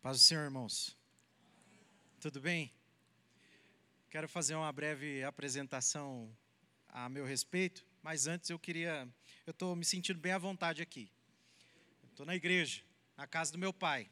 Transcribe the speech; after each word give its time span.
Paz 0.00 0.18
do 0.18 0.22
Senhor, 0.22 0.44
irmãos. 0.44 0.96
Tudo 2.20 2.40
bem? 2.40 2.72
Quero 4.08 4.28
fazer 4.28 4.54
uma 4.54 4.72
breve 4.72 5.24
apresentação 5.24 6.32
a 6.88 7.08
meu 7.08 7.24
respeito, 7.24 7.84
mas 8.00 8.28
antes 8.28 8.48
eu 8.48 8.60
queria. 8.60 9.08
Eu 9.44 9.50
estou 9.50 9.74
me 9.74 9.84
sentindo 9.84 10.20
bem 10.20 10.30
à 10.30 10.38
vontade 10.38 10.80
aqui. 10.80 11.10
Estou 12.10 12.24
na 12.24 12.36
igreja, 12.36 12.80
na 13.16 13.26
casa 13.26 13.50
do 13.50 13.58
meu 13.58 13.72
pai. 13.72 14.08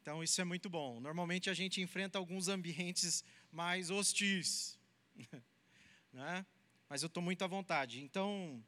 Então 0.00 0.24
isso 0.24 0.40
é 0.40 0.44
muito 0.44 0.70
bom. 0.70 0.98
Normalmente 0.98 1.50
a 1.50 1.54
gente 1.54 1.82
enfrenta 1.82 2.16
alguns 2.16 2.48
ambientes 2.48 3.22
mais 3.52 3.90
hostis, 3.90 4.78
né? 6.10 6.46
mas 6.88 7.02
eu 7.02 7.08
estou 7.08 7.22
muito 7.22 7.44
à 7.44 7.46
vontade. 7.46 8.00
Então, 8.00 8.64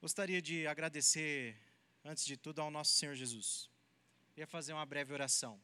gostaria 0.00 0.42
de 0.42 0.66
agradecer, 0.66 1.56
antes 2.04 2.26
de 2.26 2.36
tudo, 2.36 2.60
ao 2.60 2.72
nosso 2.72 2.92
Senhor 2.94 3.14
Jesus. 3.14 3.70
Queria 4.40 4.48
fazer 4.48 4.72
uma 4.72 4.86
breve 4.86 5.12
oração. 5.12 5.60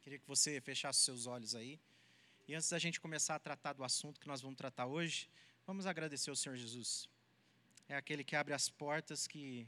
Queria 0.00 0.20
que 0.20 0.28
você 0.28 0.60
fechasse 0.60 1.00
seus 1.00 1.26
olhos 1.26 1.56
aí. 1.56 1.80
E 2.46 2.54
antes 2.54 2.68
da 2.68 2.78
gente 2.78 3.00
começar 3.00 3.34
a 3.34 3.38
tratar 3.40 3.72
do 3.72 3.82
assunto 3.82 4.20
que 4.20 4.28
nós 4.28 4.40
vamos 4.40 4.56
tratar 4.56 4.86
hoje, 4.86 5.28
vamos 5.66 5.84
agradecer 5.84 6.30
ao 6.30 6.36
Senhor 6.36 6.54
Jesus. 6.54 7.08
É 7.88 7.96
aquele 7.96 8.22
que 8.22 8.36
abre 8.36 8.54
as 8.54 8.68
portas 8.68 9.26
que 9.26 9.66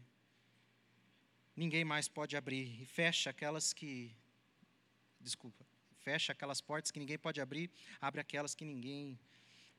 ninguém 1.57 1.85
mais 1.85 2.07
pode 2.07 2.37
abrir 2.37 2.81
e 2.81 2.87
fecha 2.87 3.31
aquelas 3.31 3.73
que 3.73 4.15
desculpa, 5.21 5.67
fecha 5.99 6.31
aquelas 6.31 6.61
portas 6.61 6.93
que 6.93 7.01
ninguém 7.01 7.19
pode 7.19 7.41
abrir, 7.41 7.69
abre 8.01 8.21
aquelas 8.21 8.55
que 8.55 8.65
ninguém 8.65 9.19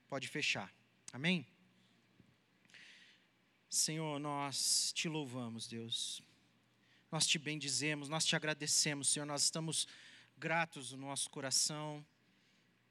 pode 0.09 0.27
fechar. 0.27 0.69
Amém? 1.13 1.47
Senhor, 3.69 4.19
nós 4.19 4.91
te 4.91 5.07
louvamos, 5.07 5.65
Deus. 5.65 6.21
Nós 7.11 7.25
te 7.25 7.39
bendizemos, 7.39 8.09
nós 8.09 8.25
te 8.25 8.35
agradecemos, 8.35 9.07
Senhor. 9.07 9.25
Nós 9.25 9.43
estamos 9.43 9.87
gratos 10.37 10.91
no 10.91 10.97
nosso 10.97 11.29
coração 11.29 12.05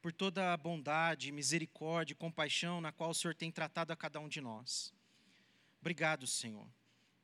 por 0.01 0.13
toda 0.13 0.53
a 0.53 0.57
bondade, 0.57 1.33
misericórdia 1.33 2.13
e 2.13 2.17
compaixão 2.17 2.81
na 2.81 2.93
qual 2.93 3.11
o 3.11 3.15
Senhor 3.15 3.35
tem 3.35 3.51
tratado 3.51 3.93
a 3.93 3.97
cada 3.97 4.19
um 4.19 4.29
de 4.29 4.41
nós. 4.41 4.95
Obrigado, 5.81 6.27
Senhor. 6.27 6.67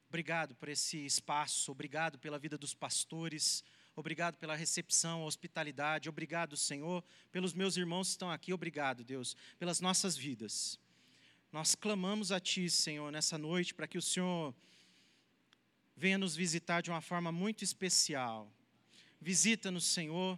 Obrigado 0.08 0.54
por 0.54 0.68
esse 0.68 0.98
espaço, 1.06 1.72
obrigado 1.72 2.18
pela 2.18 2.38
vida 2.38 2.58
dos 2.58 2.74
pastores, 2.74 3.64
obrigado 3.96 4.36
pela 4.36 4.54
recepção, 4.54 5.22
a 5.22 5.24
hospitalidade, 5.24 6.10
obrigado, 6.10 6.54
Senhor, 6.54 7.02
pelos 7.30 7.54
meus 7.54 7.78
irmãos 7.78 8.08
que 8.08 8.10
estão 8.10 8.30
aqui, 8.30 8.52
obrigado, 8.52 9.02
Deus, 9.02 9.34
pelas 9.58 9.80
nossas 9.80 10.14
vidas. 10.14 10.78
Nós 11.50 11.74
clamamos 11.74 12.30
a 12.30 12.38
Ti, 12.38 12.68
Senhor, 12.68 13.10
nessa 13.10 13.38
noite, 13.38 13.72
para 13.72 13.86
que 13.86 13.96
o 13.96 14.02
Senhor 14.02 14.54
venha 16.02 16.18
nos 16.18 16.34
visitar 16.34 16.80
de 16.80 16.90
uma 16.90 17.00
forma 17.00 17.30
muito 17.30 17.62
especial. 17.62 18.52
Visita-nos, 19.20 19.84
Senhor, 19.84 20.36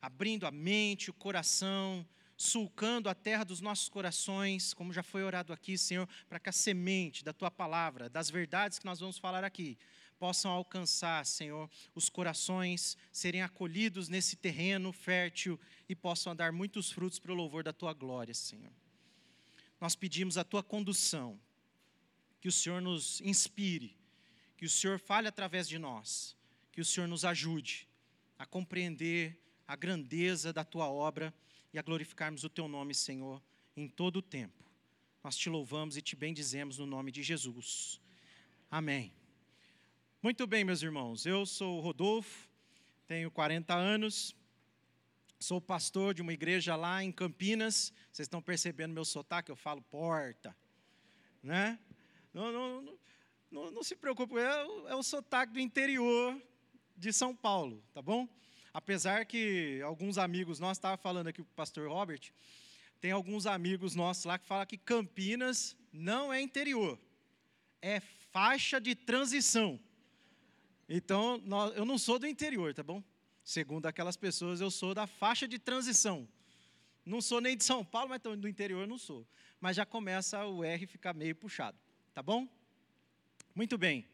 abrindo 0.00 0.46
a 0.46 0.52
mente, 0.52 1.10
o 1.10 1.12
coração, 1.12 2.06
sulcando 2.36 3.08
a 3.08 3.14
terra 3.14 3.42
dos 3.42 3.60
nossos 3.60 3.88
corações, 3.88 4.72
como 4.72 4.92
já 4.92 5.02
foi 5.02 5.24
orado 5.24 5.52
aqui, 5.52 5.76
Senhor, 5.76 6.08
para 6.28 6.38
que 6.38 6.48
a 6.48 6.52
semente 6.52 7.24
da 7.24 7.32
tua 7.32 7.50
palavra, 7.50 8.08
das 8.08 8.30
verdades 8.30 8.78
que 8.78 8.84
nós 8.84 9.00
vamos 9.00 9.18
falar 9.18 9.42
aqui, 9.42 9.76
possam 10.16 10.52
alcançar, 10.52 11.26
Senhor, 11.26 11.68
os 11.92 12.08
corações, 12.08 12.96
serem 13.10 13.42
acolhidos 13.42 14.08
nesse 14.08 14.36
terreno 14.36 14.92
fértil 14.92 15.58
e 15.88 15.96
possam 15.96 16.36
dar 16.36 16.52
muitos 16.52 16.88
frutos 16.92 17.18
para 17.18 17.32
o 17.32 17.34
louvor 17.34 17.64
da 17.64 17.72
tua 17.72 17.92
glória, 17.92 18.32
Senhor. 18.32 18.72
Nós 19.80 19.96
pedimos 19.96 20.38
a 20.38 20.44
tua 20.44 20.62
condução, 20.62 21.36
que 22.40 22.46
o 22.46 22.52
Senhor 22.52 22.80
nos 22.80 23.20
inspire, 23.22 23.98
que 24.60 24.66
o 24.66 24.68
Senhor 24.68 24.98
fale 24.98 25.26
através 25.26 25.66
de 25.66 25.78
nós, 25.78 26.36
que 26.70 26.82
o 26.82 26.84
Senhor 26.84 27.06
nos 27.06 27.24
ajude 27.24 27.88
a 28.38 28.44
compreender 28.44 29.40
a 29.66 29.74
grandeza 29.74 30.52
da 30.52 30.62
tua 30.62 30.86
obra 30.86 31.32
e 31.72 31.78
a 31.78 31.82
glorificarmos 31.82 32.44
o 32.44 32.50
teu 32.50 32.68
nome, 32.68 32.94
Senhor, 32.94 33.42
em 33.74 33.88
todo 33.88 34.16
o 34.16 34.22
tempo. 34.22 34.62
Nós 35.24 35.34
te 35.34 35.48
louvamos 35.48 35.96
e 35.96 36.02
te 36.02 36.14
bendizemos 36.14 36.76
no 36.76 36.84
nome 36.84 37.10
de 37.10 37.22
Jesus. 37.22 38.02
Amém. 38.70 39.14
Muito 40.22 40.46
bem, 40.46 40.62
meus 40.62 40.82
irmãos. 40.82 41.24
Eu 41.24 41.46
sou 41.46 41.78
o 41.78 41.80
Rodolfo, 41.80 42.46
tenho 43.06 43.30
40 43.30 43.74
anos, 43.74 44.36
sou 45.38 45.58
pastor 45.58 46.12
de 46.12 46.20
uma 46.20 46.34
igreja 46.34 46.76
lá 46.76 47.02
em 47.02 47.10
Campinas. 47.10 47.94
Vocês 48.12 48.26
estão 48.26 48.42
percebendo 48.42 48.92
meu 48.92 49.06
sotaque? 49.06 49.50
Eu 49.50 49.56
falo 49.56 49.80
porta, 49.80 50.54
né? 51.42 51.78
Não, 52.34 52.52
não, 52.52 52.82
não, 52.82 52.99
não, 53.50 53.70
não 53.70 53.82
se 53.82 53.96
preocupe, 53.96 54.38
é, 54.38 54.92
é 54.92 54.94
o 54.94 55.02
sotaque 55.02 55.52
do 55.52 55.60
interior 55.60 56.40
de 56.96 57.12
São 57.12 57.34
Paulo, 57.34 57.82
tá 57.92 58.00
bom? 58.00 58.28
Apesar 58.72 59.24
que 59.24 59.80
alguns 59.82 60.18
amigos 60.18 60.60
nossos, 60.60 60.78
estava 60.78 60.96
falando 60.96 61.26
aqui 61.26 61.42
com 61.42 61.50
o 61.50 61.54
pastor 61.54 61.88
Robert, 61.88 62.32
tem 63.00 63.10
alguns 63.10 63.46
amigos 63.46 63.94
nossos 63.94 64.24
lá 64.24 64.38
que 64.38 64.46
falam 64.46 64.66
que 64.66 64.78
Campinas 64.78 65.76
não 65.92 66.32
é 66.32 66.40
interior, 66.40 66.98
é 67.82 67.98
faixa 68.30 68.80
de 68.80 68.94
transição. 68.94 69.80
Então, 70.88 71.38
nós, 71.44 71.76
eu 71.76 71.84
não 71.84 71.98
sou 71.98 72.18
do 72.18 72.26
interior, 72.26 72.72
tá 72.74 72.82
bom? 72.82 73.02
Segundo 73.42 73.86
aquelas 73.86 74.16
pessoas, 74.16 74.60
eu 74.60 74.70
sou 74.70 74.94
da 74.94 75.06
faixa 75.06 75.48
de 75.48 75.58
transição. 75.58 76.28
Não 77.04 77.20
sou 77.20 77.40
nem 77.40 77.56
de 77.56 77.64
São 77.64 77.84
Paulo, 77.84 78.10
mas 78.10 78.20
do 78.20 78.46
interior 78.46 78.86
não 78.86 78.98
sou. 78.98 79.26
Mas 79.60 79.76
já 79.76 79.86
começa 79.86 80.44
o 80.46 80.62
R 80.62 80.86
ficar 80.86 81.14
meio 81.14 81.34
puxado, 81.34 81.78
tá 82.14 82.22
bom? 82.22 82.46
Muito 83.52 83.76
bem. 83.76 84.06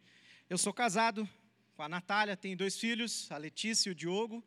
Eu 0.48 0.56
sou 0.56 0.72
casado 0.72 1.28
com 1.76 1.82
a 1.82 1.88
Natália, 1.88 2.34
tenho 2.34 2.56
dois 2.56 2.78
filhos, 2.78 3.30
a 3.30 3.36
Letícia 3.36 3.90
e 3.90 3.92
o 3.92 3.94
Diogo. 3.94 4.42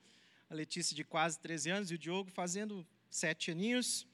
A 0.49 0.55
Letícia 0.55 0.95
de 0.95 1.03
quase 1.03 1.39
13 1.39 1.69
anos 1.69 1.91
e 1.91 1.93
o 1.93 1.97
Diogo 1.97 2.31
fazendo 2.31 2.85
sete 3.07 3.51
aninhos. 3.51 4.07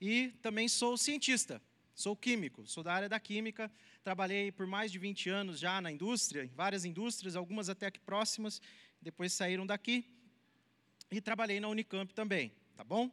E 0.00 0.28
também 0.40 0.68
sou 0.68 0.96
cientista, 0.96 1.60
sou 1.94 2.16
químico, 2.16 2.66
sou 2.66 2.82
da 2.82 2.94
área 2.94 3.10
da 3.10 3.20
química. 3.20 3.70
Trabalhei 4.02 4.50
por 4.50 4.66
mais 4.66 4.90
de 4.90 4.98
20 4.98 5.28
anos 5.28 5.58
já 5.60 5.82
na 5.82 5.92
indústria, 5.92 6.44
em 6.44 6.54
várias 6.54 6.86
indústrias, 6.86 7.36
algumas 7.36 7.68
até 7.68 7.86
aqui 7.86 8.00
próximas, 8.00 8.62
depois 9.02 9.34
saíram 9.34 9.66
daqui. 9.66 10.06
E 11.10 11.20
trabalhei 11.20 11.60
na 11.60 11.68
Unicamp 11.68 12.12
também, 12.14 12.52
tá 12.74 12.82
bom? 12.82 13.10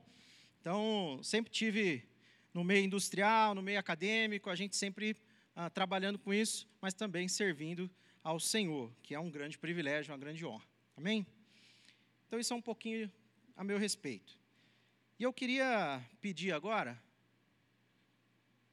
Então, 0.62 1.20
sempre 1.22 1.52
tive 1.52 2.08
no 2.54 2.64
meio 2.64 2.86
industrial, 2.86 3.54
no 3.54 3.62
meio 3.62 3.78
acadêmico, 3.78 4.50
a 4.50 4.56
gente 4.56 4.78
sempre 4.78 5.18
ah, 5.56 5.70
trabalhando 5.70 6.18
com 6.18 6.34
isso, 6.34 6.68
mas 6.82 6.94
também 6.94 7.28
servindo 7.28 7.90
ao 8.24 8.40
Senhor, 8.40 8.92
que 9.04 9.14
é 9.14 9.20
um 9.20 9.30
grande 9.30 9.58
privilégio, 9.58 10.12
uma 10.12 10.18
grande 10.18 10.46
honra. 10.46 10.66
Amém? 10.96 11.26
Então, 12.28 12.40
isso 12.40 12.54
é 12.54 12.56
um 12.56 12.62
pouquinho 12.62 13.12
a 13.56 13.64
meu 13.64 13.78
respeito. 13.78 14.38
E 15.20 15.24
eu 15.24 15.32
queria 15.32 16.04
pedir 16.20 16.52
agora, 16.52 17.02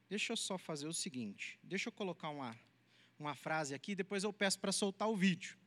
deixa 0.09 0.33
eu 0.33 0.37
só 0.37 0.57
fazer 0.57 0.87
o 0.87 0.93
seguinte, 0.93 1.59
deixa 1.61 1.89
eu 1.89 1.93
colocar 1.93 2.29
uma, 2.29 2.57
uma 3.19 3.35
frase 3.35 3.73
aqui, 3.73 3.93
depois 3.93 4.23
eu 4.23 4.33
peço 4.33 4.59
para 4.59 4.71
soltar 4.71 5.09
o 5.09 5.15
vídeo. 5.15 5.57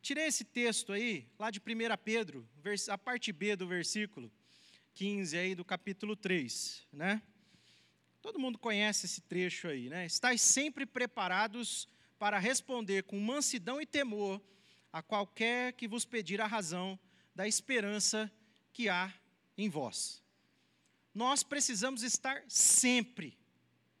Tirei 0.00 0.26
esse 0.26 0.44
texto 0.44 0.92
aí, 0.92 1.26
lá 1.38 1.50
de 1.50 1.58
1 1.58 1.62
Pedro, 2.04 2.48
a 2.88 2.96
parte 2.96 3.32
B 3.32 3.56
do 3.56 3.66
versículo 3.66 4.30
15 4.94 5.36
aí 5.36 5.54
do 5.54 5.64
capítulo 5.64 6.16
3, 6.16 6.86
né? 6.92 7.22
Todo 8.20 8.38
mundo 8.38 8.58
conhece 8.58 9.06
esse 9.06 9.20
trecho 9.22 9.68
aí, 9.68 9.88
né? 9.88 10.06
Estais 10.06 10.40
sempre 10.40 10.84
preparados 10.84 11.88
para 12.18 12.38
responder 12.38 13.04
com 13.04 13.18
mansidão 13.18 13.80
e 13.80 13.86
temor 13.86 14.42
a 14.92 15.02
qualquer 15.02 15.72
que 15.74 15.86
vos 15.86 16.04
pedir 16.04 16.40
a 16.40 16.46
razão 16.46 16.98
da 17.34 17.46
esperança 17.46 18.30
que 18.72 18.88
há 18.88 19.12
em 19.56 19.68
vós. 19.68 20.22
Nós 21.14 21.42
precisamos 21.42 22.02
estar 22.02 22.42
sempre, 22.48 23.38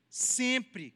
sempre 0.08 0.94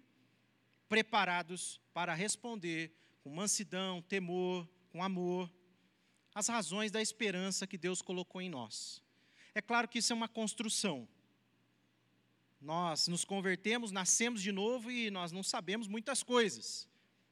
preparados 0.88 1.80
para 1.92 2.14
responder 2.14 2.92
com 3.22 3.30
mansidão, 3.30 4.02
temor, 4.02 4.68
com 4.90 5.02
amor, 5.02 5.50
as 6.34 6.48
razões 6.48 6.90
da 6.90 7.00
esperança 7.00 7.66
que 7.66 7.78
Deus 7.78 8.02
colocou 8.02 8.40
em 8.40 8.48
nós. 8.48 9.02
É 9.54 9.60
claro 9.60 9.88
que 9.88 9.98
isso 9.98 10.12
é 10.12 10.16
uma 10.16 10.28
construção. 10.28 11.08
Nós 12.62 13.08
nos 13.08 13.24
convertemos, 13.24 13.90
nascemos 13.90 14.40
de 14.40 14.52
novo 14.52 14.88
e 14.88 15.10
nós 15.10 15.32
não 15.32 15.42
sabemos 15.42 15.88
muitas 15.88 16.22
coisas. 16.22 16.88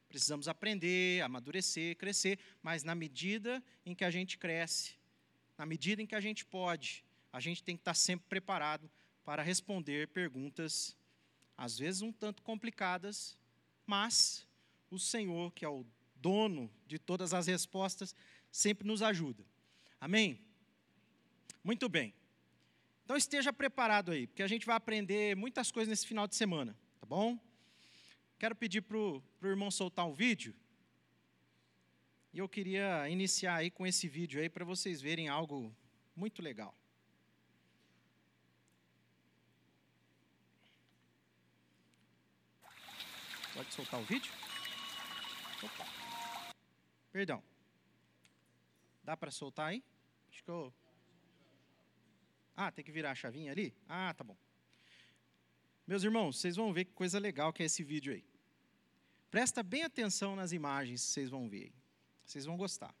Precisamos 0.09 0.49
aprender, 0.49 1.21
amadurecer, 1.21 1.95
crescer, 1.95 2.37
mas 2.61 2.83
na 2.83 2.93
medida 2.93 3.63
em 3.85 3.95
que 3.95 4.03
a 4.03 4.11
gente 4.11 4.37
cresce, 4.37 4.95
na 5.57 5.65
medida 5.65 6.01
em 6.01 6.05
que 6.05 6.15
a 6.15 6.19
gente 6.19 6.43
pode, 6.45 7.05
a 7.31 7.39
gente 7.39 7.63
tem 7.63 7.77
que 7.77 7.81
estar 7.81 7.93
sempre 7.93 8.27
preparado 8.27 8.91
para 9.23 9.41
responder 9.41 10.09
perguntas, 10.09 10.97
às 11.57 11.77
vezes 11.79 12.01
um 12.01 12.11
tanto 12.11 12.43
complicadas, 12.43 13.37
mas 13.85 14.45
o 14.89 14.99
Senhor, 14.99 15.53
que 15.53 15.63
é 15.63 15.69
o 15.69 15.85
dono 16.13 16.69
de 16.85 16.99
todas 16.99 17.33
as 17.33 17.47
respostas, 17.47 18.13
sempre 18.51 18.85
nos 18.85 19.01
ajuda. 19.01 19.45
Amém? 19.97 20.41
Muito 21.63 21.87
bem. 21.87 22.13
Então 23.11 23.17
esteja 23.17 23.51
preparado 23.51 24.13
aí, 24.13 24.25
porque 24.25 24.41
a 24.41 24.47
gente 24.47 24.65
vai 24.65 24.73
aprender 24.73 25.35
muitas 25.35 25.69
coisas 25.69 25.89
nesse 25.89 26.07
final 26.07 26.25
de 26.25 26.33
semana, 26.33 26.73
tá 26.97 27.05
bom? 27.05 27.37
Quero 28.39 28.55
pedir 28.55 28.79
para 28.79 28.97
o 28.97 29.21
irmão 29.43 29.69
soltar 29.69 30.07
um 30.07 30.13
vídeo. 30.13 30.55
E 32.31 32.39
eu 32.39 32.47
queria 32.47 33.09
iniciar 33.09 33.55
aí 33.55 33.69
com 33.69 33.85
esse 33.85 34.07
vídeo 34.07 34.39
aí 34.39 34.47
para 34.47 34.63
vocês 34.63 35.01
verem 35.01 35.27
algo 35.27 35.75
muito 36.15 36.41
legal. 36.41 36.73
Pode 43.53 43.73
soltar 43.73 43.99
o 43.99 44.05
vídeo? 44.05 44.31
Opa. 45.61 45.85
Perdão. 47.11 47.43
Dá 49.03 49.17
para 49.17 49.31
soltar 49.31 49.67
aí? 49.67 49.83
Acho 50.29 50.41
que 50.45 50.49
eu. 50.49 50.73
Ah, 52.63 52.69
tem 52.69 52.85
que 52.85 52.91
virar 52.91 53.09
a 53.09 53.15
chavinha 53.15 53.51
ali? 53.51 53.73
Ah, 53.89 54.13
tá 54.13 54.23
bom. 54.23 54.37
Meus 55.87 56.03
irmãos, 56.03 56.39
vocês 56.39 56.55
vão 56.55 56.71
ver 56.71 56.85
que 56.85 56.91
coisa 56.91 57.17
legal 57.17 57.51
que 57.51 57.63
é 57.63 57.65
esse 57.65 57.83
vídeo 57.83 58.13
aí. 58.13 58.23
Presta 59.31 59.63
bem 59.63 59.81
atenção 59.81 60.35
nas 60.35 60.51
imagens 60.51 61.01
que 61.01 61.07
vocês 61.07 61.27
vão 61.31 61.49
ver. 61.49 61.73
Vocês 62.23 62.45
vão 62.45 62.55
gostar. 62.55 62.93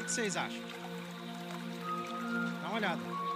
O 0.00 0.04
que 0.04 0.10
vocês 0.10 0.34
acham? 0.34 0.62
Dá 2.62 2.68
uma 2.68 2.76
olhada. 2.76 3.27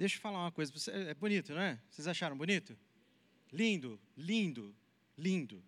Deixa 0.00 0.16
eu 0.16 0.20
falar 0.22 0.38
uma 0.38 0.50
coisa. 0.50 0.72
É 0.92 1.12
bonito, 1.12 1.52
não 1.52 1.60
é? 1.60 1.78
Vocês 1.90 2.08
acharam 2.08 2.34
bonito? 2.34 2.74
Lindo, 3.52 4.00
lindo, 4.16 4.74
lindo. 5.14 5.62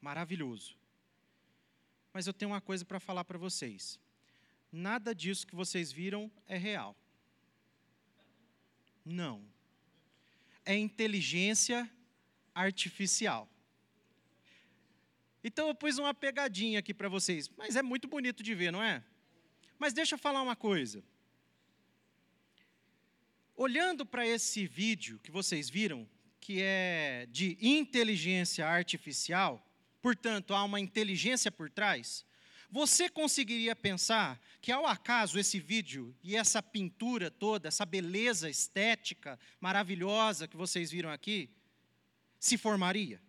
Maravilhoso. 0.00 0.76
Mas 2.12 2.26
eu 2.26 2.32
tenho 2.32 2.50
uma 2.50 2.60
coisa 2.60 2.84
para 2.84 2.98
falar 2.98 3.22
para 3.22 3.38
vocês. 3.38 4.00
Nada 4.72 5.14
disso 5.14 5.46
que 5.46 5.54
vocês 5.54 5.92
viram 5.92 6.28
é 6.48 6.56
real. 6.58 6.96
Não. 9.04 9.46
É 10.64 10.76
inteligência 10.76 11.88
artificial. 12.52 13.48
Então 15.44 15.68
eu 15.68 15.74
pus 15.76 15.98
uma 15.98 16.12
pegadinha 16.12 16.80
aqui 16.80 16.92
para 16.92 17.08
vocês. 17.08 17.48
Mas 17.56 17.76
é 17.76 17.82
muito 17.82 18.08
bonito 18.08 18.42
de 18.42 18.56
ver, 18.56 18.72
não 18.72 18.82
é? 18.82 19.04
Mas 19.78 19.92
deixa 19.92 20.16
eu 20.16 20.18
falar 20.18 20.42
uma 20.42 20.56
coisa. 20.56 21.00
Olhando 23.64 24.04
para 24.04 24.26
esse 24.26 24.66
vídeo 24.66 25.20
que 25.20 25.30
vocês 25.30 25.70
viram, 25.70 26.04
que 26.40 26.60
é 26.60 27.28
de 27.30 27.56
inteligência 27.60 28.66
artificial, 28.66 29.64
portanto, 30.02 30.52
há 30.52 30.64
uma 30.64 30.80
inteligência 30.80 31.48
por 31.48 31.70
trás, 31.70 32.26
você 32.68 33.08
conseguiria 33.08 33.76
pensar 33.76 34.42
que, 34.60 34.72
ao 34.72 34.84
acaso, 34.84 35.38
esse 35.38 35.60
vídeo 35.60 36.12
e 36.24 36.34
essa 36.34 36.60
pintura 36.60 37.30
toda, 37.30 37.68
essa 37.68 37.86
beleza 37.86 38.50
estética 38.50 39.38
maravilhosa 39.60 40.48
que 40.48 40.56
vocês 40.56 40.90
viram 40.90 41.10
aqui, 41.10 41.48
se 42.40 42.58
formaria? 42.58 43.22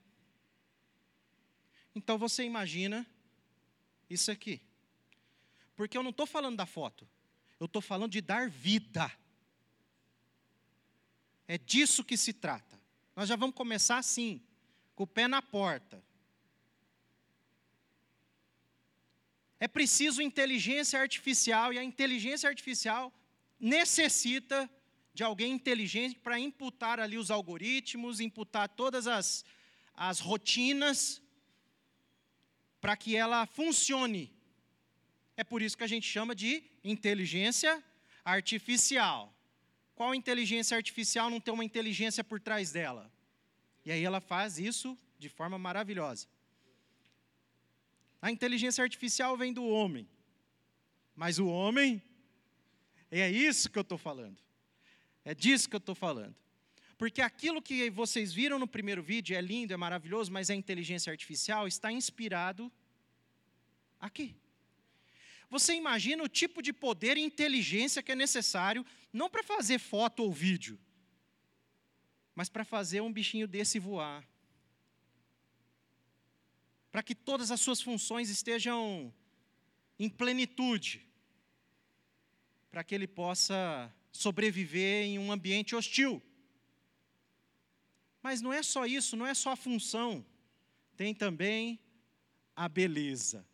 Então 1.94 2.18
você 2.18 2.44
imagina 2.44 3.06
isso 4.09 4.31
aqui. 4.31 4.59
Porque 5.75 5.95
eu 5.95 6.01
não 6.01 6.09
estou 6.09 6.25
falando 6.25 6.57
da 6.57 6.65
foto, 6.65 7.07
eu 7.59 7.68
estou 7.68 7.83
falando 7.83 8.13
de 8.13 8.19
dar 8.19 8.50
vida. 8.50 9.12
É 11.54 11.58
disso 11.60 12.04
que 12.04 12.18
se 12.18 12.34
trata. 12.34 12.82
Nós 13.16 13.30
já 13.30 13.36
vamos 13.36 13.56
começar 13.56 14.00
assim, 14.00 14.42
com 14.96 15.04
o 15.04 15.08
pé 15.16 15.28
na 15.28 15.40
porta. 15.40 16.04
É 19.60 19.68
preciso 19.68 20.20
inteligência 20.20 21.00
artificial 21.00 21.72
e 21.72 21.78
a 21.78 21.84
inteligência 21.84 22.50
artificial 22.50 23.14
necessita 23.60 24.68
de 25.14 25.24
alguém 25.24 25.54
inteligente 25.54 26.16
para 26.16 26.40
imputar 26.40 27.00
ali 27.00 27.20
os 27.20 27.30
algoritmos, 27.30 28.20
imputar 28.20 28.68
todas 28.68 29.06
as, 29.06 29.46
as 29.94 30.20
rotinas 30.20 31.22
para 32.82 32.98
que 32.98 33.16
ela 33.16 33.46
funcione. 33.46 34.36
É 35.38 35.44
por 35.44 35.62
isso 35.62 35.78
que 35.78 35.84
a 35.84 35.94
gente 35.94 36.10
chama 36.10 36.34
de 36.34 36.64
inteligência 36.84 37.84
artificial. 38.26 39.31
Qual 39.95 40.16
inteligência 40.16 40.76
artificial 40.76 41.30
não 41.30 41.40
tem 41.40 41.54
uma 41.54 41.64
inteligência 41.64 42.23
por 42.23 42.40
trás 42.40 42.71
dela? 42.71 43.12
E 43.85 43.92
aí 43.92 44.04
ela 44.04 44.19
faz 44.19 44.57
isso 44.57 44.97
de 45.19 45.30
forma 45.30 45.57
maravilhosa. 45.57 46.28
A 48.21 48.31
inteligência 48.31 48.83
artificial 48.83 49.38
vem 49.38 49.54
do 49.54 49.66
homem. 49.66 50.07
Mas 51.16 51.40
o 51.40 51.47
homem, 51.47 52.02
é 53.12 53.30
isso 53.30 53.69
que 53.69 53.78
eu 53.78 53.81
estou 53.81 53.97
falando. 53.97 54.38
É 55.23 55.35
disso 55.35 55.69
que 55.69 55.76
eu 55.76 55.80
estou 55.80 55.94
falando. 55.94 56.35
Porque 56.97 57.21
aquilo 57.21 57.62
que 57.62 57.90
vocês 57.90 58.33
viram 58.33 58.57
no 58.57 58.68
primeiro 58.68 59.04
vídeo 59.04 59.35
é 59.35 59.42
lindo, 59.42 59.73
é 59.73 59.78
maravilhoso, 59.78 60.31
mas 60.31 60.50
a 60.50 60.56
inteligência 60.56 61.12
artificial 61.12 61.68
está 61.68 61.92
inspirado 61.92 62.71
aqui. 64.00 64.35
Você 65.54 65.76
imagina 65.76 66.24
o 66.24 66.28
tipo 66.28 66.64
de 66.64 66.74
poder 66.74 67.16
e 67.16 67.22
inteligência 67.22 68.02
que 68.02 68.12
é 68.12 68.16
necessário, 68.16 68.83
não 69.19 69.30
para 69.30 69.44
fazer 69.44 69.78
foto 69.78 70.24
ou 70.24 70.31
vídeo, 70.31 70.80
mas 72.33 72.50
para 72.50 72.66
fazer 72.66 73.02
um 73.02 73.14
bichinho 73.14 73.48
desse 73.48 73.78
voar. 73.78 74.28
Para 76.92 77.04
que 77.04 77.14
todas 77.14 77.52
as 77.52 77.62
suas 77.62 77.80
funções 77.80 78.31
estejam 78.31 79.14
em 80.00 80.10
plenitude. 80.10 81.06
Para 82.72 82.83
que 82.83 82.95
ele 82.95 83.06
possa 83.06 83.94
sobreviver 84.12 85.06
em 85.06 85.19
um 85.19 85.31
ambiente 85.31 85.76
hostil. 85.76 86.19
Mas 88.24 88.42
não 88.42 88.52
é 88.52 88.64
só 88.64 88.88
isso, 88.88 89.16
não 89.16 89.28
é 89.28 89.36
só 89.36 89.52
a 89.52 89.56
função, 89.56 90.26
tem 90.98 91.14
também 91.14 91.80
a 92.56 92.68
beleza. 92.68 93.45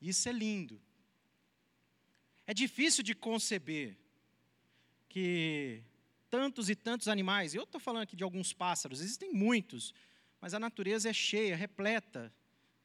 Isso 0.00 0.28
é 0.28 0.32
lindo. 0.32 0.80
É 2.46 2.54
difícil 2.54 3.02
de 3.02 3.14
conceber 3.14 3.96
que 5.08 5.82
tantos 6.30 6.68
e 6.68 6.74
tantos 6.74 7.08
animais, 7.08 7.54
eu 7.54 7.64
estou 7.64 7.80
falando 7.80 8.02
aqui 8.02 8.16
de 8.16 8.24
alguns 8.24 8.52
pássaros, 8.52 9.00
existem 9.00 9.32
muitos, 9.32 9.94
mas 10.40 10.54
a 10.54 10.60
natureza 10.60 11.08
é 11.10 11.12
cheia, 11.12 11.56
repleta 11.56 12.32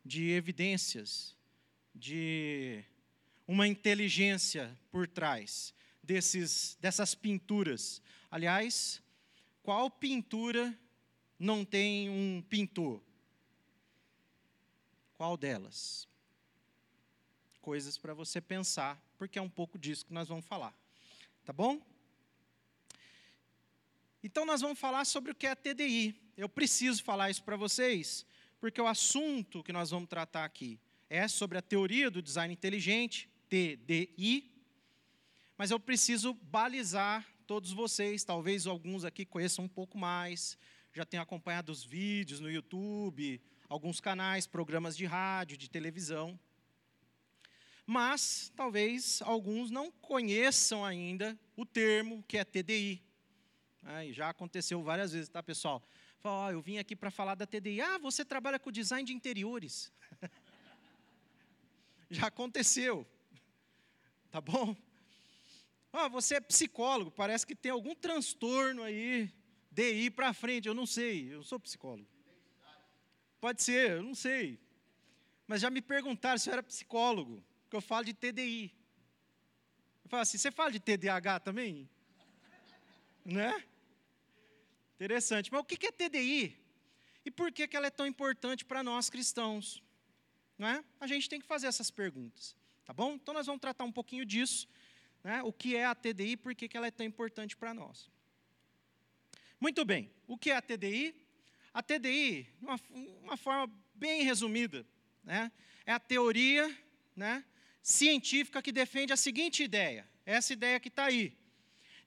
de 0.04 0.32
evidências, 0.32 1.36
de 1.94 2.84
uma 3.48 3.68
inteligência 3.68 4.78
por 4.92 5.08
trás 5.08 5.74
desses, 6.02 6.78
dessas 6.80 7.14
pinturas. 7.14 8.02
Aliás, 8.32 9.02
qual 9.62 9.90
pintura 9.90 10.78
não 11.38 11.64
tem 11.64 12.10
um 12.10 12.42
pintor? 12.42 13.02
Qual 15.14 15.38
delas? 15.38 16.08
Coisas 17.64 17.98
para 17.98 18.14
você 18.14 18.42
pensar, 18.42 19.02
porque 19.18 19.40
é 19.40 19.42
um 19.42 19.50
pouco 19.50 19.80
disso 19.80 20.06
que 20.06 20.14
nós 20.14 20.28
vamos 20.28 20.46
falar. 20.46 20.74
Tá 21.46 21.54
bom? 21.54 21.82
Então, 24.22 24.46
nós 24.46 24.60
vamos 24.60 24.78
falar 24.78 25.06
sobre 25.06 25.32
o 25.32 25.36
que 25.36 25.48
é 25.48 25.56
TDI. 25.56 26.14
Eu 26.36 26.50
preciso 26.50 27.02
falar 27.02 27.30
isso 27.30 27.42
para 27.42 27.56
vocês, 27.56 28.26
porque 28.60 28.82
o 28.82 28.88
assunto 28.88 29.64
que 29.64 29.72
nós 29.72 29.92
vamos 29.92 30.10
tratar 30.10 30.44
aqui 30.44 30.78
é 31.10 31.26
sobre 31.26 31.58
a 31.58 31.62
teoria 31.62 32.12
do 32.12 32.22
design 32.22 32.54
inteligente, 32.54 33.30
TDI, 33.48 34.52
mas 35.58 35.72
eu 35.72 35.80
preciso 35.80 36.34
balizar 36.34 37.26
todos 37.48 37.72
vocês, 37.72 38.26
talvez 38.26 38.68
alguns 38.68 39.06
aqui 39.06 39.26
conheçam 39.26 39.64
um 39.64 39.70
pouco 39.70 39.98
mais, 39.98 40.58
já 40.92 41.06
tenham 41.06 41.24
acompanhado 41.24 41.72
os 41.72 41.82
vídeos 41.84 42.42
no 42.42 42.52
YouTube, 42.52 43.42
alguns 43.70 44.02
canais, 44.02 44.46
programas 44.46 44.98
de 44.98 45.06
rádio, 45.06 45.56
de 45.56 45.70
televisão. 45.70 46.38
Mas 47.86 48.52
talvez 48.56 49.22
alguns 49.24 49.70
não 49.70 49.92
conheçam 49.92 50.86
ainda 50.86 51.38
o 51.56 51.66
termo 51.66 52.24
que 52.28 52.38
é 52.38 52.44
TDI. 52.44 53.04
É, 53.86 54.12
já 54.14 54.30
aconteceu 54.30 54.82
várias 54.82 55.12
vezes, 55.12 55.28
tá, 55.28 55.44
pessoal? 55.44 55.84
Fala, 56.20 56.48
oh, 56.48 56.52
eu 56.52 56.62
vim 56.62 56.78
aqui 56.78 56.96
para 56.96 57.12
falar 57.12 57.36
da 57.36 57.46
TDI. 57.46 57.82
Ah, 57.82 57.98
você 57.98 58.24
trabalha 58.24 58.58
com 58.58 58.72
design 58.72 59.06
de 59.06 59.14
interiores. 59.14 59.92
já 62.10 62.28
aconteceu. 62.28 63.06
Tá 64.32 64.40
bom? 64.40 64.76
Ah, 65.92 66.08
você 66.08 66.36
é 66.36 66.42
psicólogo, 66.42 67.12
parece 67.12 67.46
que 67.46 67.56
tem 67.56 67.72
algum 67.72 67.94
transtorno 67.94 68.82
aí, 68.82 69.32
DI 69.70 70.10
para 70.10 70.34
frente, 70.34 70.68
eu 70.68 70.74
não 70.74 70.88
sei, 70.88 71.32
eu 71.32 71.44
sou 71.44 71.60
psicólogo. 71.60 72.08
Pode 73.40 73.62
ser, 73.62 73.92
eu 73.92 74.04
não 74.04 74.16
sei. 74.16 74.60
Mas 75.46 75.62
já 75.62 75.70
me 75.70 75.82
perguntaram 75.82 76.40
se 76.40 76.50
eu 76.50 76.54
era 76.54 76.64
psicólogo, 76.64 77.44
porque 77.74 77.78
eu 77.78 77.82
falo 77.82 78.06
de 78.06 78.14
TDI. 78.14 78.72
Eu 80.04 80.10
falo 80.10 80.22
assim, 80.22 80.38
você 80.38 80.52
fala 80.52 80.72
de 80.72 80.80
TDAH 80.80 81.40
também? 81.40 81.90
Né? 83.26 83.64
Interessante. 84.94 85.52
Mas 85.52 85.62
o 85.62 85.64
que 85.64 85.88
é 85.88 85.92
TDI? 85.92 86.56
E 87.26 87.32
por 87.32 87.52
que 87.52 87.68
ela 87.76 87.88
é 87.88 87.90
tão 87.90 88.06
importante 88.06 88.64
para 88.64 88.84
nós 88.84 89.10
cristãos? 89.10 89.82
Não 90.56 90.68
é? 90.68 90.84
A 91.00 91.08
gente 91.08 91.28
tem 91.28 91.42
que 91.42 91.48
fazer 91.48 91.66
essas 91.66 91.90
perguntas. 91.90 92.56
Tá 92.86 92.94
bom? 92.94 93.14
Então 93.14 93.34
nós 93.34 93.48
vamos 93.48 93.60
tratar 93.60 93.86
um 93.86 93.92
pouquinho 93.92 94.24
disso 94.24 94.68
né, 95.24 95.42
o 95.42 95.52
que 95.52 95.76
é 95.76 95.86
a 95.86 95.96
TDI 95.96 96.34
e 96.34 96.38
por 96.38 96.54
que 96.54 96.70
ela 96.78 96.86
é 96.86 96.92
tão 96.92 97.06
importante 97.06 97.58
para 97.58 97.74
nós. 97.74 98.08
Muito 99.60 99.84
bem, 99.84 100.12
o 100.28 100.38
que 100.38 100.52
é 100.52 100.58
a 100.58 100.62
TDI? 100.62 101.16
A 101.74 101.82
TDI, 101.82 102.48
uma, 102.62 102.80
uma 103.24 103.38
forma 103.38 103.74
bem 103.96 104.22
resumida, 104.22 104.86
né, 105.24 105.52
é 105.86 105.94
a 105.94 106.00
teoria 106.00 106.70
né, 107.16 107.44
científica 107.84 108.62
que 108.62 108.72
defende 108.72 109.12
a 109.12 109.18
seguinte 109.18 109.62
ideia, 109.62 110.10
essa 110.26 110.54
ideia 110.54 110.80
que 110.80 110.88
está 110.88 111.06
aí, 111.06 111.38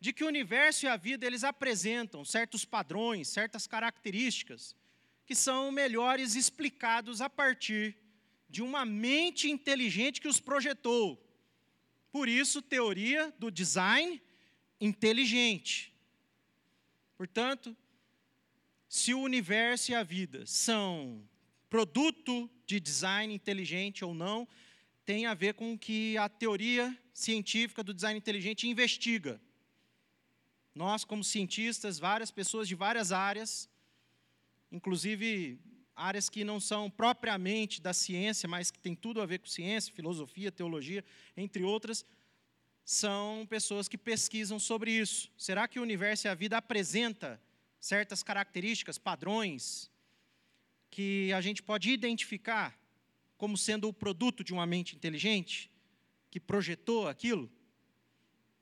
de 0.00 0.12
que 0.12 0.24
o 0.24 0.26
universo 0.26 0.86
e 0.86 0.88
a 0.88 0.96
vida 0.96 1.26
eles 1.26 1.44
apresentam 1.44 2.24
certos 2.24 2.64
padrões, 2.64 3.28
certas 3.28 3.66
características 3.66 4.74
que 5.26 5.34
são 5.34 5.70
melhores 5.70 6.34
explicados 6.34 7.20
a 7.20 7.28
partir 7.28 7.96
de 8.48 8.62
uma 8.62 8.84
mente 8.86 9.50
inteligente 9.50 10.20
que 10.20 10.28
os 10.28 10.40
projetou, 10.40 11.22
por 12.10 12.28
isso, 12.28 12.62
teoria 12.62 13.34
do 13.38 13.50
design 13.50 14.22
inteligente. 14.80 15.92
Portanto, 17.14 17.76
se 18.88 19.12
o 19.12 19.20
universo 19.20 19.90
e 19.90 19.94
a 19.94 20.02
vida 20.02 20.46
são 20.46 21.22
produto 21.68 22.48
de 22.64 22.80
design 22.80 23.34
inteligente 23.34 24.02
ou 24.02 24.14
não, 24.14 24.48
tem 25.06 25.24
a 25.24 25.34
ver 25.34 25.54
com 25.54 25.72
o 25.72 25.78
que 25.78 26.18
a 26.18 26.28
teoria 26.28 26.94
científica 27.14 27.82
do 27.82 27.94
design 27.94 28.18
inteligente 28.18 28.68
investiga. 28.68 29.40
Nós, 30.74 31.04
como 31.04 31.22
cientistas, 31.22 32.00
várias 32.00 32.32
pessoas 32.32 32.66
de 32.66 32.74
várias 32.74 33.12
áreas, 33.12 33.70
inclusive 34.70 35.60
áreas 35.94 36.28
que 36.28 36.42
não 36.42 36.58
são 36.58 36.90
propriamente 36.90 37.80
da 37.80 37.94
ciência, 37.94 38.48
mas 38.48 38.72
que 38.72 38.80
têm 38.80 38.96
tudo 38.96 39.22
a 39.22 39.26
ver 39.26 39.38
com 39.38 39.46
ciência, 39.46 39.94
filosofia, 39.94 40.50
teologia, 40.50 41.04
entre 41.36 41.62
outras, 41.62 42.04
são 42.84 43.46
pessoas 43.48 43.88
que 43.88 43.96
pesquisam 43.96 44.58
sobre 44.58 44.90
isso. 44.90 45.30
Será 45.38 45.68
que 45.68 45.78
o 45.78 45.82
universo 45.82 46.26
e 46.26 46.28
a 46.28 46.34
vida 46.34 46.58
apresenta 46.58 47.40
certas 47.78 48.24
características, 48.24 48.98
padrões 48.98 49.88
que 50.90 51.32
a 51.32 51.40
gente 51.40 51.62
pode 51.62 51.90
identificar 51.90 52.76
como 53.36 53.56
sendo 53.56 53.88
o 53.88 53.92
produto 53.92 54.42
de 54.42 54.52
uma 54.52 54.66
mente 54.66 54.94
inteligente 54.94 55.70
que 56.30 56.40
projetou 56.40 57.08
aquilo? 57.08 57.50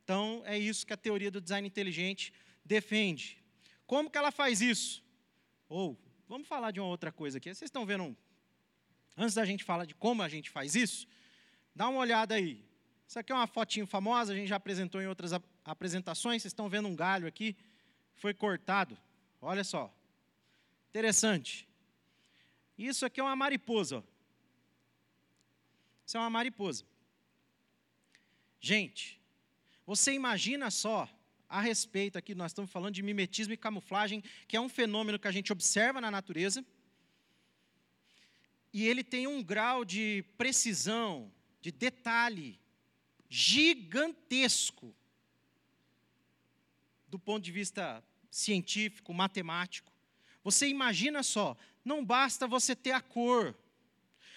Então, 0.02 0.43
é 0.45 0.59
isso 0.59 0.87
que 0.87 0.93
a 0.93 0.97
teoria 0.97 1.31
do 1.31 1.40
design 1.40 1.66
inteligente 1.66 2.33
defende. 2.64 3.43
Como 3.87 4.11
que 4.11 4.19
ela 4.19 4.31
faz 4.31 4.61
isso? 4.61 5.02
Ou 5.69 5.99
Vamos 6.26 6.49
falar 6.49 6.71
de 6.71 6.81
uma 6.81 6.88
outra 6.88 7.12
coisa 7.12 7.38
aqui. 7.38 7.49
Vocês 7.54 7.69
estão 7.69 7.85
vendo, 7.85 8.16
antes 9.16 9.35
da 9.35 9.45
gente 9.45 9.62
falar 9.62 9.85
de 9.85 9.95
como 9.95 10.23
a 10.23 10.28
gente 10.28 10.50
faz 10.50 10.75
isso, 10.75 11.07
dá 11.75 11.88
uma 11.88 12.00
olhada 12.00 12.35
aí. 12.35 12.64
Isso 13.07 13.19
aqui 13.19 13.31
é 13.31 13.35
uma 13.35 13.47
fotinho 13.47 13.87
famosa, 13.87 14.33
a 14.33 14.37
gente 14.37 14.49
já 14.49 14.57
apresentou 14.57 15.02
em 15.02 15.07
outras 15.07 15.33
apresentações. 15.64 16.43
Vocês 16.43 16.50
estão 16.50 16.69
vendo 16.69 16.88
um 16.88 16.97
galho 16.97 17.26
aqui, 17.26 17.57
foi 18.14 18.33
cortado. 18.33 18.97
Olha 19.40 19.62
só. 19.62 19.95
Interessante. 20.88 21.69
Isso 22.76 23.04
aqui 23.04 23.21
é 23.21 23.23
uma 23.23 23.37
mariposa. 23.37 23.99
Ó. 23.99 24.02
Isso 26.06 26.16
é 26.16 26.20
uma 26.20 26.30
mariposa. 26.30 26.84
Gente, 28.61 29.20
você 29.87 30.12
imagina 30.12 30.70
só 30.70 31.08
a 31.49 31.61
respeito 31.61 32.18
aqui, 32.18 32.34
nós 32.34 32.50
estamos 32.50 32.70
falando 32.70 32.94
de 32.94 33.02
mimetismo 33.02 33.52
e 33.52 33.56
camuflagem, 33.56 34.23
que 34.49 34.56
é 34.56 34.61
um 34.61 34.68
fenômeno 34.68 35.18
que 35.18 35.28
a 35.28 35.32
gente 35.32 35.52
observa 35.52 36.00
na 36.00 36.11
natureza. 36.11 36.64
E 38.73 38.87
ele 38.87 39.04
tem 39.04 39.26
um 39.26 39.42
grau 39.42 39.84
de 39.84 40.25
precisão, 40.37 41.32
de 41.61 41.70
detalhe 41.70 42.58
gigantesco 43.28 44.94
do 47.08 47.18
ponto 47.18 47.44
de 47.44 47.52
vista 47.52 48.02
científico, 48.30 49.14
matemático. 49.14 49.92
Você 50.42 50.66
imagina 50.66 51.23
só, 51.23 51.56
não 51.84 52.04
basta 52.04 52.49
você 52.49 52.75
ter 52.75 52.90
a 52.90 53.00
cor. 53.00 53.56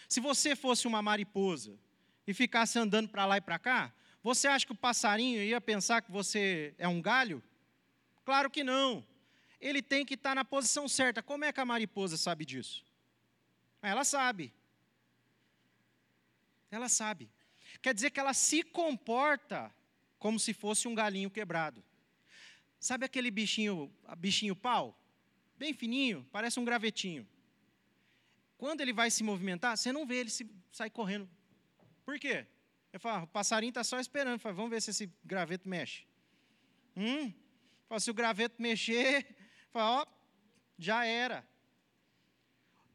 Se 0.08 0.20
você 0.20 0.56
fosse 0.56 0.88
uma 0.88 1.02
mariposa 1.02 1.78
e 2.26 2.34
ficasse 2.34 2.80
andando 2.80 3.10
para 3.10 3.26
lá 3.26 3.38
e 3.38 3.42
para 3.42 3.60
cá, 3.60 3.94
você 4.24 4.48
acha 4.48 4.66
que 4.66 4.72
o 4.72 4.76
passarinho 4.76 5.42
ia 5.42 5.60
pensar 5.60 6.02
que 6.02 6.12
você 6.12 6.74
é 6.78 6.88
um 6.88 7.02
galho? 7.02 7.44
Claro 8.26 8.50
que 8.50 8.64
não. 8.64 9.06
Ele 9.60 9.82
tem 9.82 10.06
que 10.06 10.14
estar 10.14 10.36
na 10.36 10.46
posição 10.46 10.88
certa. 10.88 11.24
Como 11.24 11.46
é 11.46 11.52
que 11.52 11.60
a 11.60 11.66
mariposa 11.66 12.18
sabe 12.18 12.46
disso? 12.46 12.86
Ela 13.82 14.04
sabe. 14.04 14.54
Ela 16.70 16.90
sabe. 16.90 17.30
Quer 17.82 17.94
dizer 17.94 18.12
que 18.12 18.20
ela 18.20 18.34
se 18.34 18.64
comporta 18.64 19.74
como 20.20 20.40
se 20.40 20.54
fosse 20.54 20.88
um 20.88 20.96
galinho 20.96 21.30
quebrado. 21.30 21.84
Sabe 22.80 23.06
aquele 23.06 23.32
bichinho, 23.32 23.92
bichinho 24.18 24.56
pau? 24.56 24.98
Bem 25.58 25.74
fininho, 25.74 26.28
parece 26.32 26.60
um 26.60 26.66
gravetinho. 26.66 27.28
Quando 28.58 28.82
ele 28.82 28.94
vai 28.94 29.12
se 29.12 29.24
movimentar, 29.24 29.78
você 29.78 29.92
não 29.92 30.06
vê 30.06 30.18
ele 30.18 30.30
se, 30.30 30.50
sair 30.72 30.90
correndo. 30.90 31.30
Por 32.04 32.20
quê? 32.20 32.46
Eu 32.92 33.00
falo, 33.00 33.22
ah, 33.22 33.24
o 33.24 33.28
passarinho 33.28 33.70
está 33.70 33.84
só 33.84 34.00
esperando. 34.00 34.40
falo, 34.40 34.56
vamos 34.56 34.72
ver 34.72 34.82
se 34.82 34.90
esse 34.90 35.12
graveto 35.24 35.70
mexe. 35.70 36.06
Hum? 36.96 37.32
Falo, 37.88 38.02
se 38.02 38.10
o 38.10 38.14
graveto 38.14 38.62
mexer, 38.62 39.28
falo, 39.72 40.02
ó, 40.02 40.06
já 40.78 41.06
era. 41.06 41.48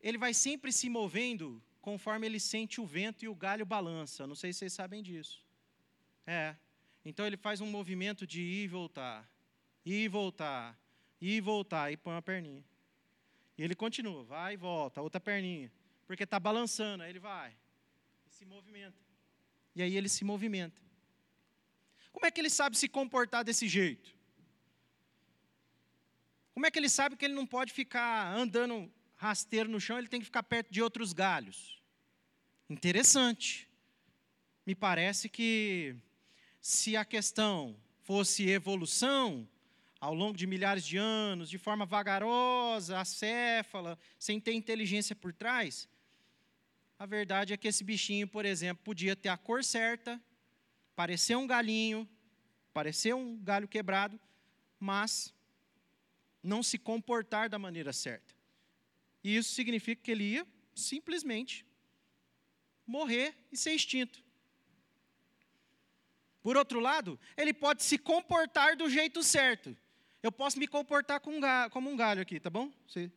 Ele 0.01 0.19
vai 0.19 0.35
sempre 0.35 0.73
se 0.73 0.91
movendo 0.91 1.63
conforme 1.81 2.27
ele 2.27 2.41
sente 2.41 2.81
o 2.81 2.87
vento 2.87 3.25
e 3.25 3.29
o 3.29 3.35
galho 3.35 3.65
balança. 3.65 4.27
Não 4.27 4.35
sei 4.35 4.53
se 4.53 4.61
vocês 4.61 4.73
sabem 4.73 5.03
disso. 5.03 5.45
É. 6.27 6.57
Então 7.05 7.27
ele 7.27 7.37
faz 7.37 7.61
um 7.61 7.67
movimento 7.67 8.27
de 8.27 8.41
ir 8.41 8.65
e 8.65 8.69
voltar, 8.69 9.29
ir 9.85 10.05
e 10.05 10.09
voltar, 10.09 10.79
ir 11.21 11.37
e 11.37 11.41
voltar, 11.41 11.93
e 11.93 11.97
põe 11.97 12.15
uma 12.15 12.23
perninha. 12.23 12.65
E 13.57 13.63
ele 13.63 13.75
continua, 13.75 14.25
vai 14.25 14.55
e 14.55 14.57
volta, 14.57 15.03
outra 15.03 15.21
perninha. 15.21 15.71
Porque 16.07 16.25
está 16.25 16.39
balançando, 16.41 17.03
aí 17.03 17.11
ele 17.11 17.19
vai. 17.19 17.55
E 18.27 18.31
se 18.31 18.45
movimenta. 18.45 18.99
E 19.75 19.83
aí 19.83 19.97
ele 19.97 20.09
se 20.09 20.25
movimenta. 20.25 20.81
Como 22.13 22.27
é 22.27 22.31
que 22.31 22.41
ele 22.41 22.51
sabe 22.51 22.77
se 22.77 22.89
comportar 22.89 23.45
desse 23.45 23.67
jeito? 23.69 24.15
Como 26.55 26.67
é 26.67 26.71
que 26.71 26.79
ele 26.79 26.89
sabe 26.89 27.17
que 27.17 27.25
ele 27.25 27.35
não 27.35 27.47
pode 27.47 27.73
ficar 27.73 28.35
andando 28.37 28.93
rasteiro 29.17 29.69
no 29.69 29.81
chão, 29.81 29.99
ele 29.99 30.09
tem 30.09 30.21
que 30.21 30.27
ficar 30.27 30.43
perto 30.43 30.71
de 30.71 30.83
outros 30.83 31.13
galhos? 31.13 31.81
Interessante. 32.69 33.69
Me 34.67 34.75
parece 34.75 35.29
que 35.29 35.97
se 36.61 36.97
a 36.97 37.05
questão 37.05 37.77
fosse 38.03 38.49
evolução, 38.49 39.49
ao 40.03 40.13
longo 40.13 40.37
de 40.37 40.49
milhares 40.49 40.85
de 40.85 40.97
anos, 40.97 41.49
de 41.49 41.57
forma 41.57 41.87
vagarosa, 41.87 42.99
acéfala, 42.99 43.97
sem 44.19 44.41
ter 44.41 44.53
inteligência 44.53 45.15
por 45.15 45.33
trás, 45.33 45.89
a 46.99 47.07
verdade 47.07 47.53
é 47.53 47.57
que 47.57 47.69
esse 47.69 47.85
bichinho, 47.85 48.27
por 48.27 48.45
exemplo, 48.45 48.83
podia 48.83 49.15
ter 49.15 49.29
a 49.29 49.37
cor 49.37 49.63
certa, 49.63 50.21
parecer 50.97 51.37
um 51.37 51.47
galinho, 51.47 52.09
parecer 52.75 53.15
um 53.15 53.39
galho 53.39 53.69
quebrado, 53.69 54.19
mas 54.81 55.33
não 56.43 56.65
se 56.65 56.79
comportar 56.79 57.49
da 57.49 57.57
maneira 57.57 57.93
certa. 57.93 58.35
E 59.23 59.37
isso 59.37 59.55
significa 59.55 60.03
que 60.03 60.11
ele 60.11 60.25
ia 60.25 60.47
simplesmente 60.75 61.65
morrer 62.85 63.37
e 63.53 63.57
ser 63.57 63.73
extinto. 63.73 64.21
Por 66.43 66.57
outro 66.57 66.81
lado, 66.81 67.21
ele 67.37 67.55
pode 67.55 67.85
se 67.85 67.97
comportar 67.97 68.77
do 68.77 68.91
jeito 68.91 69.23
certo. 69.23 69.77
Eu 70.23 70.31
posso 70.31 70.59
me 70.59 70.69
comportar 70.69 71.21
como 71.21 71.37
um 71.37 71.41
galho, 71.41 71.71
como 71.71 71.91
um 71.91 71.97
galho 71.97 72.23
aqui, 72.23 72.39
tá 72.39 72.49
bom? 72.49 72.73
Você 72.87 73.11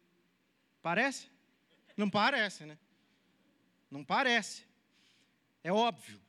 parece? 0.81 1.27
Não 1.95 2.09
parece, 2.09 2.65
né? 2.65 2.77
Não 3.91 4.03
parece. 4.03 4.63
É 5.63 5.71
óbvio. 5.71 6.19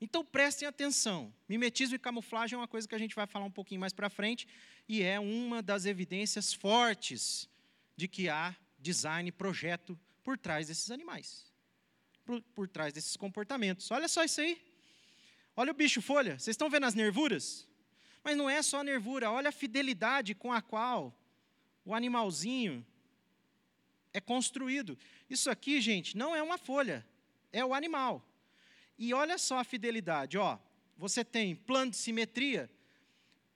Então 0.00 0.24
prestem 0.24 0.66
atenção. 0.66 1.32
Mimetismo 1.48 1.94
e 1.94 1.98
camuflagem 1.98 2.56
é 2.56 2.58
uma 2.58 2.68
coisa 2.68 2.86
que 2.86 2.94
a 2.94 2.98
gente 2.98 3.14
vai 3.14 3.26
falar 3.26 3.44
um 3.44 3.50
pouquinho 3.50 3.80
mais 3.80 3.92
para 3.92 4.10
frente 4.10 4.46
e 4.88 5.02
é 5.02 5.18
uma 5.18 5.62
das 5.62 5.86
evidências 5.86 6.52
fortes 6.52 7.48
de 7.96 8.06
que 8.08 8.28
há 8.28 8.54
design, 8.78 9.30
projeto 9.32 9.98
por 10.22 10.36
trás 10.36 10.66
desses 10.66 10.90
animais, 10.90 11.46
por, 12.24 12.42
por 12.42 12.68
trás 12.68 12.92
desses 12.92 13.16
comportamentos. 13.16 13.90
Olha 13.90 14.08
só 14.08 14.24
isso 14.24 14.40
aí. 14.40 14.60
Olha 15.56 15.70
o 15.70 15.74
bicho 15.74 16.02
folha. 16.02 16.38
Vocês 16.38 16.54
estão 16.54 16.68
vendo 16.68 16.84
as 16.84 16.94
nervuras? 16.94 17.66
Mas 18.26 18.36
não 18.36 18.50
é 18.50 18.60
só 18.60 18.82
nervura, 18.82 19.30
olha 19.30 19.50
a 19.50 19.52
fidelidade 19.52 20.34
com 20.34 20.52
a 20.52 20.60
qual 20.60 21.16
o 21.84 21.94
animalzinho 21.94 22.84
é 24.12 24.20
construído. 24.20 24.98
Isso 25.30 25.48
aqui, 25.48 25.80
gente, 25.80 26.16
não 26.16 26.34
é 26.34 26.42
uma 26.42 26.58
folha, 26.58 27.06
é 27.52 27.64
o 27.64 27.72
animal. 27.72 28.28
E 28.98 29.14
olha 29.14 29.38
só 29.38 29.60
a 29.60 29.64
fidelidade, 29.64 30.36
ó. 30.36 30.58
Você 30.98 31.24
tem 31.24 31.54
plano 31.54 31.92
de 31.92 31.98
simetria, 31.98 32.68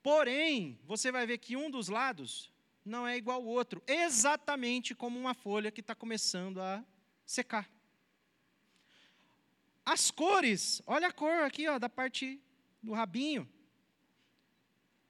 porém, 0.04 0.78
você 0.84 1.10
vai 1.10 1.26
ver 1.26 1.38
que 1.38 1.56
um 1.56 1.68
dos 1.68 1.88
lados 1.88 2.48
não 2.84 3.04
é 3.04 3.16
igual 3.16 3.40
ao 3.40 3.48
outro, 3.48 3.82
exatamente 3.88 4.94
como 4.94 5.18
uma 5.18 5.34
folha 5.34 5.72
que 5.72 5.80
está 5.80 5.96
começando 5.96 6.62
a 6.62 6.84
secar. 7.26 7.68
As 9.84 10.12
cores, 10.12 10.80
olha 10.86 11.08
a 11.08 11.12
cor 11.12 11.42
aqui, 11.42 11.66
ó, 11.66 11.76
da 11.76 11.88
parte 11.88 12.40
do 12.80 12.92
rabinho. 12.92 13.50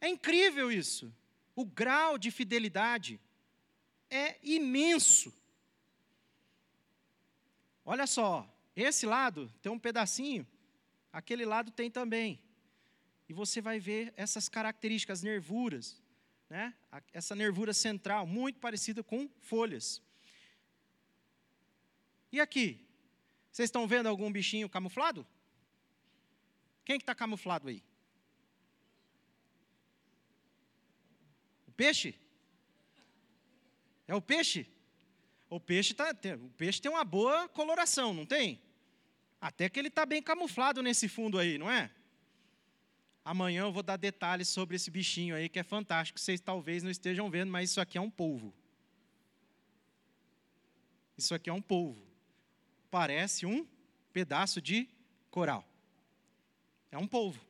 É 0.01 0.09
incrível 0.09 0.73
isso. 0.73 1.15
O 1.55 1.65
grau 1.65 2.17
de 2.17 2.31
fidelidade 2.31 3.21
é 4.09 4.39
imenso. 4.43 5.33
Olha 7.85 8.07
só, 8.07 8.49
esse 8.75 9.05
lado 9.05 9.53
tem 9.61 9.71
um 9.71 9.79
pedacinho, 9.79 10.47
aquele 11.13 11.45
lado 11.45 11.71
tem 11.71 11.91
também. 11.91 12.41
E 13.29 13.33
você 13.33 13.61
vai 13.61 13.79
ver 13.79 14.13
essas 14.17 14.49
características, 14.49 15.23
nervuras, 15.23 16.01
né? 16.49 16.75
essa 17.13 17.35
nervura 17.35 17.73
central, 17.73 18.27
muito 18.27 18.59
parecida 18.59 19.03
com 19.03 19.29
folhas. 19.41 20.03
E 22.33 22.41
aqui? 22.41 22.87
Vocês 23.51 23.69
estão 23.69 23.87
vendo 23.87 24.09
algum 24.09 24.31
bichinho 24.31 24.69
camuflado? 24.69 25.27
Quem 26.85 26.99
que 26.99 27.03
está 27.03 27.15
camuflado 27.15 27.69
aí? 27.69 27.83
Peixe? 31.81 32.15
É 34.07 34.15
o 34.15 34.21
peixe? 34.21 34.67
O 35.49 35.59
peixe, 35.59 35.95
tá, 35.95 36.15
o 36.39 36.51
peixe 36.51 36.79
tem 36.79 36.91
uma 36.91 37.05
boa 37.05 37.49
coloração, 37.49 38.13
não 38.13 38.27
tem? 38.27 38.61
Até 39.41 39.67
que 39.71 39.79
ele 39.79 39.89
está 39.89 40.05
bem 40.05 40.23
camuflado 40.23 40.83
nesse 40.83 41.09
fundo 41.09 41.39
aí, 41.39 41.57
não 41.57 41.71
é? 41.71 41.91
Amanhã 43.25 43.63
eu 43.63 43.73
vou 43.73 43.83
dar 43.83 43.97
detalhes 43.97 44.49
sobre 44.49 44.77
esse 44.77 44.91
bichinho 44.91 45.35
aí, 45.35 45.49
que 45.49 45.59
é 45.59 45.63
fantástico. 45.63 46.21
Vocês 46.21 46.39
talvez 46.39 46.83
não 46.83 46.91
estejam 46.91 47.31
vendo, 47.31 47.51
mas 47.51 47.71
isso 47.71 47.81
aqui 47.81 47.97
é 47.97 48.01
um 48.01 48.11
polvo. 48.11 48.53
Isso 51.17 51.35
aqui 51.35 51.49
é 51.49 51.53
um 51.53 51.63
polvo. 51.63 52.07
Parece 52.91 53.47
um 53.47 53.67
pedaço 54.13 54.61
de 54.61 54.87
coral. 55.31 55.67
É 56.93 56.99
um 56.99 57.07
polvo. 57.07 57.41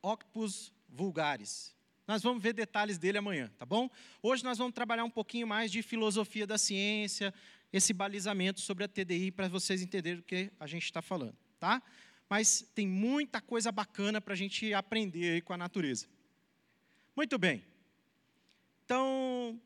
Octopus 0.00 0.72
vulgaris. 0.88 1.79
Nós 2.10 2.24
vamos 2.24 2.42
ver 2.42 2.52
detalhes 2.52 2.98
dele 2.98 3.18
amanhã, 3.18 3.48
tá 3.56 3.64
bom? 3.64 3.88
Hoje 4.20 4.42
nós 4.42 4.58
vamos 4.58 4.74
trabalhar 4.74 5.04
um 5.04 5.10
pouquinho 5.10 5.46
mais 5.46 5.70
de 5.70 5.80
filosofia 5.80 6.44
da 6.44 6.58
ciência, 6.58 7.32
esse 7.72 7.92
balizamento 7.92 8.60
sobre 8.60 8.82
a 8.82 8.88
TDI 8.88 9.30
para 9.30 9.46
vocês 9.46 9.80
entenderem 9.80 10.18
o 10.18 10.22
que 10.24 10.50
a 10.58 10.66
gente 10.66 10.82
está 10.82 11.00
falando, 11.00 11.36
tá? 11.60 11.80
Mas 12.28 12.68
tem 12.74 12.84
muita 12.84 13.40
coisa 13.40 13.70
bacana 13.70 14.20
para 14.20 14.34
a 14.34 14.36
gente 14.36 14.74
aprender 14.74 15.34
aí 15.34 15.40
com 15.40 15.52
a 15.52 15.56
natureza. 15.56 16.08
Muito 17.14 17.38
bem. 17.38 17.64
Então, 18.84 19.62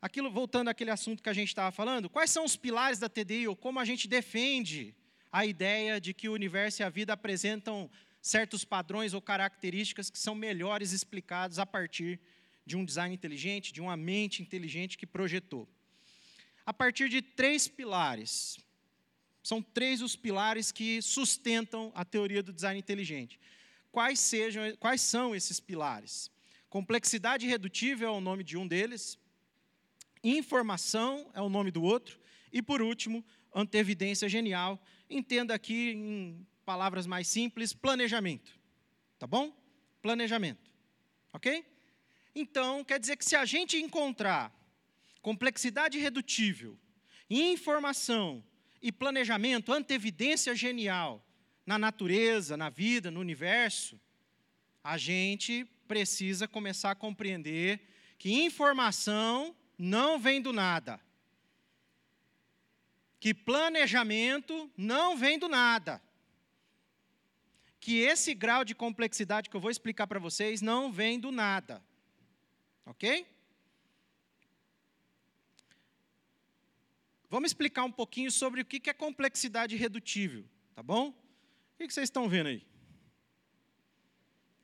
aquilo, 0.00 0.30
voltando 0.30 0.68
àquele 0.68 0.90
assunto 0.90 1.22
que 1.22 1.28
a 1.28 1.34
gente 1.34 1.48
estava 1.48 1.70
falando, 1.70 2.08
quais 2.08 2.30
são 2.30 2.46
os 2.46 2.56
pilares 2.56 2.98
da 2.98 3.10
TDI 3.10 3.46
ou 3.46 3.54
como 3.54 3.78
a 3.78 3.84
gente 3.84 4.08
defende 4.08 4.96
a 5.30 5.44
ideia 5.44 6.00
de 6.00 6.14
que 6.14 6.30
o 6.30 6.32
universo 6.32 6.80
e 6.80 6.82
a 6.82 6.88
vida 6.88 7.12
apresentam 7.12 7.90
certos 8.22 8.64
padrões 8.64 9.12
ou 9.12 9.20
características 9.20 10.08
que 10.08 10.18
são 10.18 10.34
melhores 10.34 10.92
explicados 10.92 11.58
a 11.58 11.66
partir 11.66 12.20
de 12.64 12.76
um 12.76 12.84
design 12.84 13.12
inteligente, 13.12 13.72
de 13.72 13.80
uma 13.80 13.96
mente 13.96 14.40
inteligente 14.40 14.96
que 14.96 15.04
projetou. 15.04 15.68
A 16.64 16.72
partir 16.72 17.08
de 17.08 17.20
três 17.20 17.66
pilares. 17.66 18.60
São 19.42 19.60
três 19.60 20.00
os 20.00 20.14
pilares 20.14 20.70
que 20.70 21.02
sustentam 21.02 21.90
a 21.96 22.04
teoria 22.04 22.44
do 22.44 22.52
design 22.52 22.78
inteligente. 22.78 23.40
Quais, 23.90 24.20
sejam, 24.20 24.62
quais 24.76 25.00
são 25.00 25.34
esses 25.34 25.58
pilares? 25.58 26.30
Complexidade 26.70 27.44
redutível 27.48 28.08
é 28.08 28.12
o 28.12 28.20
nome 28.20 28.44
de 28.44 28.56
um 28.56 28.66
deles, 28.66 29.18
informação 30.22 31.28
é 31.34 31.40
o 31.42 31.48
nome 31.48 31.72
do 31.72 31.82
outro, 31.82 32.20
e 32.52 32.62
por 32.62 32.80
último, 32.80 33.24
antevidência 33.52 34.28
genial. 34.28 34.80
Entenda 35.10 35.54
aqui 35.54 35.90
em 35.90 36.46
palavras 36.64 37.06
mais 37.06 37.28
simples, 37.28 37.72
planejamento. 37.72 38.58
Tá 39.18 39.26
bom? 39.26 39.52
Planejamento. 40.00 40.70
Ok? 41.32 41.64
Então, 42.34 42.84
quer 42.84 42.98
dizer 42.98 43.16
que 43.16 43.24
se 43.24 43.36
a 43.36 43.44
gente 43.44 43.76
encontrar 43.76 44.52
complexidade 45.20 45.98
irredutível, 45.98 46.78
informação 47.28 48.42
e 48.80 48.90
planejamento, 48.90 49.72
antevidência 49.72 50.54
genial 50.54 51.24
na 51.64 51.78
natureza, 51.78 52.56
na 52.56 52.70
vida, 52.70 53.10
no 53.10 53.20
universo, 53.20 54.00
a 54.82 54.98
gente 54.98 55.64
precisa 55.86 56.48
começar 56.48 56.90
a 56.90 56.96
compreender 56.96 57.80
que 58.18 58.32
informação 58.32 59.54
não 59.78 60.18
vem 60.18 60.40
do 60.40 60.52
nada. 60.52 61.00
Que 63.20 63.32
planejamento 63.32 64.70
não 64.76 65.16
vem 65.16 65.38
do 65.38 65.48
nada 65.48 66.02
que 67.82 67.98
esse 67.98 68.32
grau 68.32 68.64
de 68.64 68.76
complexidade 68.76 69.50
que 69.50 69.56
eu 69.56 69.60
vou 69.60 69.68
explicar 69.68 70.06
para 70.06 70.20
vocês 70.20 70.62
não 70.62 70.92
vem 70.92 71.18
do 71.18 71.32
nada. 71.32 71.82
Ok? 72.86 73.26
Vamos 77.28 77.50
explicar 77.50 77.82
um 77.82 77.90
pouquinho 77.90 78.30
sobre 78.30 78.60
o 78.60 78.64
que 78.64 78.88
é 78.88 78.94
complexidade 78.94 79.74
redutível, 79.74 80.44
tá 80.76 80.82
bom? 80.82 81.08
O 81.08 81.76
que 81.76 81.92
vocês 81.92 82.04
estão 82.04 82.28
vendo 82.28 82.50
aí? 82.50 82.64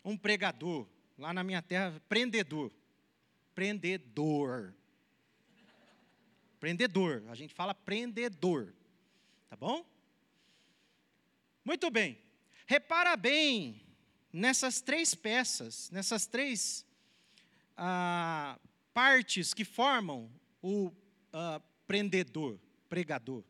Um 0.04 0.16
pregador, 0.16 0.86
lá 1.18 1.32
na 1.32 1.42
minha 1.42 1.60
terra, 1.60 2.00
prendedor. 2.08 2.70
Prendedor. 3.52 4.72
Prendedor, 6.60 7.24
a 7.28 7.34
gente 7.34 7.52
fala 7.52 7.74
prendedor, 7.74 8.72
tá 9.48 9.56
bom? 9.56 9.84
Muito 11.64 11.90
bem. 11.90 12.27
Repara 12.70 13.16
bem 13.16 13.80
nessas 14.30 14.82
três 14.82 15.14
peças, 15.14 15.90
nessas 15.90 16.26
três 16.26 16.84
ah, 17.74 18.60
partes 18.92 19.54
que 19.54 19.64
formam 19.64 20.30
o 20.62 20.92
ah, 21.32 21.62
prendedor, 21.86 22.58
pregador. 22.86 23.42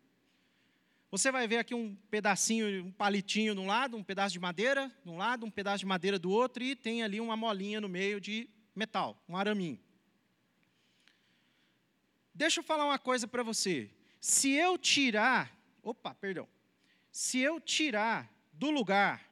Você 1.10 1.32
vai 1.32 1.48
ver 1.48 1.56
aqui 1.56 1.74
um 1.74 1.96
pedacinho, 2.08 2.84
um 2.84 2.92
palitinho 2.92 3.56
de 3.56 3.60
um 3.60 3.66
lado, 3.66 3.96
um 3.96 4.04
pedaço 4.04 4.34
de 4.34 4.38
madeira 4.38 4.88
de 5.02 5.10
um 5.10 5.16
lado, 5.16 5.44
um 5.44 5.50
pedaço 5.50 5.80
de 5.80 5.86
madeira 5.86 6.16
do 6.16 6.30
outro, 6.30 6.62
e 6.62 6.76
tem 6.76 7.02
ali 7.02 7.20
uma 7.20 7.36
molinha 7.36 7.80
no 7.80 7.88
meio 7.88 8.20
de 8.20 8.48
metal, 8.72 9.20
um 9.28 9.36
araminho. 9.36 9.80
Deixa 12.32 12.60
eu 12.60 12.64
falar 12.64 12.84
uma 12.84 13.00
coisa 13.00 13.26
para 13.26 13.42
você. 13.42 13.90
Se 14.20 14.52
eu 14.52 14.78
tirar, 14.78 15.52
opa, 15.82 16.14
perdão. 16.14 16.46
Se 17.10 17.40
eu 17.40 17.60
tirar 17.60 18.37
do 18.58 18.70
lugar 18.70 19.24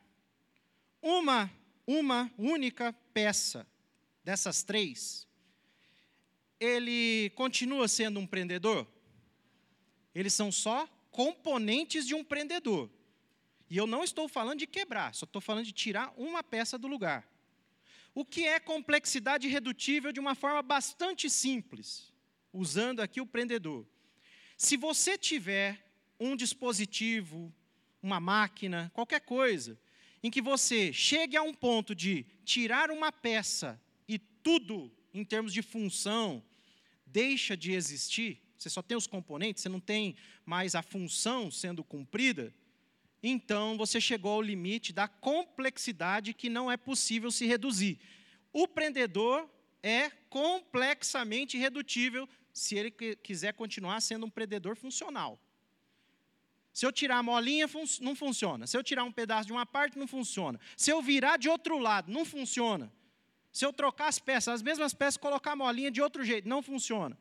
uma, 1.03 1.51
uma 1.87 2.33
única 2.39 2.93
peça 3.13 3.67
dessas 4.23 4.63
três, 4.63 5.27
ele 6.61 7.31
continua 7.35 7.89
sendo 7.89 8.21
um 8.21 8.27
prendedor? 8.27 8.87
Eles 10.15 10.33
são 10.33 10.51
só 10.53 10.87
componentes 11.11 12.07
de 12.07 12.15
um 12.15 12.23
prendedor. 12.23 12.89
E 13.69 13.77
eu 13.77 13.87
não 13.87 14.05
estou 14.05 14.29
falando 14.29 14.61
de 14.61 14.67
quebrar, 14.67 15.13
só 15.13 15.25
estou 15.25 15.43
falando 15.43 15.65
de 15.65 15.73
tirar 15.73 16.15
uma 16.17 16.43
peça 16.43 16.79
do 16.79 16.87
lugar. 16.87 17.29
O 18.15 18.25
que 18.25 18.47
é 18.47 18.61
complexidade 18.61 19.49
redutível 19.49 20.13
de 20.13 20.21
uma 20.21 20.37
forma 20.37 20.63
bastante 20.63 21.29
simples, 21.29 22.13
usando 22.53 23.01
aqui 23.01 23.21
o 23.21 23.27
prendedor. 23.27 23.85
Se 24.57 24.77
você 24.77 25.19
tiver 25.19 25.85
um 26.19 26.37
dispositivo, 26.37 27.53
uma 28.07 28.21
máquina, 28.21 28.91
qualquer 28.95 29.21
coisa, 29.21 29.77
em 30.23 30.31
que 30.31 30.41
você 30.41 30.93
chegue 30.93 31.37
a 31.37 31.43
um 31.43 31.53
ponto 31.53 31.95
de 31.95 32.25
tirar 32.45 32.91
uma 32.91 33.11
peça 33.11 33.81
e 34.09 34.17
tudo, 34.19 34.93
em 35.13 35.25
termos 35.25 35.53
de 35.53 35.61
função, 35.61 36.43
deixa 37.05 37.57
de 37.57 37.73
existir, 37.73 38.41
você 38.57 38.71
só 38.71 38.81
tem 38.81 38.97
os 38.97 39.09
componentes, 39.09 39.63
você 39.63 39.69
não 39.69 39.81
tem 39.81 40.15
mais 40.45 40.77
a 40.77 40.83
função 40.83 41.51
sendo 41.51 41.83
cumprida, 41.83 42.55
então 43.23 43.77
você 43.77 44.01
chegou 44.01 44.33
ao 44.35 44.43
limite 44.43 44.93
da 44.93 45.09
complexidade 45.09 46.33
que 46.33 46.49
não 46.49 46.71
é 46.71 46.77
possível 46.77 47.31
se 47.31 47.45
reduzir. 47.45 47.99
O 48.53 48.69
prendedor 48.69 49.49
é 49.83 50.11
complexamente 50.31 51.59
redutível 51.59 52.29
se 52.53 52.77
ele 52.77 52.91
quiser 52.91 53.53
continuar 53.55 54.01
sendo 54.01 54.27
um 54.27 54.31
prendedor 54.31 54.77
funcional. 54.77 55.41
Se 56.77 56.85
eu 56.85 56.93
tirar 56.93 57.17
a 57.17 57.23
molinha, 57.23 57.67
não 58.03 58.15
funciona. 58.15 58.67
Se 58.67 58.77
eu 58.77 58.85
tirar 58.85 59.03
um 59.03 59.11
pedaço 59.11 59.47
de 59.47 59.53
uma 59.55 59.65
parte, 59.65 59.97
não 59.97 60.07
funciona. 60.07 60.61
Se 60.77 60.91
eu 60.91 61.01
virar 61.01 61.39
de 61.39 61.49
outro 61.49 61.79
lado, 61.79 62.13
não 62.13 62.23
funciona. 62.23 62.93
Se 63.51 63.65
eu 63.65 63.73
trocar 63.73 64.09
as 64.09 64.19
peças, 64.19 64.57
as 64.57 64.63
mesmas 64.63 64.93
peças, 64.93 65.17
colocar 65.17 65.53
a 65.53 65.57
molinha 65.57 65.91
de 65.91 66.03
outro 66.03 66.23
jeito, 66.23 66.47
não 66.47 66.61
funciona 66.61 67.17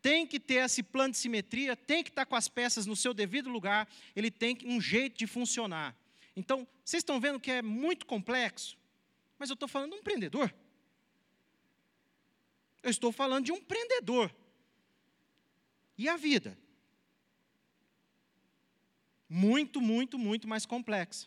tem 0.00 0.24
que 0.24 0.38
ter 0.38 0.64
esse 0.64 0.84
plano 0.84 1.10
de 1.10 1.18
simetria, 1.18 1.74
tem 1.74 2.04
que 2.04 2.10
estar 2.10 2.24
com 2.24 2.36
as 2.36 2.46
peças 2.46 2.86
no 2.86 2.94
seu 2.94 3.12
devido 3.12 3.50
lugar, 3.50 3.88
ele 4.14 4.30
tem 4.30 4.56
um 4.64 4.80
jeito 4.80 5.18
de 5.18 5.26
funcionar. 5.26 5.96
Então, 6.36 6.64
vocês 6.84 7.00
estão 7.00 7.18
vendo 7.18 7.40
que 7.40 7.50
é 7.50 7.60
muito 7.60 8.06
complexo, 8.06 8.78
mas 9.36 9.50
eu 9.50 9.54
estou 9.54 9.68
falando 9.68 9.90
de 9.90 9.96
um 9.96 10.00
empreendedor. 10.00 10.54
Eu 12.84 12.90
estou 12.90 13.10
falando 13.10 13.46
de 13.46 13.52
um 13.52 13.56
empreendedor. 13.56 14.32
E 15.98 16.08
a 16.08 16.16
vida? 16.16 16.56
Muito, 19.28 19.80
muito, 19.80 20.18
muito 20.18 20.46
mais 20.46 20.64
complexa. 20.64 21.26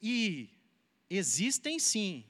E 0.00 0.50
existem 1.10 1.78
sim 1.78 2.24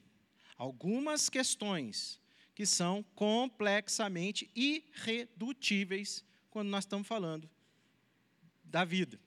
algumas 0.56 1.28
questões 1.28 2.20
que 2.54 2.64
são 2.64 3.02
complexamente 3.14 4.50
irredutíveis 4.54 6.24
quando 6.48 6.68
nós 6.68 6.84
estamos 6.84 7.06
falando 7.06 7.50
da 8.64 8.84
vida. 8.84 9.20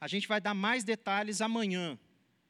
A 0.00 0.08
gente 0.08 0.26
vai 0.26 0.40
dar 0.40 0.54
mais 0.54 0.82
detalhes 0.82 1.42
amanhã. 1.42 1.98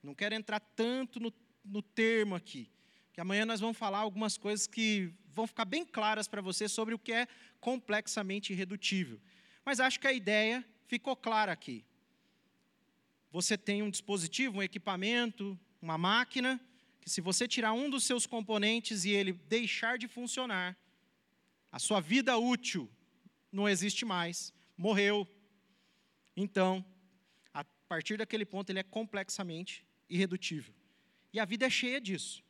Não 0.01 0.15
quero 0.15 0.37
entrar 0.37 0.61
tanto 0.61 1.19
no, 1.19 1.33
no 1.65 1.83
termo 1.83 2.37
aqui, 2.37 2.71
que 3.13 3.21
amanhã 3.21 3.45
nós 3.45 3.59
vamos 3.59 3.77
falar 3.77 3.99
algumas 3.99 4.39
coisas 4.39 4.69
que 4.69 5.13
vão 5.35 5.47
ficar 5.47 5.65
bem 5.65 5.85
claras 5.85 6.29
para 6.29 6.41
você 6.41 6.69
sobre 6.69 6.95
o 6.95 6.99
que 6.99 7.13
é 7.13 7.27
complexamente 7.61 8.53
irredutível. 8.53 9.21
Mas 9.65 9.81
acho 9.81 9.99
que 9.99 10.07
a 10.07 10.13
ideia 10.13 10.65
ficou 10.91 11.15
clara 11.15 11.53
aqui. 11.53 11.85
Você 13.31 13.57
tem 13.57 13.81
um 13.81 13.91
dispositivo, 13.91 14.59
um 14.59 14.63
equipamento, 14.63 15.57
uma 15.81 15.97
máquina, 15.97 16.61
que 17.01 17.09
se 17.09 17.21
você 17.21 17.47
tirar 17.47 17.73
um 17.73 17.89
dos 17.89 18.03
seus 18.03 18.27
componentes 18.27 19.05
e 19.05 19.11
ele 19.11 19.33
deixar 19.33 19.97
de 19.97 20.09
funcionar, 20.09 20.77
a 21.71 21.79
sua 21.79 22.01
vida 22.01 22.37
útil 22.37 22.91
não 23.53 23.69
existe 23.69 24.05
mais, 24.05 24.53
morreu. 24.77 25.29
Então, 26.37 26.85
a 27.55 27.63
partir 27.89 28.17
daquele 28.17 28.45
ponto, 28.45 28.71
ele 28.71 28.81
é 28.81 28.83
complexamente 28.83 29.87
irredutível. 30.09 30.75
E 31.33 31.39
a 31.39 31.45
vida 31.45 31.67
é 31.67 31.71
cheia 31.71 32.01
disso. 32.01 32.43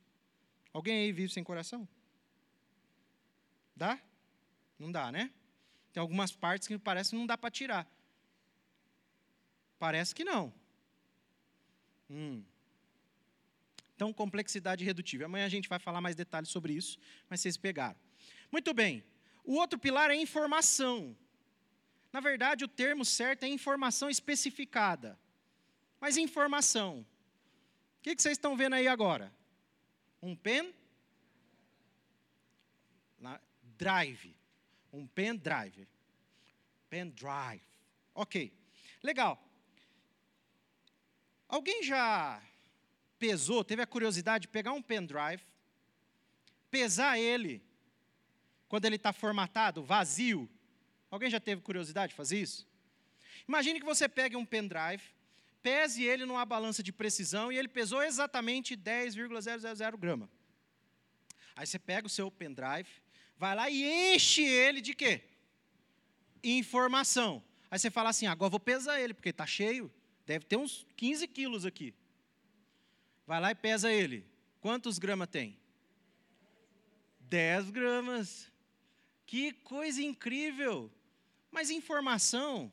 Alguém 0.72 1.03
aí 1.03 1.12
vive 1.12 1.31
sem 1.31 1.44
coração? 1.44 1.87
Dá? 3.76 4.00
Não 4.79 4.90
dá, 4.90 5.12
né? 5.12 5.31
Tem 5.92 6.00
algumas 6.00 6.33
partes 6.33 6.66
que 6.66 6.79
parece 6.79 7.11
que 7.11 7.16
não 7.16 7.26
dá 7.26 7.37
para 7.37 7.50
tirar. 7.50 7.87
Parece 9.81 10.14
que 10.14 10.23
não. 10.23 10.53
Hum. 12.11 12.45
Então, 13.97 14.12
complexidade 14.12 14.85
redutível. 14.85 15.25
Amanhã 15.27 15.47
a 15.47 15.49
gente 15.49 15.71
vai 15.71 15.79
falar 15.79 16.03
mais 16.03 16.14
detalhes 16.14 16.51
sobre 16.51 16.75
isso, 16.75 16.99
mas 17.31 17.40
vocês 17.40 17.57
pegaram. 17.57 17.99
Muito 18.53 18.75
bem. 18.75 19.03
O 19.43 19.55
outro 19.55 19.79
pilar 19.79 20.11
é 20.11 20.14
informação. 20.14 21.16
Na 22.12 22.21
verdade, 22.21 22.62
o 22.62 22.69
termo 22.69 23.07
certo 23.07 23.45
é 23.45 23.49
informação 23.49 24.11
especificada. 24.11 25.19
Mas 25.99 26.19
informação. 26.19 27.07
O 27.99 28.03
que, 28.03 28.14
vocês 28.16 28.33
estão 28.33 28.57
vendo 28.57 28.75
aí 28.75 28.87
agora? 28.87 29.33
Um 30.23 30.37
pen? 30.37 30.75
Drive. 33.79 34.37
Um 34.93 35.07
pen 35.07 35.37
drive. 35.37 35.88
Pen 36.90 37.09
drive. 37.09 37.62
Ok. 38.14 38.53
Legal. 39.03 39.50
Alguém 41.51 41.83
já 41.83 42.41
pesou, 43.19 43.65
teve 43.65 43.83
a 43.83 43.87
curiosidade 43.87 44.43
de 44.43 44.49
pegar 44.49 44.73
um 44.73 44.81
pendrive, 44.81 45.43
pesar 46.71 47.19
ele, 47.19 47.61
quando 48.69 48.85
ele 48.85 48.95
está 48.95 49.13
formatado, 49.13 49.83
vazio. 49.83 50.49
Alguém 51.11 51.29
já 51.29 51.41
teve 51.41 51.61
curiosidade 51.61 52.11
de 52.11 52.17
fazer 52.17 52.41
isso? 52.41 52.69
Imagine 53.49 53.81
que 53.81 53.85
você 53.85 54.09
pegue 54.09 54.37
um 54.37 54.47
pendrive, 54.47 55.03
pese 55.61 56.05
ele 56.05 56.25
numa 56.25 56.47
balança 56.47 56.85
de 56.85 56.93
precisão 56.93 57.51
e 57.51 57.59
ele 57.59 57.67
pesou 57.67 58.01
exatamente 58.01 58.77
10,000 58.77 59.29
grama. 59.99 60.31
Aí 61.57 61.67
você 61.67 61.81
pega 61.81 62.07
o 62.07 62.11
seu 62.11 62.31
pendrive, 62.31 62.89
vai 63.37 63.57
lá 63.57 63.69
e 63.69 64.15
enche 64.15 64.45
ele 64.45 64.81
de 64.81 64.95
quê? 64.95 65.25
Informação. 66.45 67.43
Aí 67.69 67.77
você 67.77 67.91
fala 67.91 68.11
assim, 68.11 68.29
agora 68.29 68.51
vou 68.51 68.61
pesar 68.61 69.01
ele, 69.01 69.13
porque 69.13 69.31
está 69.31 69.45
cheio, 69.45 69.93
deve 70.31 70.45
ter 70.45 70.57
uns 70.57 70.87
15 70.97 71.27
quilos 71.27 71.66
aqui. 71.66 71.93
Vai 73.27 73.40
lá 73.40 73.51
e 73.51 73.55
pesa 73.57 73.93
ele. 73.93 74.25
Quantos 74.61 74.97
gramas 74.97 75.29
tem? 75.29 75.59
10 77.23 77.71
gramas. 77.71 78.49
Que 79.27 79.53
coisa 79.53 80.01
incrível! 80.01 80.88
Mas 81.51 81.69
informação, 81.69 82.71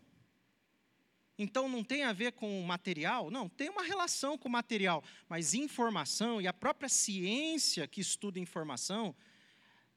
então 1.36 1.68
não 1.68 1.84
tem 1.84 2.04
a 2.04 2.14
ver 2.14 2.34
com 2.34 2.62
material? 2.62 3.32
Não, 3.32 3.50
tem 3.50 3.70
uma 3.70 3.82
relação 3.82 4.38
com 4.38 4.48
o 4.48 4.52
material, 4.52 5.04
mas 5.28 5.56
informação 5.56 6.40
e 6.40 6.48
a 6.48 6.54
própria 6.54 6.88
ciência 6.88 7.88
que 7.88 8.02
estuda 8.02 8.38
informação, 8.38 9.16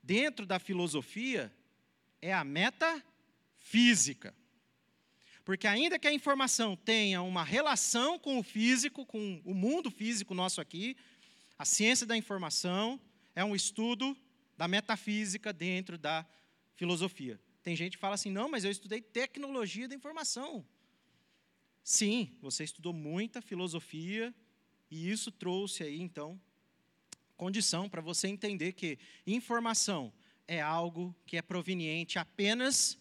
dentro 0.03 0.46
da 0.46 0.59
filosofia, 0.59 1.55
é 2.23 2.33
a 2.33 2.42
metafísica. 2.42 4.35
Porque 5.50 5.66
ainda 5.66 5.98
que 5.98 6.06
a 6.06 6.14
informação 6.14 6.76
tenha 6.76 7.20
uma 7.22 7.42
relação 7.42 8.20
com 8.20 8.38
o 8.38 8.42
físico, 8.44 9.04
com 9.04 9.42
o 9.44 9.52
mundo 9.52 9.90
físico 9.90 10.32
nosso 10.32 10.60
aqui, 10.60 10.96
a 11.58 11.64
ciência 11.64 12.06
da 12.06 12.16
informação 12.16 13.00
é 13.34 13.44
um 13.44 13.56
estudo 13.56 14.16
da 14.56 14.68
metafísica 14.68 15.52
dentro 15.52 15.98
da 15.98 16.24
filosofia. 16.76 17.36
Tem 17.64 17.74
gente 17.74 17.96
que 17.96 18.00
fala 18.00 18.14
assim: 18.14 18.30
"Não, 18.30 18.48
mas 18.48 18.62
eu 18.62 18.70
estudei 18.70 19.02
tecnologia 19.02 19.88
da 19.88 19.94
informação". 19.96 20.64
Sim, 21.82 22.30
você 22.40 22.62
estudou 22.62 22.92
muita 22.92 23.42
filosofia 23.42 24.32
e 24.88 25.10
isso 25.10 25.32
trouxe 25.32 25.82
aí 25.82 26.00
então 26.00 26.40
condição 27.36 27.88
para 27.88 28.00
você 28.00 28.28
entender 28.28 28.74
que 28.74 29.00
informação 29.26 30.12
é 30.46 30.60
algo 30.60 31.12
que 31.26 31.36
é 31.36 31.42
proveniente 31.42 32.20
apenas 32.20 32.96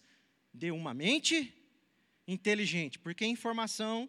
de 0.52 0.72
uma 0.72 0.92
mente 0.92 1.59
inteligente, 2.32 2.98
porque 2.98 3.24
informação, 3.26 4.08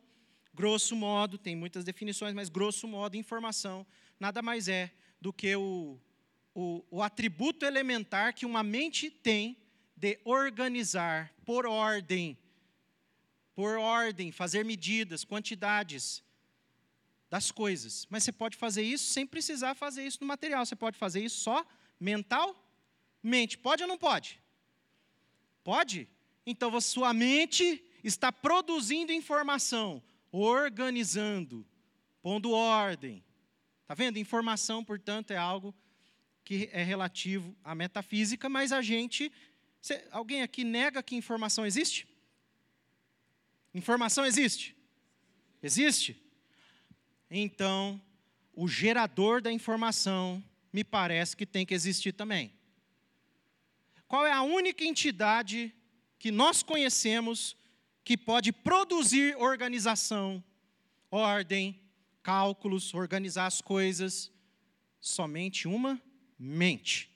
grosso 0.54 0.96
modo, 0.96 1.38
tem 1.38 1.56
muitas 1.56 1.84
definições, 1.84 2.34
mas 2.34 2.50
grosso 2.50 2.88
modo, 2.88 3.18
informação 3.18 3.86
nada 4.20 4.42
mais 4.42 4.68
é 4.68 4.92
do 5.20 5.34
que 5.34 5.56
o, 5.56 6.00
o, 6.54 6.86
o 6.92 7.02
atributo 7.02 7.66
elementar 7.66 8.34
que 8.34 8.46
uma 8.46 8.62
mente 8.62 9.10
tem 9.10 9.58
de 9.96 10.20
organizar 10.24 11.34
por 11.46 11.66
ordem, 11.66 12.38
por 13.56 13.78
ordem, 13.78 14.32
fazer 14.32 14.64
medidas, 14.64 15.24
quantidades 15.24 16.24
das 17.30 17.52
coisas. 17.52 18.06
Mas 18.10 18.24
você 18.24 18.32
pode 18.32 18.58
fazer 18.58 18.84
isso 18.84 19.12
sem 19.12 19.26
precisar 19.26 19.74
fazer 19.74 20.06
isso 20.06 20.20
no 20.22 20.28
material. 20.28 20.66
Você 20.66 20.76
pode 20.76 20.98
fazer 20.98 21.24
isso 21.24 21.40
só 21.40 21.66
mentalmente. 22.00 23.58
Pode 23.62 23.84
ou 23.84 23.90
não 23.90 23.98
pode? 23.98 24.40
Pode? 25.64 26.08
Então, 26.46 26.80
sua 26.82 27.14
mente 27.14 27.84
está 28.04 28.32
produzindo 28.32 29.12
informação, 29.12 30.02
organizando, 30.32 31.66
pondo 32.22 32.52
ordem. 32.52 33.24
Está 33.82 33.94
vendo? 33.94 34.18
Informação, 34.18 34.84
portanto, 34.84 35.32
é 35.32 35.38
algo 35.38 35.76
que 36.44 36.70
é 36.72 36.84
relativo 36.84 37.56
à 37.64 37.76
metafísica, 37.76 38.50
mas 38.50 38.72
a 38.72 38.82
gente. 38.82 39.32
alguém 40.12 40.42
aqui 40.42 40.64
nega 40.64 41.04
que 41.04 41.16
informação 41.16 41.66
existe? 41.66 42.08
Informação 43.74 44.26
existe? 44.26 44.76
Existe? 45.62 46.22
Então, 47.30 48.02
o 48.54 48.68
gerador 48.68 49.42
da 49.42 49.52
informação 49.52 50.44
me 50.74 50.84
parece 50.84 51.36
que 51.36 51.46
tem 51.46 51.66
que 51.66 51.74
existir 51.74 52.14
também. 52.14 52.54
Qual 54.08 54.26
é 54.26 54.32
a 54.32 54.42
única 54.42 54.84
entidade 54.84 55.74
que 56.20 56.32
nós 56.32 56.62
conhecemos 56.62 57.56
que 58.04 58.18
pode 58.18 58.52
produzir 58.52 59.36
organização, 59.38 60.44
ordem, 61.10 61.80
cálculos, 62.24 62.94
organizar 62.94 63.46
as 63.46 63.62
coisas? 63.62 64.32
Somente 65.00 65.68
uma 65.68 66.02
mente. 66.38 67.10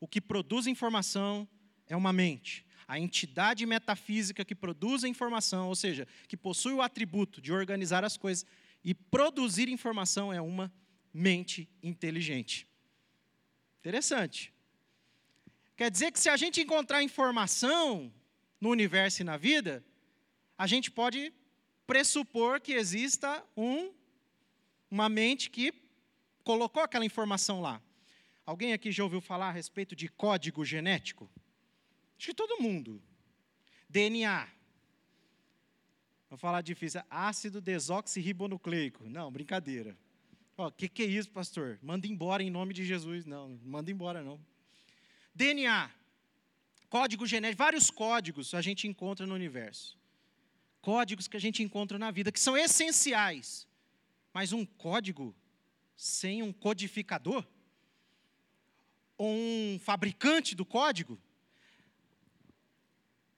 O 0.00 0.06
que 0.06 0.20
produz 0.20 0.66
informação 0.66 1.48
é 1.86 1.96
uma 1.96 2.12
mente. 2.12 2.66
A 2.86 2.98
entidade 2.98 3.66
metafísica 3.66 4.44
que 4.44 4.54
produz 4.54 5.04
a 5.04 5.08
informação, 5.08 5.68
ou 5.68 5.74
seja, 5.74 6.06
que 6.26 6.36
possui 6.36 6.72
o 6.72 6.82
atributo 6.82 7.40
de 7.40 7.52
organizar 7.52 8.04
as 8.04 8.16
coisas 8.16 8.46
e 8.82 8.94
produzir 8.94 9.68
informação, 9.68 10.32
é 10.32 10.40
uma 10.40 10.72
mente 11.12 11.68
inteligente. 11.82 12.66
Interessante. 13.80 14.52
Quer 15.76 15.90
dizer 15.90 16.12
que 16.12 16.18
se 16.18 16.28
a 16.28 16.36
gente 16.36 16.60
encontrar 16.60 17.02
informação 17.02 18.12
no 18.60 18.70
universo 18.70 19.22
e 19.22 19.24
na 19.24 19.36
vida, 19.36 19.84
a 20.58 20.66
gente 20.66 20.90
pode 20.90 21.32
pressupor 21.86 22.60
que 22.60 22.72
exista 22.72 23.42
um, 23.56 23.92
uma 24.90 25.08
mente 25.08 25.48
que 25.48 25.72
colocou 26.42 26.82
aquela 26.82 27.04
informação 27.04 27.60
lá. 27.60 27.80
Alguém 28.44 28.72
aqui 28.72 28.90
já 28.90 29.04
ouviu 29.04 29.20
falar 29.20 29.48
a 29.48 29.52
respeito 29.52 29.94
de 29.94 30.08
código 30.08 30.64
genético? 30.64 31.30
Acho 32.18 32.26
que 32.26 32.34
todo 32.34 32.60
mundo. 32.60 33.00
DNA. 33.88 34.48
Vou 36.28 36.38
falar 36.38 36.60
difícil. 36.60 37.02
Ácido 37.08 37.60
desoxirribonucleico. 37.60 39.08
Não, 39.08 39.30
brincadeira. 39.30 39.96
O 40.56 40.72
que, 40.72 40.88
que 40.88 41.02
é 41.04 41.06
isso, 41.06 41.30
pastor? 41.30 41.78
Manda 41.80 42.06
embora 42.06 42.42
em 42.42 42.50
nome 42.50 42.74
de 42.74 42.84
Jesus. 42.84 43.24
Não, 43.24 43.48
não 43.48 43.58
manda 43.64 43.90
embora 43.90 44.22
não. 44.24 44.40
DNA. 45.34 45.90
Código 46.88 47.26
genético. 47.26 47.58
Vários 47.58 47.90
códigos 47.90 48.54
a 48.54 48.60
gente 48.60 48.88
encontra 48.88 49.26
no 49.26 49.34
universo. 49.34 49.97
Códigos 50.80 51.28
que 51.28 51.36
a 51.36 51.40
gente 51.40 51.62
encontra 51.62 51.98
na 51.98 52.10
vida, 52.10 52.32
que 52.32 52.40
são 52.40 52.56
essenciais. 52.56 53.66
Mas 54.32 54.52
um 54.52 54.64
código 54.64 55.34
sem 55.96 56.42
um 56.42 56.52
codificador? 56.52 57.44
um 59.18 59.78
fabricante 59.80 60.54
do 60.54 60.64
código, 60.64 61.18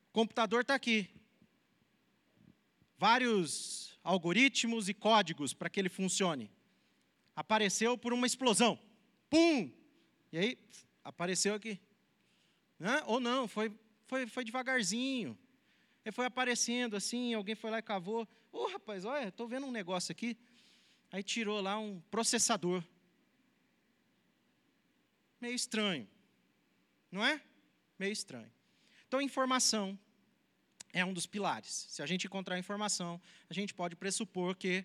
o 0.08 0.12
computador 0.12 0.60
está 0.62 0.74
aqui. 0.74 1.08
Vários 2.98 3.98
algoritmos 4.04 4.88
e 4.88 4.94
códigos 4.94 5.54
para 5.54 5.70
que 5.70 5.80
ele 5.80 5.88
funcione. 5.88 6.50
Apareceu 7.34 7.96
por 7.96 8.12
uma 8.12 8.26
explosão. 8.26 8.78
Pum! 9.30 9.70
E 10.32 10.38
aí, 10.38 10.58
apareceu 11.02 11.54
aqui. 11.54 11.80
Hã? 12.80 13.02
Ou 13.06 13.20
não, 13.20 13.48
foi, 13.48 13.72
foi, 14.06 14.26
foi 14.26 14.44
devagarzinho. 14.44 15.38
Ele 16.04 16.12
foi 16.12 16.26
aparecendo 16.26 16.96
assim, 16.96 17.34
alguém 17.34 17.54
foi 17.54 17.70
lá 17.70 17.78
e 17.78 17.82
cavou. 17.82 18.26
Ô 18.52 18.64
oh, 18.64 18.66
rapaz, 18.68 19.04
olha, 19.04 19.28
estou 19.28 19.46
vendo 19.46 19.66
um 19.66 19.70
negócio 19.70 20.12
aqui. 20.12 20.36
Aí 21.12 21.22
tirou 21.22 21.60
lá 21.60 21.78
um 21.78 22.00
processador 22.10 22.82
meio 25.40 25.54
estranho. 25.54 26.06
Não 27.10 27.24
é? 27.24 27.40
Meio 27.98 28.12
estranho. 28.12 28.50
Então, 29.08 29.20
informação 29.20 29.98
é 30.92 31.04
um 31.04 31.12
dos 31.12 31.26
pilares. 31.26 31.86
Se 31.88 32.02
a 32.02 32.06
gente 32.06 32.26
encontrar 32.26 32.58
informação, 32.58 33.20
a 33.48 33.54
gente 33.54 33.72
pode 33.72 33.96
pressupor 33.96 34.54
que 34.54 34.84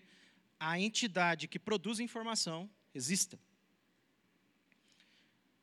a 0.58 0.78
entidade 0.80 1.46
que 1.46 1.58
produz 1.58 2.00
informação 2.00 2.68
exista. 2.94 3.38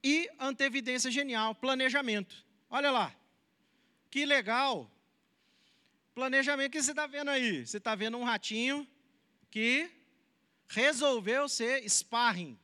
E 0.04 0.30
antevidência 0.40 1.10
genial, 1.10 1.56
planejamento. 1.56 2.46
Olha 2.70 2.92
lá, 2.92 3.16
que 4.10 4.26
legal. 4.26 4.90
Planejamento 6.14 6.72
que 6.72 6.82
você 6.82 6.92
está 6.92 7.08
vendo 7.08 7.30
aí? 7.30 7.66
Você 7.66 7.78
está 7.78 7.96
vendo 7.96 8.18
um 8.18 8.24
ratinho 8.24 8.88
que 9.50 9.90
resolveu 10.68 11.50
ser 11.50 11.88
sparring. 11.90 12.58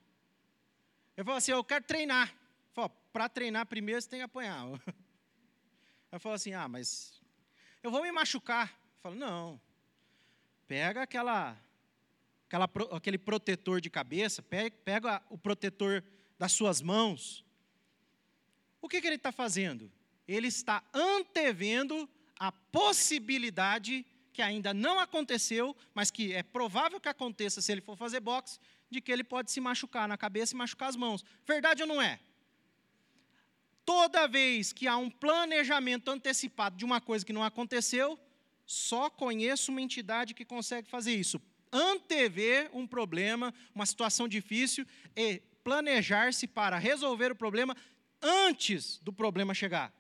Eu 1.18 1.26
falo 1.26 1.38
assim, 1.38 1.52
eu 1.52 1.64
quero 1.64 1.84
treinar. 1.84 2.34
Para 3.12 3.28
treinar 3.28 3.66
primeiro 3.66 4.02
você 4.02 4.08
tem 4.08 4.20
que 4.20 4.24
apanhar. 4.24 4.66
Eu 6.12 6.20
falo 6.20 6.34
assim, 6.34 6.54
ah, 6.54 6.68
mas 6.68 7.22
eu 7.84 7.92
vou 7.92 8.02
me 8.02 8.12
machucar. 8.12 8.68
Eu 8.68 9.02
falo, 9.04 9.16
não. 9.16 9.62
Pega 10.68 11.04
aquela, 11.04 11.56
aquela, 12.48 12.68
aquele 12.92 13.18
protetor 13.20 13.80
de 13.80 13.92
cabeça, 13.92 14.42
pega, 14.42 14.76
pega 14.84 15.24
o 15.30 15.38
protetor 15.38 16.04
das 16.38 16.52
suas 16.52 16.82
mãos. 16.82 17.46
O 18.82 18.90
que, 18.90 19.00
que 19.00 19.06
ele 19.06 19.18
está 19.18 19.32
fazendo? 19.32 19.92
Ele 20.28 20.48
está 20.48 20.84
antevendo 20.92 22.10
a 22.40 22.52
possibilidade 22.52 24.06
que 24.32 24.42
ainda 24.42 24.74
não 24.74 24.98
aconteceu, 24.98 25.76
mas 25.94 26.10
que 26.10 26.34
é 26.34 26.42
provável 26.42 27.00
que 27.00 27.10
aconteça 27.10 27.62
se 27.62 27.72
ele 27.72 27.82
for 27.82 27.98
fazer 27.98 28.22
boxe, 28.22 28.58
de 28.90 29.02
que 29.02 29.12
ele 29.12 29.24
pode 29.24 29.52
se 29.52 29.60
machucar 29.60 30.08
na 30.08 30.18
cabeça 30.18 30.54
e 30.54 30.58
machucar 30.58 30.90
as 30.90 30.96
mãos. 30.96 31.24
Verdade 31.46 31.82
ou 31.82 31.88
não 31.88 32.02
é? 32.02 32.20
Toda 33.86 34.28
vez 34.28 34.72
que 34.72 34.88
há 34.88 34.96
um 34.96 35.10
planejamento 35.10 36.10
antecipado 36.10 36.78
de 36.78 36.86
uma 36.86 37.02
coisa 37.02 37.26
que 37.26 37.34
não 37.34 37.44
aconteceu, 37.44 38.18
só 38.66 39.10
conheço 39.10 39.72
uma 39.72 39.82
entidade 39.82 40.34
que 40.34 40.46
consegue 40.46 40.90
fazer 40.90 41.14
isso. 41.14 41.42
Antever 41.72 42.70
um 42.72 42.88
problema, 42.88 43.54
uma 43.76 43.86
situação 43.86 44.28
difícil 44.28 44.86
e 45.16 45.42
planejar-se 45.64 46.48
para 46.48 46.78
resolver 46.78 47.32
o 47.32 47.36
problema 47.36 47.76
antes 48.22 49.00
do 49.00 49.12
problema 49.12 49.54
chegar. 49.54 49.94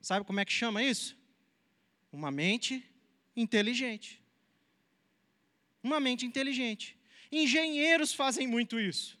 Sabe 0.00 0.24
como 0.24 0.40
é 0.40 0.44
que 0.44 0.52
chama 0.52 0.82
isso? 0.82 1.16
Uma 2.16 2.30
mente 2.30 2.82
inteligente. 3.36 4.22
Uma 5.82 6.00
mente 6.00 6.24
inteligente. 6.24 6.98
Engenheiros 7.30 8.14
fazem 8.14 8.46
muito 8.46 8.80
isso. 8.80 9.18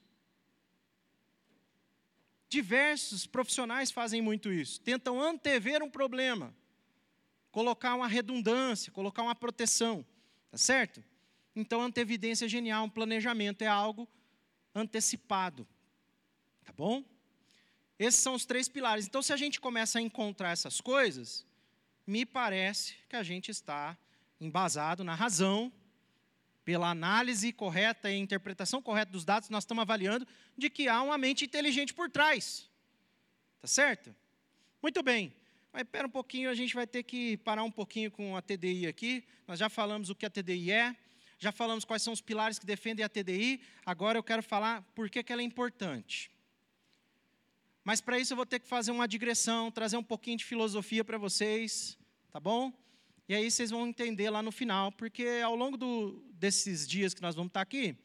Diversos 2.48 3.26
profissionais 3.26 3.90
fazem 3.90 4.22
muito 4.22 4.50
isso. 4.50 4.80
Tentam 4.80 5.20
antever 5.20 5.82
um 5.82 5.90
problema, 5.90 6.56
colocar 7.50 7.94
uma 7.94 8.08
redundância, 8.08 8.90
colocar 8.90 9.22
uma 9.22 9.34
proteção. 9.34 10.02
Tá 10.50 10.56
certo? 10.56 11.04
Então, 11.54 11.82
antevidência 11.82 12.46
é 12.46 12.48
genial, 12.48 12.86
um 12.86 12.90
planejamento 12.90 13.60
é 13.60 13.66
algo 13.66 14.08
antecipado. 14.74 15.68
Tá 16.64 16.72
bom? 16.72 17.04
Esses 17.98 18.20
são 18.20 18.32
os 18.32 18.46
três 18.46 18.70
pilares. 18.70 19.06
Então, 19.06 19.20
se 19.20 19.34
a 19.34 19.36
gente 19.36 19.60
começa 19.60 19.98
a 19.98 20.02
encontrar 20.02 20.52
essas 20.52 20.80
coisas, 20.80 21.45
me 22.06 22.24
parece 22.24 22.94
que 23.08 23.16
a 23.16 23.22
gente 23.22 23.50
está 23.50 23.96
embasado 24.40 25.02
na 25.02 25.14
razão 25.14 25.72
pela 26.64 26.90
análise 26.90 27.52
correta 27.52 28.10
e 28.10 28.16
interpretação 28.16 28.82
correta 28.82 29.12
dos 29.12 29.24
dados, 29.24 29.48
nós 29.48 29.62
estamos 29.62 29.82
avaliando 29.82 30.26
de 30.58 30.68
que 30.68 30.88
há 30.88 31.00
uma 31.00 31.16
mente 31.16 31.44
inteligente 31.44 31.94
por 31.94 32.10
trás. 32.10 32.68
Tá 33.60 33.68
certo? 33.68 34.14
Muito 34.82 35.02
bem. 35.02 35.32
Mas 35.72 35.82
espera 35.82 36.06
um 36.06 36.10
pouquinho, 36.10 36.50
a 36.50 36.54
gente 36.54 36.74
vai 36.74 36.86
ter 36.86 37.02
que 37.02 37.36
parar 37.38 37.62
um 37.62 37.70
pouquinho 37.70 38.10
com 38.10 38.36
a 38.36 38.42
TDI 38.42 38.86
aqui. 38.86 39.24
Nós 39.46 39.58
já 39.58 39.68
falamos 39.68 40.10
o 40.10 40.14
que 40.14 40.26
a 40.26 40.30
TDI 40.30 40.72
é, 40.72 40.96
já 41.38 41.52
falamos 41.52 41.84
quais 41.84 42.02
são 42.02 42.12
os 42.12 42.20
pilares 42.20 42.58
que 42.58 42.66
defendem 42.66 43.04
a 43.04 43.08
TDI. 43.08 43.60
Agora 43.84 44.18
eu 44.18 44.22
quero 44.22 44.42
falar 44.42 44.82
por 44.94 45.10
que, 45.10 45.22
que 45.22 45.32
ela 45.32 45.42
é 45.42 45.44
importante. 45.44 46.30
Mas 47.86 48.00
para 48.00 48.18
isso 48.18 48.32
eu 48.32 48.36
vou 48.36 48.44
ter 48.44 48.58
que 48.58 48.66
fazer 48.66 48.90
uma 48.90 49.06
digressão, 49.06 49.70
trazer 49.70 49.96
um 49.96 50.02
pouquinho 50.02 50.36
de 50.36 50.44
filosofia 50.44 51.04
para 51.04 51.16
vocês, 51.16 51.96
tá 52.32 52.40
bom? 52.40 52.72
E 53.28 53.34
aí 53.36 53.48
vocês 53.48 53.70
vão 53.70 53.86
entender 53.86 54.28
lá 54.28 54.42
no 54.42 54.50
final, 54.50 54.90
porque 54.90 55.40
ao 55.44 55.54
longo 55.54 55.76
do, 55.76 56.20
desses 56.32 56.84
dias 56.84 57.14
que 57.14 57.22
nós 57.22 57.36
vamos 57.36 57.50
estar 57.50 57.60
aqui, 57.60 57.96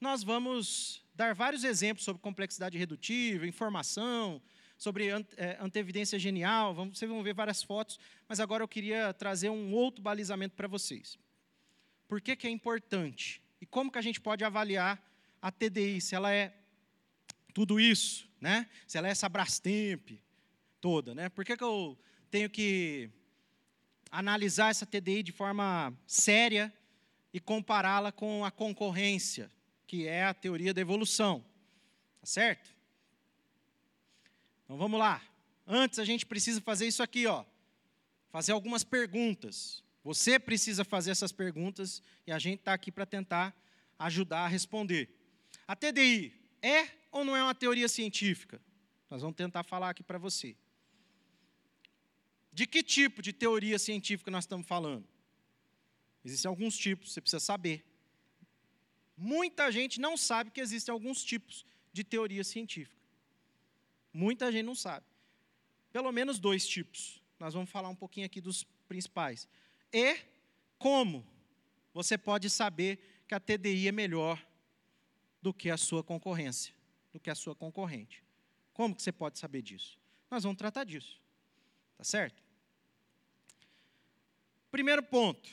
nós 0.00 0.22
vamos 0.22 1.04
dar 1.14 1.34
vários 1.34 1.64
exemplos 1.64 2.02
sobre 2.02 2.22
complexidade 2.22 2.78
redutiva, 2.78 3.46
informação, 3.46 4.40
sobre 4.78 5.10
é, 5.36 5.58
antevidência 5.60 6.18
genial, 6.18 6.74
vamos, 6.74 6.98
vocês 6.98 7.10
vão 7.10 7.22
ver 7.22 7.34
várias 7.34 7.62
fotos, 7.62 7.98
mas 8.26 8.40
agora 8.40 8.64
eu 8.64 8.68
queria 8.68 9.12
trazer 9.12 9.50
um 9.50 9.74
outro 9.74 10.00
balizamento 10.00 10.56
para 10.56 10.66
vocês. 10.66 11.18
Por 12.08 12.22
que, 12.22 12.34
que 12.34 12.46
é 12.46 12.50
importante? 12.50 13.42
E 13.60 13.66
como 13.66 13.92
que 13.92 13.98
a 13.98 14.02
gente 14.02 14.18
pode 14.18 14.42
avaliar 14.44 14.98
a 15.42 15.52
TDI, 15.52 16.00
se 16.00 16.14
ela 16.14 16.32
é 16.32 16.54
tudo 17.50 17.80
isso, 17.80 18.28
né? 18.40 18.68
se 18.86 18.96
ela 18.96 19.08
é 19.08 19.10
essa 19.10 19.28
Brastemp 19.28 20.12
toda. 20.80 21.14
Né? 21.14 21.28
Por 21.28 21.44
que, 21.44 21.56
que 21.56 21.64
eu 21.64 21.98
tenho 22.30 22.48
que 22.48 23.10
analisar 24.10 24.70
essa 24.70 24.86
TDI 24.86 25.22
de 25.22 25.32
forma 25.32 25.92
séria 26.06 26.72
e 27.32 27.38
compará-la 27.38 28.10
com 28.10 28.44
a 28.44 28.50
concorrência, 28.50 29.50
que 29.86 30.06
é 30.06 30.24
a 30.24 30.34
teoria 30.34 30.74
da 30.74 30.80
evolução. 30.80 31.44
Tá 32.20 32.26
certo? 32.26 32.70
Então 34.64 34.76
vamos 34.76 34.98
lá. 34.98 35.22
Antes 35.66 35.98
a 35.98 36.04
gente 36.04 36.26
precisa 36.26 36.60
fazer 36.60 36.86
isso 36.86 37.02
aqui, 37.02 37.26
ó. 37.26 37.44
Fazer 38.30 38.52
algumas 38.52 38.82
perguntas. 38.82 39.82
Você 40.02 40.38
precisa 40.38 40.84
fazer 40.84 41.10
essas 41.10 41.32
perguntas 41.32 42.02
e 42.26 42.32
a 42.32 42.38
gente 42.38 42.60
está 42.60 42.72
aqui 42.72 42.90
para 42.90 43.06
tentar 43.06 43.54
ajudar 43.98 44.40
a 44.40 44.48
responder. 44.48 45.08
A 45.66 45.76
TDI 45.76 46.39
é 46.62 46.88
ou 47.10 47.24
não 47.24 47.36
é 47.36 47.42
uma 47.42 47.54
teoria 47.54 47.88
científica? 47.88 48.60
Nós 49.08 49.22
vamos 49.22 49.36
tentar 49.36 49.62
falar 49.62 49.90
aqui 49.90 50.02
para 50.02 50.18
você. 50.18 50.56
De 52.52 52.66
que 52.66 52.82
tipo 52.82 53.22
de 53.22 53.32
teoria 53.32 53.78
científica 53.78 54.30
nós 54.30 54.44
estamos 54.44 54.66
falando? 54.66 55.06
Existem 56.24 56.48
alguns 56.48 56.76
tipos, 56.76 57.12
você 57.12 57.20
precisa 57.20 57.40
saber. 57.40 57.84
Muita 59.16 59.70
gente 59.70 60.00
não 60.00 60.16
sabe 60.16 60.50
que 60.50 60.60
existem 60.60 60.92
alguns 60.92 61.24
tipos 61.24 61.64
de 61.92 62.04
teoria 62.04 62.44
científica. 62.44 63.00
Muita 64.12 64.50
gente 64.50 64.64
não 64.64 64.74
sabe. 64.74 65.06
Pelo 65.92 66.10
menos 66.12 66.38
dois 66.38 66.66
tipos. 66.66 67.22
Nós 67.38 67.54
vamos 67.54 67.70
falar 67.70 67.88
um 67.88 67.94
pouquinho 67.94 68.26
aqui 68.26 68.40
dos 68.40 68.64
principais. 68.86 69.48
E 69.92 70.18
como 70.78 71.26
você 71.92 72.16
pode 72.16 72.48
saber 72.48 73.24
que 73.26 73.34
a 73.34 73.40
TDI 73.40 73.88
é 73.88 73.92
melhor 73.92 74.44
do 75.42 75.52
que 75.52 75.70
a 75.70 75.76
sua 75.76 76.02
concorrência, 76.02 76.74
do 77.12 77.18
que 77.18 77.30
a 77.30 77.34
sua 77.34 77.54
concorrente. 77.54 78.22
Como 78.72 78.94
que 78.94 79.02
você 79.02 79.12
pode 79.12 79.38
saber 79.38 79.62
disso? 79.62 79.98
Nós 80.30 80.44
vamos 80.44 80.58
tratar 80.58 80.84
disso. 80.84 81.20
Tá 81.96 82.04
certo? 82.04 82.42
Primeiro 84.70 85.02
ponto. 85.02 85.50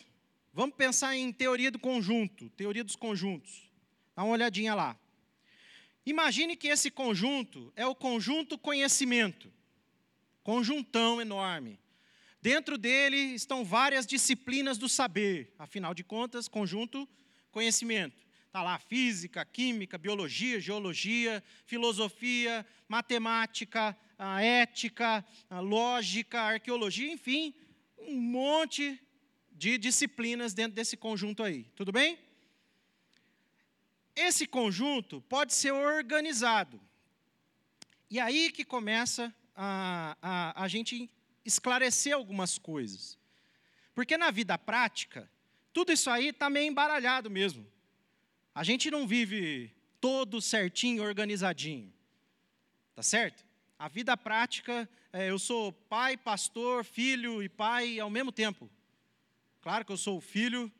Vamos 0.53 0.75
pensar 0.75 1.15
em 1.15 1.31
teoria 1.31 1.69
do 1.69 1.79
conjunto, 1.79 2.49
teoria 2.51 2.83
dos 2.83 2.95
conjuntos. 2.95 3.69
Dá 4.15 4.23
uma 4.23 4.33
olhadinha 4.33 4.73
lá. 4.73 4.97
Imagine 6.05 6.55
que 6.55 6.67
esse 6.67 6.89
conjunto 6.89 7.71
é 7.75 7.85
o 7.85 7.93
conjunto 7.93 8.57
conhecimento. 8.57 9.51
Conjuntão 10.41 11.21
enorme. 11.21 11.79
Dentro 12.41 12.77
dele 12.77 13.17
estão 13.17 13.65
várias 13.65 14.07
disciplinas 14.07 14.77
do 14.77 14.87
saber. 14.87 15.53
Afinal 15.59 15.93
de 15.93 16.03
contas, 16.03 16.47
conjunto 16.47 17.07
conhecimento. 17.51 18.26
Está 18.57 18.63
lá 18.63 18.79
física, 18.79 19.45
química, 19.45 19.99
biologia, 19.99 20.59
geologia, 20.59 21.43
filosofia, 21.67 22.65
matemática, 22.87 23.95
ética, 24.41 25.23
lógica, 25.61 26.41
arqueologia, 26.41 27.11
enfim, 27.11 27.53
um 27.99 28.19
monte 28.19 28.99
de 29.51 29.77
disciplinas 29.77 30.55
dentro 30.55 30.73
desse 30.73 30.97
conjunto 30.97 31.43
aí. 31.43 31.65
Tudo 31.75 31.91
bem? 31.91 32.17
Esse 34.15 34.47
conjunto 34.47 35.21
pode 35.29 35.53
ser 35.53 35.71
organizado. 35.71 36.81
E 38.09 38.19
aí 38.19 38.51
que 38.51 38.65
começa 38.65 39.31
a, 39.55 40.17
a, 40.19 40.63
a 40.63 40.67
gente 40.67 41.07
esclarecer 41.45 42.15
algumas 42.15 42.57
coisas. 42.57 43.19
Porque 43.93 44.17
na 44.17 44.31
vida 44.31 44.57
prática, 44.57 45.29
tudo 45.71 45.91
isso 45.91 46.09
aí 46.09 46.29
está 46.29 46.49
meio 46.49 46.67
embaralhado 46.67 47.29
mesmo. 47.29 47.76
A 48.57 48.63
gente 48.63 48.89
não 48.89 49.05
vive 49.05 49.71
todo 50.01 50.41
certinho, 50.41 51.03
organizadinho. 51.03 51.93
Tá 52.95 53.03
certo? 53.03 53.45
A 53.77 53.87
vida 53.87 54.17
prática, 54.17 54.89
é, 55.13 55.29
eu 55.29 55.37
sou 55.37 55.71
pai, 55.71 56.17
pastor, 56.17 56.83
filho 56.83 57.43
e 57.43 57.47
pai 57.47 57.99
ao 57.99 58.09
mesmo 58.09 58.31
tempo. 58.31 58.67
Claro 59.61 59.85
que 59.85 59.91
eu 59.91 59.97
sou 59.97 60.19
filho 60.19 60.71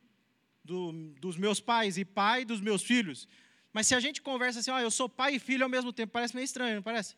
do, 0.63 0.91
dos 1.21 1.37
meus 1.37 1.59
pais 1.59 1.99
e 1.99 2.03
pai 2.03 2.43
dos 2.43 2.59
meus 2.59 2.81
filhos. 2.81 3.27
Mas 3.71 3.85
se 3.85 3.93
a 3.93 3.99
gente 3.99 4.23
conversa 4.23 4.59
assim, 4.59 4.71
ó, 4.71 4.79
eu 4.79 4.89
sou 4.89 5.07
pai 5.07 5.35
e 5.35 5.39
filho 5.39 5.63
ao 5.63 5.69
mesmo 5.69 5.93
tempo, 5.93 6.13
parece 6.13 6.33
meio 6.33 6.45
estranho, 6.45 6.77
não 6.77 6.81
parece? 6.81 7.15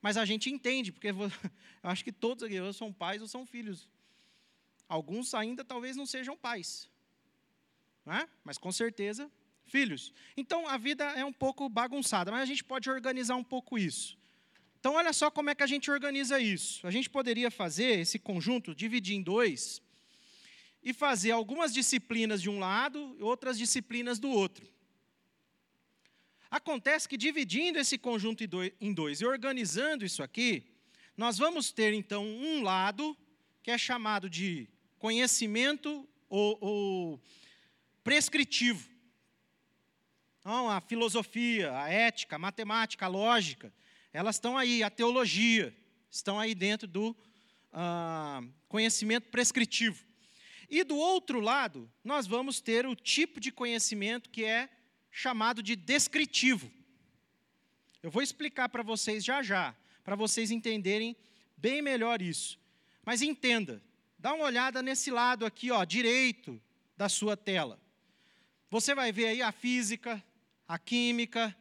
Mas 0.00 0.16
a 0.16 0.24
gente 0.24 0.48
entende, 0.48 0.92
porque 0.92 1.08
eu 1.82 1.90
acho 1.90 2.04
que 2.04 2.12
todos 2.12 2.44
aqui 2.44 2.60
ou 2.60 2.72
são 2.72 2.92
pais 2.92 3.20
ou 3.20 3.26
são 3.26 3.44
filhos. 3.44 3.88
Alguns 4.88 5.34
ainda 5.34 5.64
talvez 5.64 5.96
não 5.96 6.06
sejam 6.06 6.36
pais. 6.36 6.88
Não 8.06 8.14
é? 8.14 8.28
Mas 8.44 8.56
com 8.56 8.70
certeza, 8.70 9.28
filhos. 9.70 10.12
Então 10.36 10.66
a 10.66 10.76
vida 10.76 11.04
é 11.04 11.24
um 11.24 11.32
pouco 11.32 11.68
bagunçada, 11.68 12.30
mas 12.30 12.42
a 12.42 12.46
gente 12.46 12.64
pode 12.64 12.90
organizar 12.90 13.36
um 13.36 13.44
pouco 13.44 13.78
isso. 13.78 14.18
Então 14.78 14.94
olha 14.94 15.12
só 15.12 15.30
como 15.30 15.50
é 15.50 15.54
que 15.54 15.62
a 15.62 15.66
gente 15.66 15.90
organiza 15.90 16.40
isso. 16.40 16.86
A 16.86 16.90
gente 16.90 17.08
poderia 17.08 17.50
fazer 17.50 18.00
esse 18.00 18.18
conjunto, 18.18 18.74
dividir 18.74 19.16
em 19.16 19.22
dois, 19.22 19.82
e 20.82 20.92
fazer 20.92 21.30
algumas 21.30 21.72
disciplinas 21.72 22.40
de 22.40 22.48
um 22.48 22.58
lado 22.58 23.14
e 23.18 23.22
outras 23.22 23.58
disciplinas 23.58 24.18
do 24.18 24.30
outro. 24.30 24.66
Acontece 26.50 27.08
que 27.08 27.16
dividindo 27.16 27.78
esse 27.78 27.96
conjunto 27.96 28.42
em 28.80 28.92
dois 28.92 29.20
e 29.20 29.26
organizando 29.26 30.04
isso 30.04 30.22
aqui, 30.22 30.64
nós 31.16 31.38
vamos 31.38 31.70
ter 31.70 31.92
então 31.92 32.26
um 32.26 32.62
lado 32.62 33.16
que 33.62 33.70
é 33.70 33.78
chamado 33.78 34.28
de 34.28 34.68
conhecimento 34.98 36.08
ou, 36.28 36.58
ou 36.60 37.20
prescritivo. 38.02 38.89
A 40.50 40.80
filosofia, 40.80 41.72
a 41.78 41.88
ética, 41.88 42.36
a 42.36 42.38
matemática, 42.38 43.06
a 43.06 43.08
lógica, 43.08 43.72
elas 44.12 44.36
estão 44.36 44.58
aí, 44.58 44.82
a 44.82 44.90
teologia, 44.90 45.76
estão 46.10 46.40
aí 46.40 46.54
dentro 46.54 46.88
do 46.88 47.16
ah, 47.72 48.42
conhecimento 48.68 49.28
prescritivo. 49.28 50.04
E 50.68 50.82
do 50.82 50.96
outro 50.96 51.40
lado, 51.40 51.90
nós 52.02 52.26
vamos 52.26 52.60
ter 52.60 52.86
o 52.86 52.96
tipo 52.96 53.40
de 53.40 53.52
conhecimento 53.52 54.30
que 54.30 54.44
é 54.44 54.68
chamado 55.10 55.62
de 55.62 55.76
descritivo. 55.76 56.70
Eu 58.02 58.10
vou 58.10 58.22
explicar 58.22 58.68
para 58.68 58.82
vocês 58.82 59.24
já 59.24 59.42
já, 59.42 59.74
para 60.02 60.16
vocês 60.16 60.50
entenderem 60.50 61.16
bem 61.56 61.82
melhor 61.82 62.22
isso. 62.22 62.58
Mas 63.04 63.22
entenda, 63.22 63.82
dá 64.18 64.32
uma 64.34 64.44
olhada 64.44 64.82
nesse 64.82 65.10
lado 65.10 65.44
aqui, 65.44 65.70
ó, 65.70 65.84
direito 65.84 66.60
da 66.96 67.08
sua 67.08 67.36
tela. 67.36 67.80
Você 68.70 68.94
vai 68.94 69.10
ver 69.10 69.26
aí 69.26 69.42
a 69.42 69.52
física, 69.52 70.22
a 70.70 70.78
química, 70.78 71.52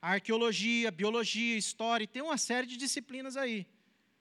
a 0.00 0.12
arqueologia, 0.12 0.88
a 0.88 0.90
biologia, 0.90 1.56
a 1.56 1.58
história, 1.58 2.06
tem 2.06 2.22
uma 2.22 2.38
série 2.38 2.66
de 2.66 2.78
disciplinas 2.78 3.36
aí. 3.36 3.66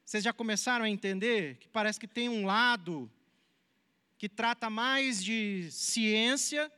Vocês 0.04 0.26
já 0.26 0.34
começaram 0.34 0.84
a 0.84 0.90
entender 0.90 1.56
que 1.56 1.70
parece 1.70 1.98
que 1.98 2.06
tem 2.06 2.28
um 2.28 2.46
lado 2.46 3.10
que 4.18 4.28
trata 4.28 4.70
mais 4.70 5.24
de 5.24 5.70
ciência, 5.72 6.70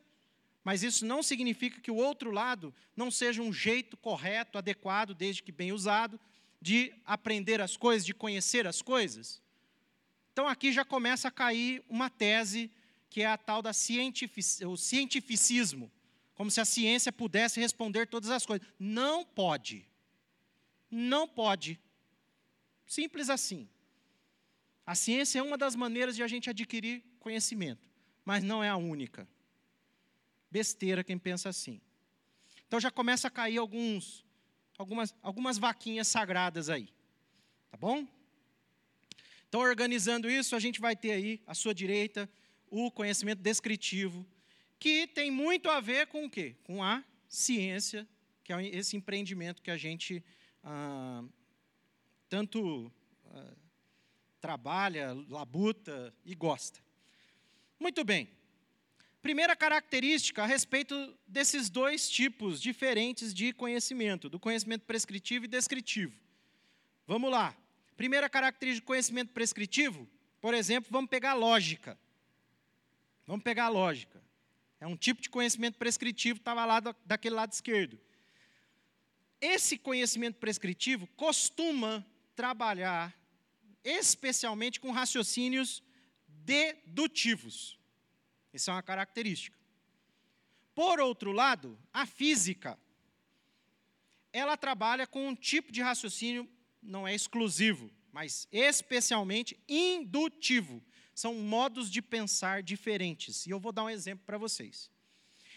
mas 0.63 0.84
isso 0.84 1.04
não 1.04 1.24
significa 1.24 1.82
que 1.82 1.89
o 1.89 1.96
outro 1.96 2.30
lado 2.30 2.72
não 2.96 3.10
seja 3.10 3.41
um 3.41 3.52
jeito 3.52 3.98
correto, 3.98 4.60
adequado, 4.60 5.15
desde 5.15 5.41
que 5.41 5.52
bem 5.52 5.72
usado, 5.72 6.20
de 6.62 6.93
aprender 7.04 7.60
as 7.60 7.76
coisas, 7.76 8.06
de 8.06 8.13
conhecer 8.13 8.67
as 8.67 8.84
coisas. 8.84 9.41
Então 10.32 10.48
aqui 10.48 10.72
já 10.72 10.86
começa 10.86 11.28
a 11.30 11.32
cair 11.32 11.84
uma 11.89 12.08
tese 12.08 12.70
que 13.10 13.24
é 13.24 13.26
a 13.26 13.36
tal 13.36 13.63
da 13.63 13.74
cientific, 13.74 14.63
o 14.63 14.78
cientificismo, 14.78 15.91
como 16.38 16.52
se 16.52 16.62
a 16.62 16.65
ciência 16.65 17.12
pudesse 17.12 17.60
responder 17.60 18.06
todas 18.06 18.30
as 18.30 18.45
coisas. 18.45 18.65
Não 18.78 19.26
pode. 19.26 19.84
Não 20.89 21.28
pode. 21.28 21.80
Simples 22.86 23.28
assim. 23.28 23.67
A 24.86 24.93
ciência 24.93 25.39
é 25.39 25.41
uma 25.41 25.58
das 25.58 25.76
maneiras 25.76 26.15
de 26.15 26.21
a 26.21 26.28
gente 26.28 26.47
adquirir 26.47 27.04
conhecimento, 27.19 27.89
mas 28.23 28.43
não 28.43 28.63
é 28.63 28.69
a 28.69 28.78
única. 28.78 29.28
Besteira 30.52 31.04
quem 31.04 31.17
pensa 31.17 31.50
assim. 31.50 31.82
Então 32.67 32.80
já 32.80 32.91
começa 32.91 33.28
a 33.28 33.32
cair 33.32 33.58
alguns, 33.58 34.23
algumas, 34.78 35.15
algumas 35.23 35.58
vaquinhas 35.58 36.08
sagradas 36.08 36.69
aí. 36.69 36.88
Tá 37.71 37.78
bom? 37.78 38.08
Então, 39.50 39.62
organizando 39.62 40.30
isso, 40.30 40.56
a 40.56 40.60
gente 40.60 40.80
vai 40.80 40.95
ter 40.95 41.13
aí, 41.13 41.41
à 41.47 41.56
sua 41.56 41.73
direita, 41.73 42.30
o 42.69 42.91
conhecimento 42.91 43.41
descritivo, 43.41 44.23
que 44.80 45.08
tem 45.08 45.32
muito 45.32 45.70
a 45.70 45.80
ver 45.80 46.08
com 46.08 46.26
o 46.26 46.30
quê? 46.30 46.56
Com 46.63 46.84
a 46.84 47.04
ciência, 47.28 48.08
que 48.44 48.54
é 48.54 48.68
esse 48.68 48.96
empreendimento 48.96 49.62
que 49.62 49.72
a 49.72 49.78
gente 49.78 50.24
ah, 50.63 51.24
tanto 52.30 52.92
ah, 53.26 53.54
trabalha, 54.40 55.13
labuta 55.30 56.13
e 56.25 56.36
gosta. 56.36 56.80
Muito 57.80 58.04
bem. 58.04 58.30
Primeira 59.21 59.56
característica 59.56 60.44
a 60.44 60.46
respeito 60.46 61.17
desses 61.28 61.69
dois 61.69 62.10
tipos 62.10 62.62
diferentes 62.62 63.34
de 63.34 63.52
conhecimento, 63.52 64.30
do 64.30 64.40
conhecimento 64.40 64.86
prescritivo 64.86 65.46
e 65.46 65.48
descritivo. 65.48 66.17
Vamos 67.06 67.32
lá. 67.32 67.56
Primeira 67.98 68.30
característica 68.30 68.86
do 68.86 68.88
conhecimento 68.88 69.34
prescritivo, 69.34 70.08
por 70.40 70.54
exemplo, 70.54 70.90
vamos 70.92 71.10
pegar 71.10 71.34
lógica. 71.34 71.98
Vamos 73.25 73.44
pegar 73.44 73.69
lógica. 73.69 74.21
É 74.80 74.88
um 74.88 74.96
tipo 74.96 75.21
de 75.21 75.30
conhecimento 75.30 75.78
prescritivo, 75.78 76.40
estava 76.40 76.65
lá 76.65 76.80
daquele 77.06 77.36
lado 77.36 77.52
esquerdo. 77.52 78.00
Esse 79.42 79.78
conhecimento 79.78 80.40
prescritivo 80.40 81.08
costuma 81.15 82.06
trabalhar 82.36 83.15
especialmente 83.84 84.80
com 84.80 84.92
raciocínios 84.92 85.84
dedutivos. 86.28 87.80
Isso 88.54 88.69
é 88.69 88.73
uma 88.73 88.84
característica. 88.84 89.58
Por 90.75 91.00
outro 91.00 91.32
lado, 91.32 91.78
a 91.92 92.06
física, 92.06 92.78
ela 94.32 94.56
trabalha 94.56 95.08
com 95.08 95.28
um 95.28 95.36
tipo 95.36 95.71
de 95.71 95.82
raciocínio, 95.82 96.48
não 96.82 97.08
é 97.08 97.15
exclusivo, 97.15 97.90
mas 98.12 98.48
especialmente 98.52 99.60
indutivo. 99.67 100.84
São 101.18 101.34
modos 101.34 101.90
de 101.90 102.00
pensar 102.00 102.62
diferentes. 102.62 103.48
E 103.48 103.50
eu 103.50 103.60
vou 103.60 103.72
dar 103.72 103.86
um 103.86 103.90
exemplo 103.90 104.24
para 104.24 104.38
vocês. 104.38 104.92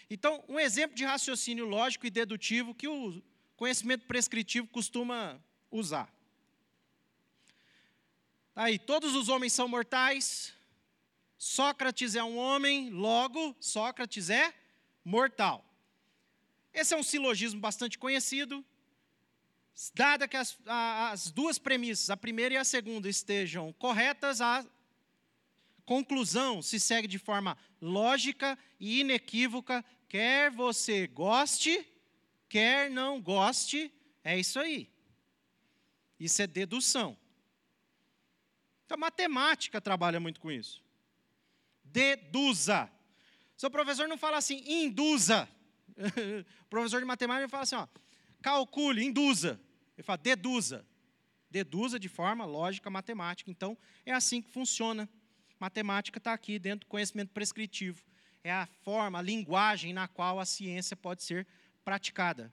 Então, 0.09 0.43
um 0.49 0.59
exemplo 0.59 0.95
de 0.95 1.05
raciocínio 1.05 1.65
lógico 1.65 2.07
e 2.07 2.09
dedutivo 2.09 2.73
que 2.73 2.87
o 2.87 3.21
conhecimento 3.55 4.07
prescritivo 4.07 4.65
costuma 4.69 5.39
usar. 5.69 6.11
Tá 8.55 8.63
aí, 8.63 8.79
todos 8.79 9.13
os 9.13 9.29
homens 9.29 9.53
são 9.53 9.67
mortais. 9.67 10.51
Sócrates 11.37 12.15
é 12.15 12.23
um 12.23 12.39
homem, 12.39 12.89
logo, 12.89 13.55
Sócrates 13.59 14.31
é 14.31 14.51
mortal. 15.05 15.63
Esse 16.73 16.95
é 16.95 16.97
um 16.97 17.03
silogismo 17.03 17.59
bastante 17.59 17.99
conhecido. 17.99 18.65
Dada 19.93 20.27
que 20.27 20.37
as, 20.37 20.57
as 20.65 21.29
duas 21.29 21.59
premissas, 21.59 22.09
a 22.09 22.17
primeira 22.17 22.55
e 22.55 22.57
a 22.57 22.63
segunda, 22.63 23.07
estejam 23.07 23.71
corretas, 23.73 24.41
a 24.41 24.65
conclusão 25.91 26.61
se 26.61 26.79
segue 26.79 27.05
de 27.05 27.19
forma 27.19 27.57
lógica 27.81 28.57
e 28.79 29.01
inequívoca, 29.01 29.83
quer 30.07 30.49
você 30.49 31.05
goste, 31.05 31.85
quer 32.47 32.89
não 32.89 33.21
goste, 33.21 33.93
é 34.23 34.39
isso 34.39 34.57
aí. 34.57 34.89
Isso 36.17 36.41
é 36.41 36.47
dedução. 36.47 37.17
Então, 38.85 38.95
a 38.95 38.99
matemática 39.01 39.81
trabalha 39.81 40.17
muito 40.17 40.39
com 40.39 40.49
isso. 40.49 40.81
Deduza. 41.83 42.89
Seu 43.57 43.69
professor 43.69 44.07
não 44.07 44.17
fala 44.17 44.37
assim, 44.37 44.63
induza. 44.65 45.45
o 46.63 46.69
professor 46.69 47.01
de 47.01 47.05
matemática 47.05 47.49
fala 47.49 47.63
assim, 47.63 47.75
ó, 47.75 47.85
calcule, 48.41 49.03
induza. 49.03 49.59
Ele 49.97 50.03
fala, 50.03 50.19
deduza. 50.19 50.87
Deduza 51.49 51.99
de 51.99 52.07
forma 52.07 52.45
lógica 52.45 52.89
matemática. 52.89 53.51
Então, 53.51 53.77
é 54.05 54.13
assim 54.13 54.41
que 54.41 54.49
funciona. 54.49 55.09
Matemática 55.61 56.17
está 56.17 56.33
aqui 56.33 56.57
dentro 56.57 56.87
do 56.87 56.89
conhecimento 56.89 57.29
prescritivo. 57.29 58.03
É 58.43 58.51
a 58.51 58.65
forma, 58.65 59.19
a 59.19 59.21
linguagem 59.21 59.93
na 59.93 60.07
qual 60.07 60.39
a 60.39 60.45
ciência 60.45 60.97
pode 60.97 61.21
ser 61.21 61.45
praticada. 61.85 62.51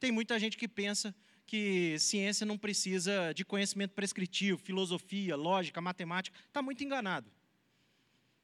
Tem 0.00 0.10
muita 0.10 0.36
gente 0.40 0.56
que 0.56 0.66
pensa 0.66 1.14
que 1.46 1.96
ciência 2.00 2.44
não 2.44 2.58
precisa 2.58 3.32
de 3.32 3.44
conhecimento 3.44 3.92
prescritivo, 3.94 4.58
filosofia, 4.58 5.36
lógica, 5.36 5.80
matemática. 5.80 6.36
Está 6.48 6.60
muito 6.60 6.82
enganado. 6.82 7.30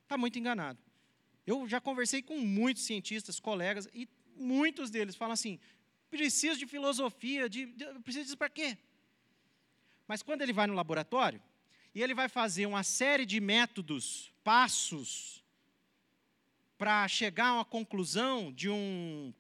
Está 0.05 0.17
muito 0.17 0.39
enganado. 0.39 0.79
Eu 1.45 1.69
já 1.69 1.81
conversei 1.81 2.23
com 2.23 2.39
muitos 2.39 2.85
cientistas, 2.85 3.41
colegas, 3.41 3.89
e 3.93 4.09
muitos 4.37 4.91
deles 4.91 5.17
falam 5.17 5.33
assim: 5.33 5.59
preciso 6.09 6.57
de 6.57 6.69
filosofia, 6.69 7.49
de, 7.49 7.67
de 7.67 7.85
preciso 8.05 8.27
disso 8.27 8.39
para 8.39 8.49
quê? 8.49 8.79
Mas 10.07 10.23
quando 10.23 10.43
ele 10.43 10.53
vai 10.53 10.69
no 10.69 10.75
laboratório, 10.75 11.43
e 11.95 12.03
ele 12.03 12.15
vai 12.15 12.29
fazer 12.29 12.67
uma 12.67 12.83
série 12.83 13.25
de 13.25 13.41
métodos, 13.41 14.33
passos, 14.43 15.45
para 16.77 17.07
chegar 17.07 17.47
a 17.47 17.55
uma 17.55 17.65
conclusão 17.65 18.53
de 18.53 18.69
um 18.69 19.33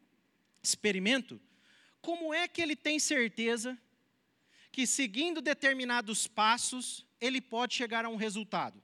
experimento, 0.63 1.41
como 2.01 2.33
é 2.33 2.47
que 2.47 2.63
ele 2.63 2.77
tem 2.77 2.99
certeza 2.99 3.77
que 4.71 4.87
seguindo 4.87 5.41
determinados 5.41 6.27
passos 6.27 7.05
ele 7.21 7.41
pode 7.41 7.75
chegar 7.75 8.05
a 8.05 8.09
um 8.09 8.17
resultado? 8.17 8.81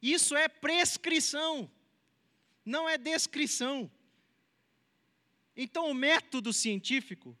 Isso 0.00 0.34
é 0.34 0.48
prescrição, 0.48 1.70
não 2.64 2.88
é 2.88 2.98
descrição. 2.98 3.90
Então, 5.56 5.90
o 5.90 5.94
método 5.94 6.52
científico, 6.52 7.38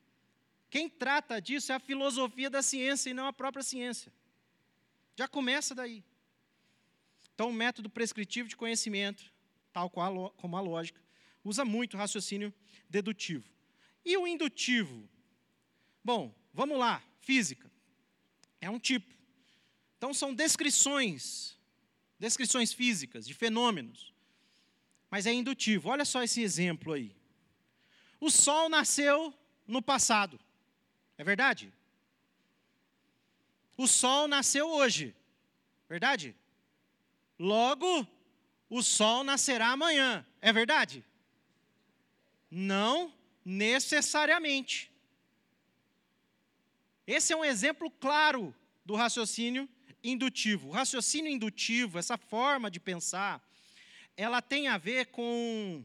quem 0.70 0.88
trata 0.88 1.40
disso 1.40 1.72
é 1.72 1.74
a 1.74 1.80
filosofia 1.80 2.48
da 2.48 2.62
ciência 2.62 3.10
e 3.10 3.14
não 3.14 3.26
a 3.26 3.32
própria 3.32 3.62
ciência. 3.64 4.12
Já 5.16 5.28
começa 5.28 5.74
daí. 5.74 6.04
Então, 7.34 7.50
o 7.50 7.52
método 7.52 7.88
prescritivo 7.88 8.48
de 8.48 8.56
conhecimento, 8.56 9.24
tal 9.72 9.90
como 9.90 10.56
a 10.56 10.60
lógica, 10.60 11.00
usa 11.44 11.64
muito 11.64 11.96
raciocínio 11.96 12.52
dedutivo. 12.88 13.48
E 14.04 14.16
o 14.16 14.26
indutivo? 14.26 15.08
Bom, 16.04 16.34
vamos 16.52 16.78
lá, 16.78 17.02
física. 17.20 17.70
É 18.60 18.68
um 18.68 18.78
tipo. 18.78 19.12
Então, 19.96 20.12
são 20.12 20.34
descrições, 20.34 21.56
descrições 22.18 22.72
físicas 22.72 23.26
de 23.26 23.34
fenômenos. 23.34 24.12
Mas 25.10 25.26
é 25.26 25.32
indutivo. 25.32 25.90
Olha 25.90 26.04
só 26.04 26.22
esse 26.22 26.42
exemplo 26.42 26.92
aí. 26.92 27.14
O 28.20 28.30
sol 28.30 28.68
nasceu 28.68 29.34
no 29.66 29.82
passado. 29.82 30.40
É 31.18 31.24
verdade? 31.24 31.72
O 33.82 33.88
sol 33.88 34.28
nasceu 34.28 34.68
hoje. 34.68 35.12
Verdade? 35.88 36.36
Logo, 37.36 38.06
o 38.70 38.80
sol 38.80 39.24
nascerá 39.24 39.70
amanhã. 39.70 40.24
É 40.40 40.52
verdade? 40.52 41.04
Não 42.48 43.12
necessariamente. 43.44 44.88
Esse 47.04 47.32
é 47.32 47.36
um 47.36 47.44
exemplo 47.44 47.90
claro 47.90 48.54
do 48.84 48.94
raciocínio 48.94 49.68
indutivo. 50.00 50.68
O 50.68 50.72
raciocínio 50.72 51.32
indutivo, 51.32 51.98
essa 51.98 52.16
forma 52.16 52.70
de 52.70 52.78
pensar, 52.78 53.44
ela 54.16 54.40
tem 54.40 54.68
a 54.68 54.78
ver 54.78 55.06
com 55.06 55.84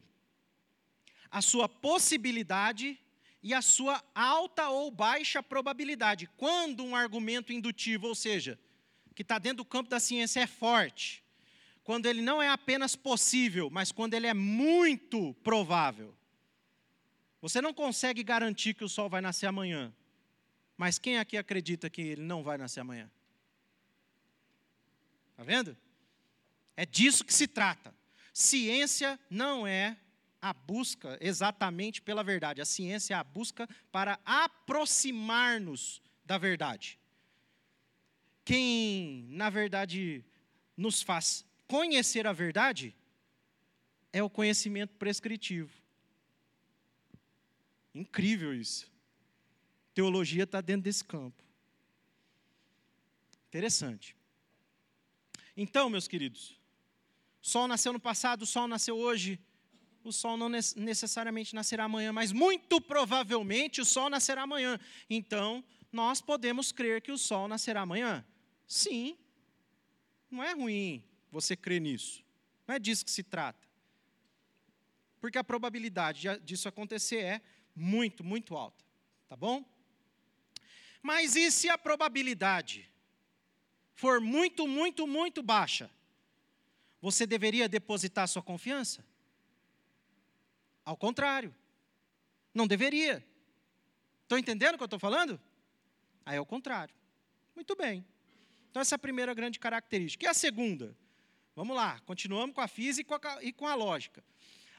a 1.32 1.42
sua 1.42 1.68
possibilidade 1.68 3.00
e 3.48 3.54
a 3.54 3.62
sua 3.62 4.04
alta 4.14 4.68
ou 4.68 4.92
baixa 4.92 5.42
probabilidade. 5.42 6.30
Quando 6.36 6.84
um 6.84 6.94
argumento 6.94 7.54
indutivo, 7.54 8.08
ou 8.08 8.14
seja, 8.14 8.60
que 9.16 9.22
está 9.22 9.40
dentro 9.40 9.60
do 9.60 9.66
campo 9.66 9.90
da 9.90 10.02
ciência, 10.02 10.42
é 10.42 10.48
forte, 10.48 11.24
quando 11.82 12.08
ele 12.08 12.22
não 12.22 12.42
é 12.42 12.50
apenas 12.50 12.94
possível, 12.94 13.70
mas 13.70 13.90
quando 13.90 14.16
ele 14.16 14.28
é 14.28 14.34
muito 14.34 15.34
provável. 15.36 16.14
Você 17.42 17.62
não 17.62 17.74
consegue 17.74 18.22
garantir 18.22 18.74
que 18.74 18.84
o 18.84 18.90
sol 18.90 19.08
vai 19.08 19.22
nascer 19.22 19.46
amanhã, 19.46 19.94
mas 20.76 21.00
quem 21.00 21.18
aqui 21.18 21.38
acredita 21.38 21.90
que 21.90 22.02
ele 22.02 22.24
não 22.24 22.44
vai 22.44 22.58
nascer 22.58 22.82
amanhã? 22.82 23.10
Está 25.32 25.44
vendo? 25.46 25.78
É 26.76 26.86
disso 26.86 27.24
que 27.24 27.34
se 27.34 27.48
trata. 27.48 27.96
Ciência 28.34 29.18
não 29.30 29.66
é 29.66 29.96
a 30.42 30.54
busca 30.54 31.18
exatamente 31.22 32.02
pela 32.02 32.24
verdade. 32.24 32.62
A 32.62 32.66
ciência 32.66 33.14
é 33.14 33.18
a 33.18 33.24
busca 33.24 33.68
para 33.92 34.20
aproximar-nos 34.26 36.02
da 36.26 36.38
verdade. 36.38 37.00
Quem, 38.46 39.26
na 39.30 39.50
verdade, 39.50 40.24
nos 40.76 41.02
faz 41.02 41.46
conhecer 41.68 42.26
a 42.26 42.34
verdade 42.34 42.96
é 44.14 44.24
o 44.24 44.30
conhecimento 44.30 44.96
prescritivo. 44.96 45.72
Incrível 47.94 48.54
isso. 48.54 48.92
Teologia 49.94 50.44
está 50.44 50.62
dentro 50.62 50.84
desse 50.84 51.04
campo. 51.04 51.44
Interessante. 53.48 54.16
Então, 55.56 55.90
meus 55.90 56.08
queridos, 56.08 56.60
sol 57.42 57.68
nasceu 57.68 57.92
no 57.92 58.00
passado, 58.00 58.44
o 58.44 58.46
sol 58.46 58.68
nasceu 58.68 58.96
hoje, 58.96 59.40
o 60.10 60.14
sol 60.14 60.38
não 60.38 60.50
necessariamente 60.50 61.54
nascerá 61.54 61.84
amanhã, 61.86 62.12
mas 62.14 62.32
muito 62.32 62.80
provavelmente 62.80 63.82
o 63.82 63.86
sol 63.86 64.10
nascerá 64.10 64.44
amanhã. 64.44 64.80
Então, 65.10 65.64
nós 65.92 66.22
podemos 66.22 66.72
crer 66.72 67.02
que 67.02 67.12
o 67.12 67.18
sol 67.18 67.48
nascerá 67.48 67.82
amanhã? 67.82 68.26
Sim. 68.66 69.18
Não 70.30 70.44
é 70.44 70.54
ruim 70.54 71.04
você 71.32 71.56
crer 71.56 71.82
nisso. 71.82 72.24
Não 72.68 72.76
é 72.76 72.80
disso 72.80 73.06
que 73.06 73.12
se 73.12 73.24
trata. 73.24 73.68
Porque 75.20 75.38
a 75.38 75.44
probabilidade 75.44 76.28
disso 76.44 76.68
acontecer 76.68 77.18
é 77.18 77.42
muito, 77.76 78.24
muito 78.24 78.56
alta. 78.56 78.84
Tá 79.28 79.36
bom? 79.36 79.66
Mas 81.02 81.36
e 81.36 81.52
se 81.52 81.70
a 81.70 81.78
probabilidade 81.78 82.90
for 83.94 84.22
muito, 84.22 84.68
muito, 84.68 85.08
muito 85.08 85.42
baixa? 85.42 85.90
Você 87.02 87.26
deveria 87.26 87.70
depositar 87.70 88.28
sua 88.28 88.42
confiança? 88.42 89.06
Ao 90.88 90.96
contrário. 90.96 91.54
Não 92.54 92.66
deveria. 92.66 93.22
Estão 94.24 94.38
entendendo 94.38 94.76
o 94.76 94.78
que 94.78 94.84
eu 94.84 94.86
estou 94.86 94.98
falando? 94.98 95.38
Aí 96.26 96.38
é 96.38 96.40
o 96.40 96.46
contrário. 96.46 96.96
Muito 97.54 97.76
bem. 97.76 98.06
Então, 98.70 98.82
essa 98.82 98.96
é 98.96 98.98
a 98.98 99.00
primeira 99.00 99.34
grande 99.34 99.60
característica. 99.60 100.24
E 100.24 100.30
a 100.30 100.34
segunda? 100.34 100.96
Vamos 101.54 101.76
lá, 101.76 102.00
continuamos 102.06 102.56
com 102.56 102.62
a 102.62 102.70
física 102.70 103.20
e 103.42 103.52
com 103.52 103.68
a 103.68 103.76
lógica. 103.76 104.24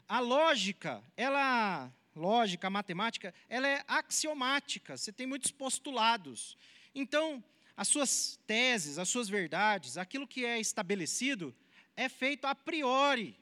A 0.08 0.18
lógica, 0.18 1.04
ela, 1.14 1.92
lógica, 2.16 2.68
a 2.68 2.70
matemática, 2.70 3.34
ela 3.46 3.68
é 3.68 3.84
axiomática, 3.86 4.96
você 4.96 5.12
tem 5.12 5.26
muitos 5.26 5.50
postulados. 5.50 6.56
Então, 6.94 7.44
as 7.76 7.86
suas 7.86 8.40
teses, 8.46 8.96
as 8.96 9.10
suas 9.10 9.28
verdades, 9.28 9.98
aquilo 9.98 10.26
que 10.26 10.46
é 10.46 10.58
estabelecido, 10.58 11.54
é 11.94 12.08
feito 12.08 12.46
a 12.46 12.54
priori, 12.54 13.38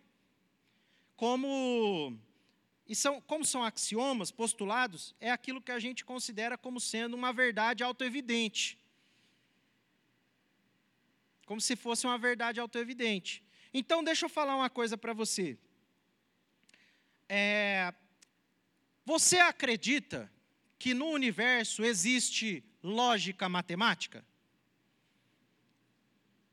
como 1.15 2.19
e 2.89 2.95
são, 2.95 3.21
como 3.21 3.45
são 3.45 3.65
axiomas, 3.65 4.31
postulados, 4.31 5.15
é 5.21 5.31
aquilo 5.31 5.61
que 5.61 5.73
a 5.73 5.79
gente 5.79 6.05
considera 6.05 6.57
como 6.57 6.81
sendo 6.81 7.15
uma 7.15 7.33
verdade 7.33 7.83
autoevidente. 7.83 8.79
como 11.47 11.61
se 11.61 11.77
fosse 11.77 12.05
uma 12.07 12.19
verdade 12.19 12.59
autoevidente. 12.59 13.41
Então, 13.73 14.03
deixa 14.03 14.27
eu 14.27 14.29
falar 14.29 14.57
uma 14.57 14.69
coisa 14.69 14.99
para 14.99 15.13
você. 15.13 15.57
É, 17.29 17.95
você 19.05 19.39
acredita 19.39 20.29
que 20.77 20.93
no 20.93 21.07
universo 21.07 21.85
existe 21.85 22.65
lógica 22.83 23.49
matemática? 23.49 24.27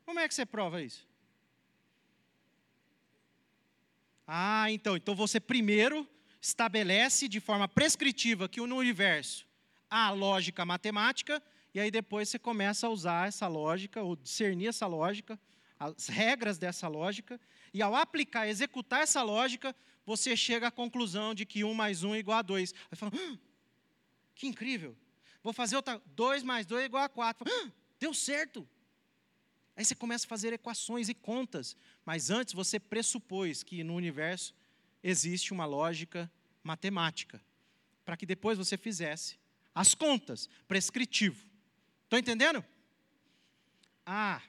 Como 0.05 0.19
é 0.19 0.27
que 0.27 0.35
você 0.35 0.45
prova 0.45 0.79
isso? 0.83 1.07
Ah, 4.27 4.69
então, 4.71 4.95
então 4.95 5.15
você 5.15 5.39
primeiro 5.39 6.07
estabelece 6.43 7.29
de 7.29 7.39
forma 7.39 7.69
prescritiva 7.69 8.49
que 8.49 8.59
no 8.59 8.75
universo 8.75 9.47
há 9.89 10.11
lógica 10.11 10.65
matemática, 10.65 11.41
e 11.73 11.79
aí 11.79 11.89
depois 11.89 12.27
você 12.27 12.37
começa 12.37 12.85
a 12.85 12.89
usar 12.89 13.29
essa 13.29 13.47
lógica, 13.47 14.03
ou 14.03 14.15
discernir 14.15 14.67
essa 14.67 14.85
lógica, 14.85 15.39
as 15.79 16.07
regras 16.07 16.57
dessa 16.57 16.87
lógica, 16.89 17.39
e 17.73 17.81
ao 17.81 17.95
aplicar, 17.95 18.47
executar 18.47 19.03
essa 19.03 19.23
lógica, 19.23 19.73
você 20.05 20.35
chega 20.35 20.67
à 20.67 20.71
conclusão 20.71 21.33
de 21.33 21.45
que 21.45 21.63
1 21.63 21.73
mais 21.73 22.03
1 22.03 22.15
é 22.15 22.19
igual 22.19 22.39
a 22.39 22.41
2. 22.41 22.73
Aí 22.91 22.97
fala, 22.97 23.13
ah, 23.15 23.37
que 24.35 24.45
incrível. 24.45 24.97
Vou 25.41 25.53
fazer 25.53 25.77
outra, 25.77 26.01
2 26.07 26.43
mais 26.43 26.65
2 26.65 26.83
é 26.83 26.85
igual 26.85 27.03
a 27.03 27.09
4. 27.09 27.47
Fala, 27.47 27.65
ah, 27.65 27.71
deu 27.97 28.13
certo. 28.13 28.67
Aí 29.77 29.85
você 29.85 29.95
começa 29.95 30.25
a 30.25 30.29
fazer 30.29 30.51
equações 30.51 31.07
e 31.07 31.13
contas, 31.13 31.77
mas 32.05 32.29
antes 32.29 32.53
você 32.53 32.79
pressupôs 32.79 33.63
que 33.63 33.81
no 33.83 33.95
universo 33.95 34.53
existe 35.03 35.51
uma 35.51 35.65
lógica 35.65 36.31
matemática, 36.63 37.41
para 38.05 38.15
que 38.15 38.25
depois 38.25 38.57
você 38.57 38.77
fizesse 38.77 39.37
as 39.75 39.93
contas, 39.93 40.47
prescritivo. 40.67 41.45
Estão 42.03 42.19
entendendo? 42.19 42.63
Ah, 44.05 44.41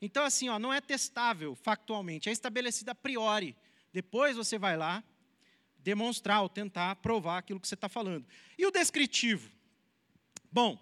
então 0.00 0.24
assim, 0.24 0.48
ó, 0.48 0.58
não 0.58 0.72
é 0.72 0.80
testável 0.80 1.54
factualmente, 1.54 2.28
é 2.28 2.32
estabelecido 2.32 2.90
a 2.90 2.94
priori. 2.94 3.56
Depois 3.92 4.36
você 4.36 4.58
vai 4.58 4.76
lá 4.76 5.02
demonstrar 5.78 6.42
ou 6.42 6.48
tentar 6.48 6.96
provar 6.96 7.38
aquilo 7.38 7.60
que 7.60 7.68
você 7.68 7.74
está 7.74 7.88
falando. 7.88 8.26
E 8.58 8.66
o 8.66 8.70
descritivo? 8.70 9.50
Bom, 10.50 10.78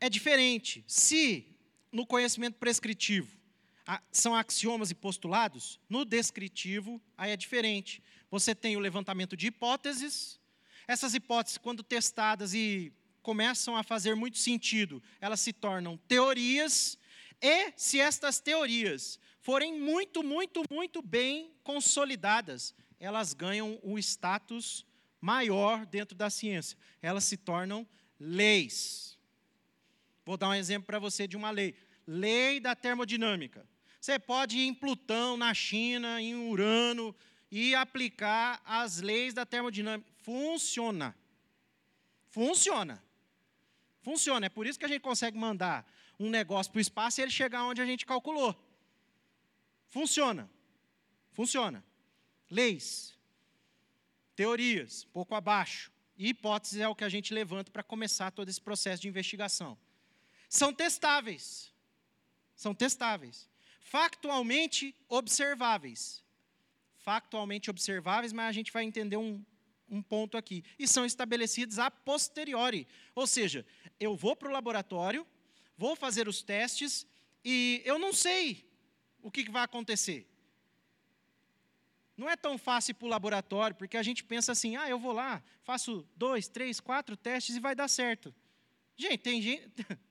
é 0.00 0.08
diferente. 0.08 0.84
Se 0.86 1.56
no 1.90 2.06
conhecimento 2.06 2.56
prescritivo 2.56 3.37
são 4.12 4.34
axiomas 4.34 4.90
e 4.90 4.94
postulados, 4.94 5.80
no 5.88 6.04
descritivo 6.04 7.00
aí 7.16 7.30
é 7.30 7.36
diferente. 7.36 8.02
Você 8.30 8.54
tem 8.54 8.76
o 8.76 8.80
levantamento 8.80 9.36
de 9.36 9.46
hipóteses. 9.46 10.38
Essas 10.86 11.14
hipóteses, 11.14 11.58
quando 11.58 11.82
testadas 11.82 12.52
e 12.52 12.92
começam 13.22 13.76
a 13.76 13.82
fazer 13.82 14.14
muito 14.14 14.38
sentido, 14.38 15.02
elas 15.20 15.40
se 15.40 15.52
tornam 15.52 15.96
teorias. 16.08 16.98
E 17.40 17.72
se 17.76 18.00
estas 18.00 18.40
teorias 18.40 19.18
forem 19.40 19.80
muito, 19.80 20.22
muito, 20.22 20.62
muito 20.70 21.00
bem 21.00 21.52
consolidadas, 21.62 22.74
elas 23.00 23.32
ganham 23.32 23.78
um 23.82 23.96
status 23.98 24.84
maior 25.20 25.86
dentro 25.86 26.16
da 26.16 26.28
ciência. 26.28 26.76
Elas 27.00 27.24
se 27.24 27.36
tornam 27.36 27.86
leis. 28.20 29.18
Vou 30.26 30.36
dar 30.36 30.50
um 30.50 30.54
exemplo 30.54 30.86
para 30.86 30.98
você 30.98 31.26
de 31.26 31.36
uma 31.36 31.50
lei. 31.50 31.74
Lei 32.06 32.60
da 32.60 32.74
termodinâmica. 32.74 33.66
Você 34.00 34.18
pode 34.18 34.58
ir 34.58 34.66
em 34.66 34.74
Plutão, 34.74 35.36
na 35.36 35.52
China, 35.52 36.20
em 36.20 36.34
Urano, 36.34 37.14
e 37.50 37.74
aplicar 37.74 38.60
as 38.64 39.00
leis 39.00 39.34
da 39.34 39.44
termodinâmica. 39.44 40.10
Funciona. 40.22 41.16
Funciona. 42.28 43.02
Funciona. 44.00 44.46
É 44.46 44.48
por 44.48 44.66
isso 44.66 44.78
que 44.78 44.84
a 44.84 44.88
gente 44.88 45.00
consegue 45.00 45.36
mandar 45.36 45.90
um 46.18 46.28
negócio 46.30 46.70
para 46.70 46.78
o 46.78 46.80
espaço 46.80 47.20
e 47.20 47.22
ele 47.22 47.30
chegar 47.30 47.64
onde 47.64 47.80
a 47.80 47.86
gente 47.86 48.04
calculou. 48.04 48.54
Funciona. 49.88 50.50
Funciona. 51.32 51.84
Leis. 52.50 53.16
Teorias, 54.34 55.04
pouco 55.12 55.34
abaixo. 55.34 55.90
E 56.16 56.28
hipóteses 56.28 56.80
é 56.80 56.88
o 56.88 56.94
que 56.94 57.04
a 57.04 57.08
gente 57.08 57.32
levanta 57.32 57.70
para 57.70 57.82
começar 57.82 58.30
todo 58.30 58.48
esse 58.48 58.60
processo 58.60 59.02
de 59.02 59.08
investigação. 59.08 59.78
São 60.48 60.72
testáveis. 60.72 61.72
São 62.54 62.74
testáveis. 62.74 63.48
Factualmente 63.90 64.94
observáveis. 65.08 66.22
Factualmente 66.98 67.70
observáveis, 67.70 68.34
mas 68.34 68.46
a 68.46 68.52
gente 68.52 68.70
vai 68.70 68.84
entender 68.84 69.16
um, 69.16 69.42
um 69.88 70.02
ponto 70.02 70.36
aqui. 70.36 70.62
E 70.78 70.86
são 70.86 71.06
estabelecidos 71.06 71.78
a 71.78 71.90
posteriori. 71.90 72.86
Ou 73.14 73.26
seja, 73.26 73.64
eu 73.98 74.14
vou 74.14 74.36
para 74.36 74.48
o 74.48 74.52
laboratório, 74.52 75.26
vou 75.74 75.96
fazer 75.96 76.28
os 76.28 76.42
testes, 76.42 77.06
e 77.42 77.80
eu 77.82 77.98
não 77.98 78.12
sei 78.12 78.70
o 79.22 79.30
que 79.30 79.50
vai 79.50 79.62
acontecer. 79.62 80.28
Não 82.14 82.28
é 82.28 82.36
tão 82.36 82.58
fácil 82.58 82.94
para 82.94 83.06
o 83.06 83.08
laboratório, 83.08 83.74
porque 83.74 83.96
a 83.96 84.02
gente 84.02 84.22
pensa 84.22 84.52
assim: 84.52 84.76
ah, 84.76 84.86
eu 84.86 84.98
vou 84.98 85.12
lá, 85.12 85.42
faço 85.62 86.06
dois, 86.14 86.46
três, 86.46 86.78
quatro 86.78 87.16
testes 87.16 87.56
e 87.56 87.60
vai 87.60 87.74
dar 87.74 87.88
certo. 87.88 88.34
Gente, 88.98 89.18
tem 89.18 89.40
gente, 89.40 89.70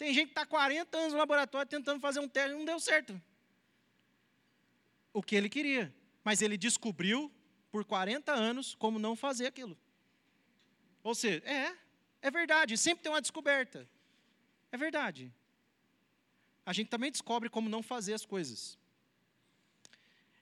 tem 0.00 0.12
gente 0.12 0.26
que 0.26 0.32
está 0.32 0.44
40 0.44 0.96
anos 0.96 1.12
no 1.12 1.18
laboratório 1.18 1.68
tentando 1.68 2.00
fazer 2.00 2.20
um 2.20 2.28
teste 2.28 2.54
e 2.54 2.58
não 2.58 2.64
deu 2.64 2.80
certo. 2.80 3.20
O 5.12 5.22
que 5.22 5.36
ele 5.36 5.48
queria. 5.48 5.94
Mas 6.24 6.42
ele 6.42 6.56
descobriu 6.56 7.30
por 7.70 7.84
40 7.84 8.32
anos 8.32 8.74
como 8.74 8.98
não 8.98 9.14
fazer 9.14 9.46
aquilo. 9.46 9.78
Ou 11.02 11.14
seja, 11.14 11.42
é, 11.44 11.76
é 12.20 12.30
verdade, 12.30 12.76
sempre 12.76 13.02
tem 13.02 13.12
uma 13.12 13.20
descoberta. 13.20 13.88
É 14.72 14.76
verdade 14.76 15.32
a 16.70 16.72
gente 16.72 16.88
também 16.88 17.10
descobre 17.10 17.48
como 17.48 17.68
não 17.68 17.82
fazer 17.82 18.14
as 18.14 18.24
coisas. 18.24 18.78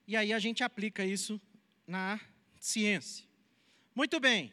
E 0.07 0.15
aí 0.15 0.31
a 0.31 0.39
gente 0.39 0.63
aplica 0.63 1.03
isso 1.03 1.41
na 1.87 2.21
ciência. 2.61 3.27
Muito 3.95 4.21
bem. 4.21 4.53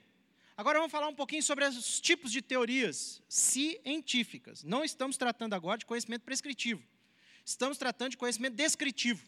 Agora 0.58 0.80
vamos 0.80 0.92
falar 0.92 1.10
um 1.10 1.16
pouquinho 1.16 1.44
sobre 1.44 1.66
os 1.66 2.00
tipos 2.00 2.32
de 2.32 2.42
teorias 2.42 3.22
científicas. 3.28 4.64
Não 4.64 4.86
estamos 4.86 5.18
tratando 5.18 5.54
agora 5.54 5.78
de 5.78 5.86
conhecimento 5.86 6.22
prescritivo. 6.22 6.82
Estamos 7.44 7.78
tratando 7.78 8.12
de 8.12 8.18
conhecimento 8.18 8.56
descritivo. 8.56 9.28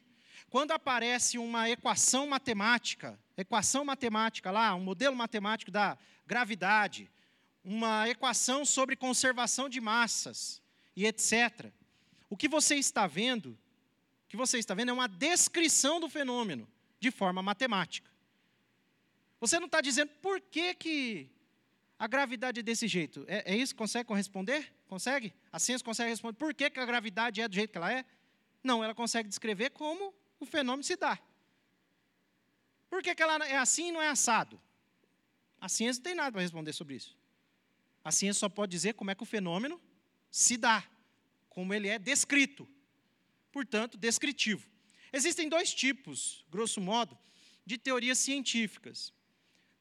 Quando 0.49 0.71
aparece 0.71 1.37
uma 1.37 1.69
equação 1.69 2.27
matemática, 2.27 3.19
equação 3.35 3.83
matemática 3.83 4.49
lá, 4.51 4.73
um 4.73 4.79
modelo 4.79 5.17
matemático 5.17 5.69
da 5.69 5.97
gravidade, 6.25 7.11
uma 7.61 8.07
equação 8.07 8.65
sobre 8.65 8.95
conservação 8.95 9.67
de 9.67 9.81
massas 9.81 10.61
e 10.95 11.05
etc. 11.05 11.73
O 12.29 12.37
que 12.37 12.47
você 12.47 12.75
está 12.75 13.05
vendo, 13.05 13.49
o 13.49 14.29
que 14.29 14.37
você 14.37 14.59
está 14.59 14.73
vendo 14.73 14.91
é 14.91 14.93
uma 14.93 15.09
descrição 15.09 15.99
do 15.99 16.07
fenômeno 16.07 16.65
de 17.01 17.11
forma 17.11 17.43
matemática. 17.43 18.09
Você 19.39 19.59
não 19.59 19.67
está 19.67 19.81
dizendo 19.81 20.11
por 20.21 20.41
que, 20.41 20.73
que 20.73 21.29
a 21.99 22.07
gravidade 22.07 22.59
é 22.59 22.63
desse 22.63 22.87
jeito. 22.87 23.25
É, 23.27 23.53
é, 23.53 23.55
isso? 23.55 23.75
Consegue 23.75 24.05
corresponder? 24.05 24.71
Consegue? 24.87 25.33
A 25.51 25.59
ciência 25.59 25.83
consegue 25.83 26.09
responder 26.09 26.37
por 26.37 26.53
que, 26.53 26.69
que 26.69 26.79
a 26.79 26.85
gravidade 26.85 27.41
é 27.41 27.47
do 27.47 27.55
jeito 27.55 27.71
que 27.71 27.77
ela 27.77 27.91
é? 27.91 28.05
Não, 28.63 28.83
ela 28.83 28.93
consegue 28.93 29.27
descrever 29.27 29.71
como 29.71 30.13
o 30.39 30.45
fenômeno 30.45 30.83
se 30.83 30.95
dá. 30.95 31.19
Por 32.89 33.01
que, 33.01 33.13
que 33.13 33.21
ela 33.21 33.45
é 33.45 33.57
assim 33.57 33.89
e 33.89 33.91
não 33.91 34.01
é 34.01 34.09
assado? 34.09 34.59
A 35.59 35.67
ciência 35.67 35.99
não 35.99 36.03
tem 36.03 36.15
nada 36.15 36.31
para 36.31 36.41
responder 36.41 36.73
sobre 36.73 36.95
isso. 36.95 37.17
A 38.03 38.11
ciência 38.11 38.39
só 38.39 38.49
pode 38.49 38.71
dizer 38.71 38.93
como 38.93 39.11
é 39.11 39.15
que 39.15 39.23
o 39.23 39.25
fenômeno 39.25 39.81
se 40.29 40.55
dá 40.55 40.83
como 41.49 41.73
ele 41.73 41.87
é 41.87 41.97
descrito. 41.97 42.67
Portanto, 43.51 43.97
descritivo. 43.97 44.69
Existem 45.11 45.49
dois 45.49 45.73
tipos, 45.73 46.45
grosso 46.49 46.79
modo, 46.79 47.17
de 47.65 47.77
teorias 47.77 48.19
científicas: 48.19 49.11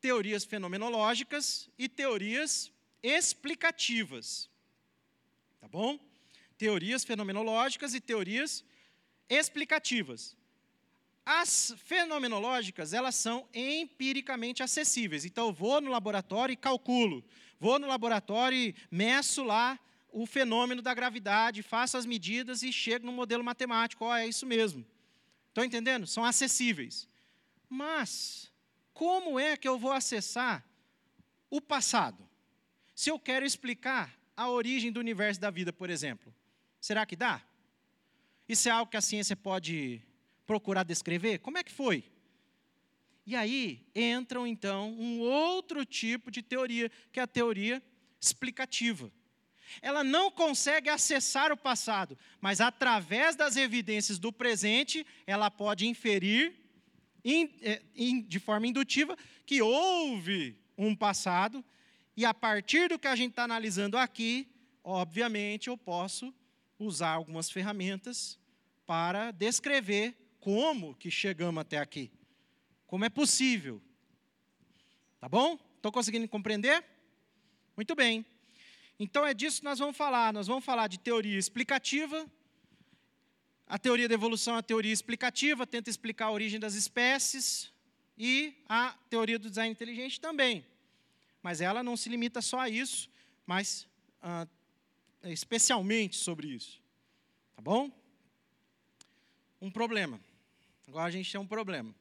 teorias 0.00 0.44
fenomenológicas 0.44 1.68
e 1.78 1.88
teorias 1.88 2.72
explicativas. 3.02 4.50
Tá 5.60 5.68
bom? 5.68 5.98
Teorias 6.58 7.04
fenomenológicas 7.04 7.94
e 7.94 8.00
teorias 8.00 8.64
explicativas. 9.28 10.36
As 11.24 11.74
fenomenológicas, 11.84 12.92
elas 12.92 13.16
são 13.16 13.48
empiricamente 13.52 14.62
acessíveis. 14.62 15.24
Então, 15.24 15.48
eu 15.48 15.52
vou 15.52 15.80
no 15.80 15.90
laboratório 15.90 16.52
e 16.52 16.56
calculo. 16.56 17.24
Vou 17.58 17.78
no 17.78 17.88
laboratório 17.88 18.56
e 18.56 18.74
meço 18.90 19.42
lá 19.42 19.78
o 20.12 20.24
fenômeno 20.24 20.80
da 20.80 20.94
gravidade, 20.94 21.62
faço 21.62 21.96
as 21.96 22.06
medidas 22.06 22.62
e 22.62 22.72
chego 22.72 23.04
no 23.04 23.12
modelo 23.12 23.44
matemático. 23.44 24.04
Oh, 24.04 24.14
é 24.14 24.26
isso 24.26 24.46
mesmo. 24.46 24.86
Estão 25.48 25.64
entendendo? 25.64 26.06
São 26.06 26.24
acessíveis. 26.24 27.08
Mas, 27.68 28.50
como 28.96 29.38
é 29.38 29.58
que 29.58 29.68
eu 29.68 29.78
vou 29.78 29.92
acessar 29.92 30.64
o 31.50 31.60
passado? 31.60 32.26
Se 32.94 33.10
eu 33.10 33.20
quero 33.20 33.44
explicar 33.44 34.18
a 34.34 34.48
origem 34.48 34.90
do 34.90 34.98
universo 34.98 35.38
da 35.38 35.50
vida, 35.50 35.70
por 35.70 35.90
exemplo, 35.90 36.34
será 36.80 37.04
que 37.04 37.14
dá? 37.14 37.42
Isso 38.48 38.70
é 38.70 38.72
algo 38.72 38.90
que 38.90 38.96
a 38.96 39.02
ciência 39.02 39.36
pode 39.36 40.00
procurar 40.46 40.82
descrever? 40.82 41.40
Como 41.40 41.58
é 41.58 41.62
que 41.62 41.70
foi? 41.70 42.10
E 43.26 43.36
aí 43.36 43.86
entram, 43.94 44.46
então, 44.46 44.90
um 44.92 45.20
outro 45.20 45.84
tipo 45.84 46.30
de 46.30 46.42
teoria, 46.42 46.90
que 47.12 47.20
é 47.20 47.22
a 47.22 47.26
teoria 47.26 47.82
explicativa. 48.18 49.12
Ela 49.82 50.02
não 50.02 50.30
consegue 50.30 50.88
acessar 50.88 51.52
o 51.52 51.56
passado, 51.56 52.16
mas 52.40 52.62
através 52.62 53.36
das 53.36 53.56
evidências 53.56 54.18
do 54.18 54.32
presente, 54.32 55.06
ela 55.26 55.50
pode 55.50 55.86
inferir 55.86 56.65
de 58.26 58.38
forma 58.38 58.66
indutiva 58.66 59.16
que 59.44 59.60
houve 59.60 60.56
um 60.78 60.94
passado, 60.94 61.64
e 62.16 62.24
a 62.24 62.32
partir 62.32 62.88
do 62.88 62.98
que 62.98 63.08
a 63.08 63.16
gente 63.16 63.30
está 63.30 63.44
analisando 63.44 63.98
aqui, 63.98 64.48
obviamente 64.82 65.68
eu 65.68 65.76
posso 65.76 66.32
usar 66.78 67.10
algumas 67.10 67.50
ferramentas 67.50 68.38
para 68.86 69.32
descrever 69.32 70.14
como 70.38 70.94
que 70.94 71.10
chegamos 71.10 71.60
até 71.60 71.78
aqui. 71.78 72.10
Como 72.86 73.04
é 73.04 73.08
possível. 73.08 73.82
Tá 75.18 75.28
bom? 75.28 75.58
Estão 75.76 75.90
conseguindo 75.90 76.28
compreender? 76.28 76.84
Muito 77.76 77.94
bem. 77.94 78.24
Então 78.98 79.26
é 79.26 79.34
disso 79.34 79.58
que 79.58 79.64
nós 79.64 79.78
vamos 79.78 79.96
falar. 79.96 80.32
Nós 80.32 80.46
vamos 80.46 80.64
falar 80.64 80.86
de 80.86 80.98
teoria 80.98 81.38
explicativa. 81.38 82.30
A 83.66 83.78
teoria 83.78 84.08
da 84.08 84.14
evolução 84.14 84.54
é 84.54 84.58
a 84.58 84.62
teoria 84.62 84.92
explicativa, 84.92 85.66
tenta 85.66 85.90
explicar 85.90 86.26
a 86.26 86.30
origem 86.30 86.60
das 86.60 86.74
espécies. 86.74 87.72
E 88.18 88.54
a 88.68 88.96
teoria 89.10 89.38
do 89.38 89.50
design 89.50 89.70
inteligente 89.70 90.20
também. 90.20 90.64
Mas 91.42 91.60
ela 91.60 91.82
não 91.82 91.96
se 91.96 92.08
limita 92.08 92.40
só 92.40 92.60
a 92.60 92.68
isso, 92.68 93.10
mas 93.44 93.86
ah, 94.22 94.46
especialmente 95.24 96.16
sobre 96.16 96.48
isso. 96.48 96.80
Tá 97.54 97.60
bom? 97.60 97.90
Um 99.60 99.70
problema. 99.70 100.18
Agora 100.88 101.08
a 101.08 101.10
gente 101.10 101.30
tem 101.30 101.40
um 101.40 101.46
problema. 101.46 101.94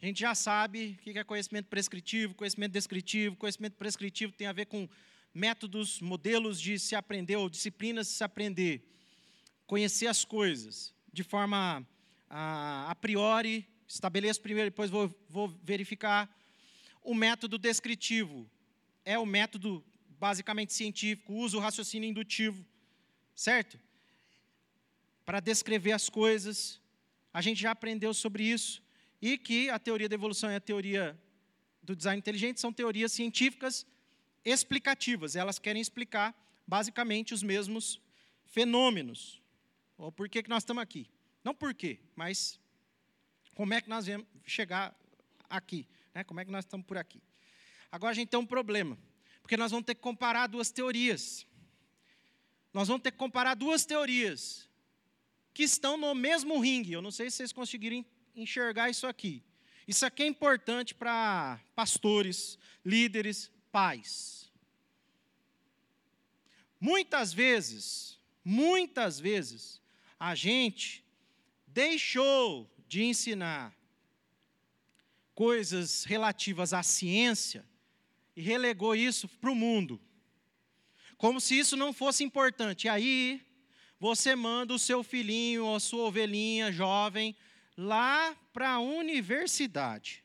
A 0.00 0.06
gente 0.06 0.20
já 0.20 0.34
sabe 0.34 0.98
o 1.00 1.02
que 1.02 1.18
é 1.18 1.24
conhecimento 1.24 1.66
prescritivo, 1.68 2.34
conhecimento 2.34 2.72
descritivo. 2.72 3.36
Conhecimento 3.36 3.74
prescritivo 3.76 4.32
tem 4.32 4.46
a 4.46 4.52
ver 4.52 4.66
com 4.66 4.88
métodos, 5.32 6.00
modelos 6.00 6.60
de 6.60 6.78
se 6.78 6.94
aprender 6.94 7.36
ou 7.36 7.48
disciplinas 7.48 8.06
de 8.08 8.12
se 8.12 8.24
aprender. 8.24 8.91
Conhecer 9.72 10.06
as 10.06 10.22
coisas 10.22 10.94
de 11.10 11.22
forma 11.22 11.82
a, 12.28 12.90
a 12.90 12.94
priori, 12.94 13.66
estabeleço 13.88 14.42
primeiro, 14.42 14.68
depois 14.68 14.90
vou, 14.90 15.08
vou 15.30 15.48
verificar. 15.62 16.28
O 17.02 17.14
método 17.14 17.56
descritivo 17.56 18.46
é 19.02 19.18
o 19.18 19.24
método 19.24 19.82
basicamente 20.20 20.74
científico, 20.74 21.32
usa 21.32 21.56
o 21.56 21.60
raciocínio 21.60 22.06
indutivo, 22.06 22.62
certo? 23.34 23.80
Para 25.24 25.40
descrever 25.40 25.92
as 25.92 26.10
coisas. 26.10 26.78
A 27.32 27.40
gente 27.40 27.62
já 27.62 27.70
aprendeu 27.70 28.12
sobre 28.12 28.44
isso 28.44 28.82
e 29.22 29.38
que 29.38 29.70
a 29.70 29.78
teoria 29.78 30.06
da 30.06 30.14
evolução 30.14 30.50
e 30.50 30.54
a 30.54 30.60
teoria 30.60 31.18
do 31.82 31.96
design 31.96 32.18
inteligente 32.18 32.60
são 32.60 32.74
teorias 32.74 33.10
científicas 33.10 33.86
explicativas. 34.44 35.34
Elas 35.34 35.58
querem 35.58 35.80
explicar, 35.80 36.38
basicamente, 36.66 37.32
os 37.32 37.42
mesmos 37.42 37.98
fenômenos. 38.44 39.40
Ou 40.02 40.10
por 40.10 40.28
que, 40.28 40.42
nós 40.48 40.64
estamos 40.64 40.82
aqui. 40.82 41.08
Não 41.44 41.54
por 41.54 41.72
quê, 41.72 42.00
mas 42.16 42.58
como 43.54 43.72
é 43.72 43.80
que 43.80 43.88
nós 43.88 44.04
vamos 44.04 44.26
chegar 44.44 44.92
aqui. 45.48 45.86
Né? 46.12 46.24
Como 46.24 46.40
é 46.40 46.44
que 46.44 46.50
nós 46.50 46.64
estamos 46.64 46.84
por 46.84 46.98
aqui. 46.98 47.22
Agora 47.90 48.10
a 48.10 48.14
gente 48.14 48.28
tem 48.28 48.40
um 48.40 48.44
problema, 48.44 48.98
porque 49.40 49.56
nós 49.56 49.70
vamos 49.70 49.86
ter 49.86 49.94
que 49.94 50.00
comparar 50.00 50.48
duas 50.48 50.72
teorias. 50.72 51.46
Nós 52.74 52.88
vamos 52.88 53.02
ter 53.04 53.12
que 53.12 53.16
comparar 53.16 53.54
duas 53.54 53.84
teorias 53.84 54.68
que 55.54 55.62
estão 55.62 55.96
no 55.96 56.16
mesmo 56.16 56.58
ringue. 56.58 56.94
Eu 56.94 57.02
não 57.02 57.12
sei 57.12 57.30
se 57.30 57.36
vocês 57.36 57.52
conseguirem 57.52 58.04
enxergar 58.34 58.90
isso 58.90 59.06
aqui. 59.06 59.40
Isso 59.86 60.04
aqui 60.04 60.24
é 60.24 60.26
importante 60.26 60.96
para 60.96 61.60
pastores, 61.76 62.58
líderes, 62.84 63.52
pais. 63.70 64.50
Muitas 66.80 67.32
vezes, 67.32 68.18
muitas 68.44 69.20
vezes, 69.20 69.81
a 70.22 70.36
gente 70.36 71.04
deixou 71.66 72.72
de 72.86 73.02
ensinar 73.02 73.76
coisas 75.34 76.04
relativas 76.04 76.72
à 76.72 76.80
ciência 76.80 77.66
e 78.36 78.40
relegou 78.40 78.94
isso 78.94 79.26
para 79.26 79.50
o 79.50 79.54
mundo. 79.54 80.00
Como 81.16 81.40
se 81.40 81.58
isso 81.58 81.76
não 81.76 81.92
fosse 81.92 82.22
importante. 82.22 82.84
E 82.84 82.88
aí, 82.88 83.44
você 83.98 84.36
manda 84.36 84.72
o 84.72 84.78
seu 84.78 85.02
filhinho 85.02 85.64
ou 85.64 85.74
a 85.74 85.80
sua 85.80 86.04
ovelhinha 86.04 86.70
jovem 86.70 87.34
lá 87.76 88.32
para 88.52 88.74
a 88.74 88.78
universidade. 88.78 90.22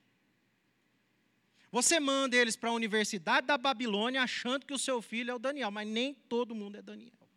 Você 1.71 1.99
manda 1.99 2.35
eles 2.35 2.55
para 2.55 2.69
a 2.69 2.73
universidade 2.73 3.47
da 3.47 3.57
Babilônia 3.57 4.21
achando 4.21 4.63
que 4.63 4.75
o 4.75 4.79
seu 4.79 5.01
filho 5.01 5.31
é 5.31 5.33
o 5.33 5.39
Daniel, 5.39 5.71
mas 5.71 5.87
nem 5.87 6.13
todo 6.13 6.53
mundo 6.53 6.77
é 6.77 6.83
Daniel. 6.83 7.27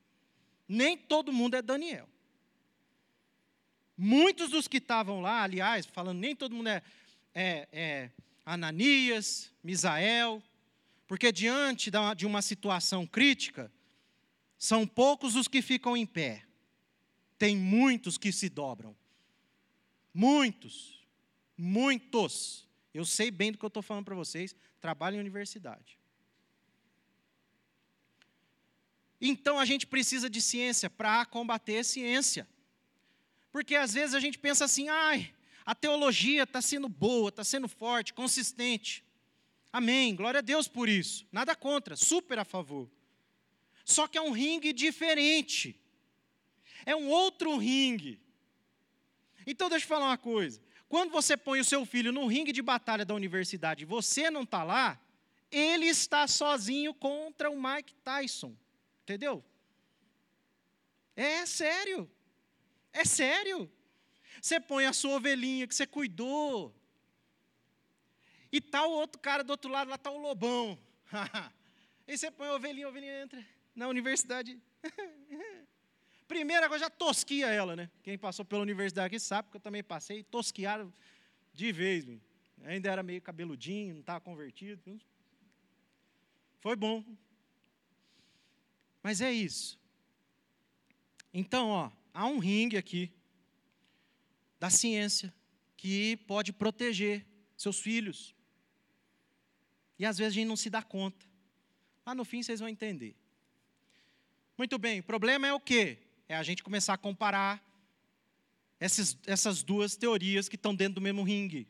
Nem 0.68 0.94
todo 0.94 1.32
mundo 1.32 1.54
é 1.54 1.62
Daniel. 1.62 2.06
Muitos 4.03 4.48
dos 4.48 4.66
que 4.66 4.78
estavam 4.78 5.20
lá, 5.20 5.42
aliás, 5.42 5.84
falando, 5.84 6.20
nem 6.20 6.34
todo 6.34 6.55
mundo 6.55 6.70
é, 6.70 6.82
é, 7.34 7.68
é 7.70 8.11
Ananias, 8.46 9.53
Misael, 9.62 10.42
porque 11.07 11.30
diante 11.30 11.90
de 12.16 12.24
uma 12.24 12.40
situação 12.40 13.07
crítica, 13.07 13.70
são 14.59 14.86
poucos 14.86 15.36
os 15.36 15.46
que 15.46 15.61
ficam 15.61 15.94
em 15.94 16.07
pé, 16.07 16.46
tem 17.36 17.55
muitos 17.55 18.16
que 18.16 18.32
se 18.32 18.48
dobram. 18.48 18.96
Muitos, 20.14 21.07
muitos. 21.55 22.66
Eu 22.94 23.05
sei 23.05 23.30
bem 23.30 23.53
do 23.53 23.59
que 23.59 23.64
eu 23.66 23.68
estou 23.68 23.82
falando 23.82 24.07
para 24.07 24.14
vocês, 24.14 24.57
trabalho 24.80 25.16
em 25.16 25.20
universidade. 25.20 25.98
Então 29.20 29.59
a 29.59 29.66
gente 29.66 29.86
precisa 29.86 30.30
de 30.30 30.40
ciência 30.40 30.88
para 30.88 31.26
combater 31.26 31.80
a 31.80 31.84
ciência. 31.84 32.48
Porque 33.53 33.74
às 33.74 33.94
vezes 33.94 34.14
a 34.14 34.20
gente 34.20 34.38
pensa 34.38 34.64
assim, 34.64 34.88
ai, 34.88 35.32
a 35.64 35.74
teologia 35.74 36.44
está 36.44 36.61
sendo 36.61 36.88
boa, 36.88 37.28
está 37.28 37.44
sendo 37.44 37.68
forte, 37.68 38.14
consistente. 38.14 39.05
Amém, 39.72 40.14
glória 40.14 40.38
a 40.38 40.42
Deus 40.42 40.66
por 40.66 40.88
isso. 40.88 41.26
Nada 41.30 41.55
contra, 41.55 41.96
super 41.96 42.38
a 42.38 42.44
favor. 42.44 42.90
Só 43.84 44.07
que 44.07 44.18
é 44.18 44.22
um 44.22 44.30
ringue 44.30 44.72
diferente. 44.72 45.80
É 46.84 46.94
um 46.94 47.09
outro 47.09 47.57
ringue. 47.57 48.20
Então 49.46 49.68
deixa 49.68 49.84
eu 49.84 49.88
falar 49.88 50.07
uma 50.07 50.18
coisa. 50.18 50.61
Quando 50.88 51.11
você 51.11 51.36
põe 51.36 51.61
o 51.61 51.64
seu 51.64 51.86
filho 51.86 52.12
no 52.12 52.26
ringue 52.26 52.53
de 52.53 52.62
batalha 52.62 53.05
da 53.05 53.14
universidade 53.14 53.84
e 53.84 53.86
você 53.86 54.30
não 54.30 54.42
está 54.42 54.64
lá, 54.64 55.01
ele 55.51 55.86
está 55.86 56.26
sozinho 56.26 56.92
contra 56.92 57.51
o 57.51 57.61
Mike 57.61 57.94
Tyson. 58.03 58.57
Entendeu? 59.03 59.44
É 61.14 61.46
sério. 61.46 62.11
É 62.93 63.05
sério. 63.05 63.70
Você 64.41 64.59
põe 64.59 64.86
a 64.86 64.93
sua 64.93 65.16
ovelhinha 65.16 65.66
que 65.66 65.74
você 65.74 65.86
cuidou. 65.86 66.74
E 68.53 68.61
tá 68.61 68.86
o 68.86 68.91
outro 68.91 69.20
cara 69.20 69.45
do 69.45 69.51
outro 69.51 69.70
lado, 69.70 69.88
lá 69.88 69.97
está 69.97 70.11
o 70.11 70.18
lobão. 70.18 70.78
e 72.07 72.16
você 72.16 72.30
põe 72.30 72.49
a 72.49 72.55
ovelhinha, 72.55 72.86
a 72.86 72.88
ovelhinha 72.88 73.22
entra 73.22 73.47
na 73.74 73.88
universidade. 73.88 74.61
Primeira 76.26 76.68
coisa, 76.68 76.84
já 76.84 76.91
tosquia 76.91 77.49
ela, 77.49 77.76
né? 77.76 77.91
Quem 78.03 78.16
passou 78.16 78.45
pela 78.45 78.62
universidade 78.62 79.07
aqui 79.07 79.20
sabe 79.20 79.51
que 79.51 79.57
eu 79.57 79.61
também 79.61 79.82
passei, 79.82 80.22
tosquiaram 80.22 80.93
de 81.53 81.72
vez. 81.72 82.05
Viu? 82.05 82.20
Ainda 82.64 82.91
era 82.91 83.03
meio 83.03 83.22
cabeludinho, 83.22 83.95
não 83.95 84.01
estava 84.01 84.20
convertido. 84.20 85.01
Foi 86.61 86.76
bom. 86.76 87.05
Mas 89.03 89.20
é 89.20 89.32
isso. 89.32 89.78
Então, 91.32 91.68
ó, 91.68 91.91
há 92.12 92.26
um 92.26 92.38
ringue 92.38 92.76
aqui 92.76 93.12
da 94.58 94.70
ciência 94.70 95.32
que 95.76 96.16
pode 96.26 96.52
proteger 96.52 97.26
seus 97.56 97.80
filhos. 97.80 98.34
E 99.98 100.04
às 100.04 100.18
vezes 100.18 100.32
a 100.32 100.34
gente 100.34 100.48
não 100.48 100.56
se 100.56 100.70
dá 100.70 100.82
conta. 100.82 101.26
Lá 102.04 102.14
no 102.14 102.24
fim 102.24 102.42
vocês 102.42 102.61
vão 102.61 102.68
entender. 102.68 103.16
Muito 104.56 104.78
bem, 104.78 105.00
o 105.00 105.04
problema 105.04 105.46
é 105.46 105.52
o 105.52 105.61
quê? 105.61 105.98
é 106.32 106.36
a 106.36 106.44
gente 106.44 106.62
começar 106.62 106.94
a 106.94 106.98
comparar 106.98 107.61
essas, 108.78 109.18
essas 109.26 109.64
duas 109.64 109.96
teorias 109.96 110.48
que 110.48 110.54
estão 110.54 110.72
dentro 110.72 110.94
do 110.94 111.00
mesmo 111.00 111.24
ringue. 111.24 111.66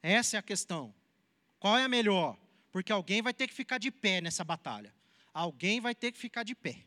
Essa 0.00 0.36
é 0.36 0.38
a 0.38 0.42
questão. 0.42 0.94
Qual 1.58 1.76
é 1.76 1.82
a 1.82 1.88
melhor? 1.88 2.38
Porque 2.70 2.92
alguém 2.92 3.20
vai 3.20 3.34
ter 3.34 3.48
que 3.48 3.54
ficar 3.54 3.78
de 3.78 3.90
pé 3.90 4.20
nessa 4.20 4.44
batalha. 4.44 4.94
Alguém 5.34 5.80
vai 5.80 5.96
ter 5.96 6.12
que 6.12 6.18
ficar 6.18 6.44
de 6.44 6.54
pé. 6.54 6.86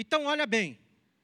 Então, 0.00 0.26
olha 0.26 0.46
bem, 0.46 0.78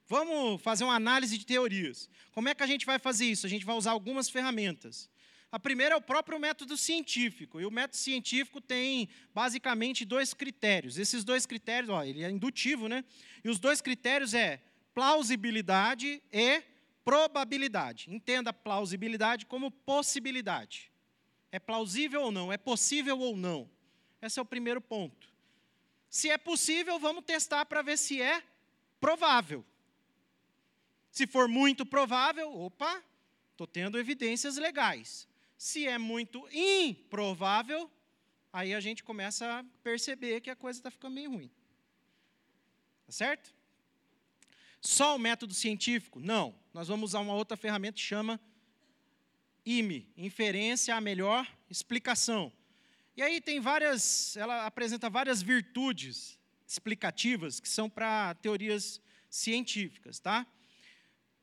vamos 0.08 0.60
fazer 0.60 0.82
uma 0.82 0.96
análise 0.96 1.38
de 1.38 1.46
teorias. 1.46 2.10
Como 2.32 2.48
é 2.48 2.54
que 2.56 2.62
a 2.64 2.66
gente 2.66 2.84
vai 2.84 2.98
fazer 2.98 3.24
isso? 3.26 3.46
A 3.46 3.48
gente 3.48 3.64
vai 3.64 3.76
usar 3.76 3.92
algumas 3.92 4.28
ferramentas. 4.28 5.08
A 5.52 5.60
primeira 5.60 5.94
é 5.94 5.96
o 5.96 6.02
próprio 6.02 6.40
método 6.40 6.76
científico. 6.76 7.60
E 7.60 7.64
o 7.64 7.70
método 7.70 7.98
científico 7.98 8.60
tem 8.60 9.08
basicamente 9.32 10.04
dois 10.04 10.34
critérios. 10.34 10.98
Esses 10.98 11.22
dois 11.22 11.46
critérios, 11.46 11.88
ó, 11.88 12.02
ele 12.02 12.24
é 12.24 12.28
indutivo, 12.28 12.88
né? 12.88 13.04
E 13.44 13.48
os 13.48 13.60
dois 13.60 13.80
critérios 13.80 14.34
é 14.34 14.60
plausibilidade 14.92 16.20
e 16.32 16.60
probabilidade. 17.04 18.12
Entenda 18.12 18.52
plausibilidade 18.52 19.46
como 19.46 19.70
possibilidade. 19.70 20.90
É 21.52 21.60
plausível 21.60 22.22
ou 22.22 22.32
não? 22.32 22.52
É 22.52 22.56
possível 22.56 23.20
ou 23.20 23.36
não? 23.36 23.70
Esse 24.20 24.40
é 24.40 24.42
o 24.42 24.44
primeiro 24.44 24.80
ponto. 24.80 25.32
Se 26.10 26.28
é 26.28 26.36
possível, 26.36 26.98
vamos 26.98 27.24
testar 27.24 27.64
para 27.66 27.80
ver 27.80 27.96
se 27.96 28.20
é 28.20 28.42
provável. 29.04 29.62
Se 31.10 31.26
for 31.26 31.46
muito 31.46 31.84
provável, 31.84 32.58
opa, 32.58 33.04
estou 33.50 33.66
tendo 33.66 33.98
evidências 33.98 34.56
legais. 34.56 35.28
Se 35.58 35.86
é 35.86 35.98
muito 35.98 36.48
improvável, 36.50 37.90
aí 38.50 38.72
a 38.72 38.80
gente 38.80 39.04
começa 39.04 39.58
a 39.58 39.64
perceber 39.82 40.40
que 40.40 40.48
a 40.48 40.56
coisa 40.56 40.78
está 40.78 40.90
ficando 40.90 41.12
meio 41.12 41.30
ruim. 41.30 41.50
Tá 43.04 43.12
certo? 43.12 43.54
Só 44.80 45.16
o 45.16 45.18
método 45.18 45.52
científico? 45.52 46.18
Não. 46.18 46.54
Nós 46.72 46.88
vamos 46.88 47.10
usar 47.10 47.20
uma 47.20 47.34
outra 47.34 47.58
ferramenta 47.58 47.96
que 47.96 48.00
chama 48.00 48.40
IME, 49.66 50.10
inferência 50.16 50.96
a 50.96 51.00
melhor 51.02 51.46
explicação. 51.68 52.50
E 53.14 53.22
aí 53.22 53.38
tem 53.38 53.60
várias, 53.60 54.34
ela 54.38 54.64
apresenta 54.64 55.10
várias 55.10 55.42
virtudes 55.42 56.38
explicativas 56.66 57.60
que 57.60 57.68
são 57.68 57.88
para 57.88 58.34
teorias 58.34 59.00
científicas, 59.28 60.18
tá? 60.18 60.46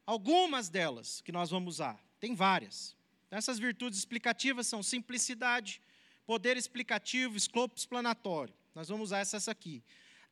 Algumas 0.05 0.69
delas 0.69 1.22
que 1.22 1.32
nós 1.32 1.49
vamos 1.49 1.76
usar, 1.76 2.03
tem 2.19 2.36
várias. 2.36 2.95
Essas 3.30 3.59
virtudes 3.59 3.99
explicativas 3.99 4.67
são 4.67 4.84
simplicidade, 4.84 5.82
poder 6.26 6.57
explicativo, 6.57 7.38
escopo 7.38 7.78
explanatório. 7.78 8.53
Nós 8.74 8.89
vamos 8.89 9.09
usar 9.09 9.19
essas 9.19 9.47
aqui. 9.47 9.84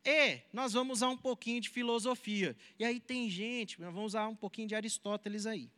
E 0.03 0.41
nós 0.53 0.73
vamos 0.73 0.99
usar 0.99 1.09
um 1.09 1.17
pouquinho 1.17 1.61
de 1.61 1.69
filosofia. 1.69 2.55
E 2.77 2.85
aí 2.85 2.99
tem 2.99 3.29
gente, 3.29 3.79
nós 3.79 3.93
vamos 3.93 4.11
usar 4.11 4.27
um 4.27 4.35
pouquinho 4.35 4.67
de 4.67 4.75
Aristóteles 4.75 5.45
aí. 5.45 5.69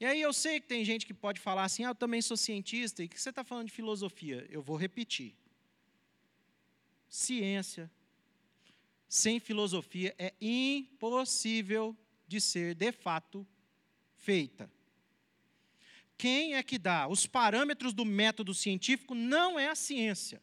E 0.00 0.04
aí 0.06 0.20
eu 0.20 0.32
sei 0.32 0.60
que 0.60 0.68
tem 0.68 0.84
gente 0.84 1.04
que 1.04 1.14
pode 1.14 1.40
falar 1.40 1.64
assim, 1.64 1.84
ah, 1.84 1.88
eu 1.88 1.94
também 1.94 2.22
sou 2.22 2.36
cientista, 2.36 3.02
e 3.02 3.08
que 3.08 3.20
você 3.20 3.30
está 3.30 3.42
falando 3.42 3.66
de 3.66 3.72
filosofia? 3.72 4.46
Eu 4.48 4.62
vou 4.62 4.76
repetir. 4.76 5.34
Ciência 7.08 7.90
sem 9.08 9.40
filosofia 9.40 10.14
é 10.18 10.34
impossível 10.40 11.96
de 12.26 12.40
ser, 12.40 12.74
de 12.74 12.92
fato, 12.92 13.46
feita. 14.16 14.70
Quem 16.18 16.54
é 16.54 16.62
que 16.62 16.78
dá 16.78 17.08
os 17.08 17.26
parâmetros 17.26 17.92
do 17.94 18.04
método 18.04 18.52
científico 18.52 19.14
não 19.14 19.58
é 19.58 19.68
a 19.68 19.74
ciência, 19.74 20.42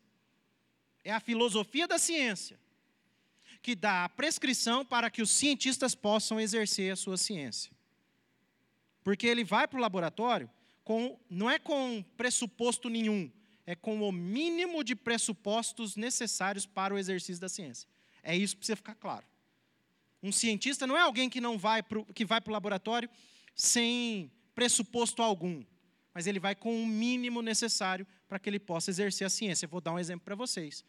é 1.03 1.11
a 1.11 1.19
filosofia 1.19 1.87
da 1.87 1.99
ciência, 1.99 2.59
que 3.61 3.75
dá 3.75 4.05
a 4.05 4.09
prescrição 4.09 4.83
para 4.83 5.11
que 5.11 5.21
os 5.21 5.29
cientistas 5.29 5.93
possam 5.93 6.39
exercer 6.39 6.91
a 6.91 6.95
sua 6.95 7.17
ciência. 7.17 7.71
Porque 9.03 9.27
ele 9.27 9.43
vai 9.43 9.67
para 9.67 9.77
o 9.77 9.81
laboratório 9.81 10.49
com, 10.83 11.19
não 11.29 11.49
é 11.49 11.59
com 11.59 12.03
pressuposto 12.15 12.89
nenhum, 12.89 13.31
é 13.65 13.75
com 13.75 14.07
o 14.07 14.11
mínimo 14.11 14.83
de 14.83 14.95
pressupostos 14.95 15.95
necessários 15.95 16.65
para 16.65 16.93
o 16.93 16.97
exercício 16.97 17.41
da 17.41 17.49
ciência. 17.49 17.87
É 18.21 18.35
isso 18.35 18.55
para 18.57 18.65
você 18.65 18.75
ficar 18.75 18.95
claro. 18.95 19.25
Um 20.21 20.31
cientista 20.31 20.87
não 20.87 20.97
é 20.97 21.01
alguém 21.01 21.29
que 21.29 21.41
não 21.41 21.57
vai 21.57 21.83
pro, 21.83 22.05
que 22.05 22.25
vai 22.25 22.41
para 22.41 22.51
o 22.51 22.53
laboratório 22.53 23.09
sem 23.55 24.31
pressuposto 24.53 25.21
algum, 25.21 25.63
mas 26.13 26.27
ele 26.27 26.39
vai 26.39 26.55
com 26.55 26.81
o 26.81 26.87
mínimo 26.87 27.41
necessário 27.41 28.07
para 28.27 28.39
que 28.39 28.49
ele 28.49 28.59
possa 28.59 28.89
exercer 28.89 29.27
a 29.27 29.29
ciência. 29.29 29.65
Eu 29.65 29.69
vou 29.69 29.81
dar 29.81 29.93
um 29.93 29.99
exemplo 29.99 30.25
para 30.25 30.35
vocês. 30.35 30.83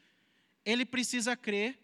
Ele 0.64 0.84
precisa 0.84 1.36
crer 1.36 1.78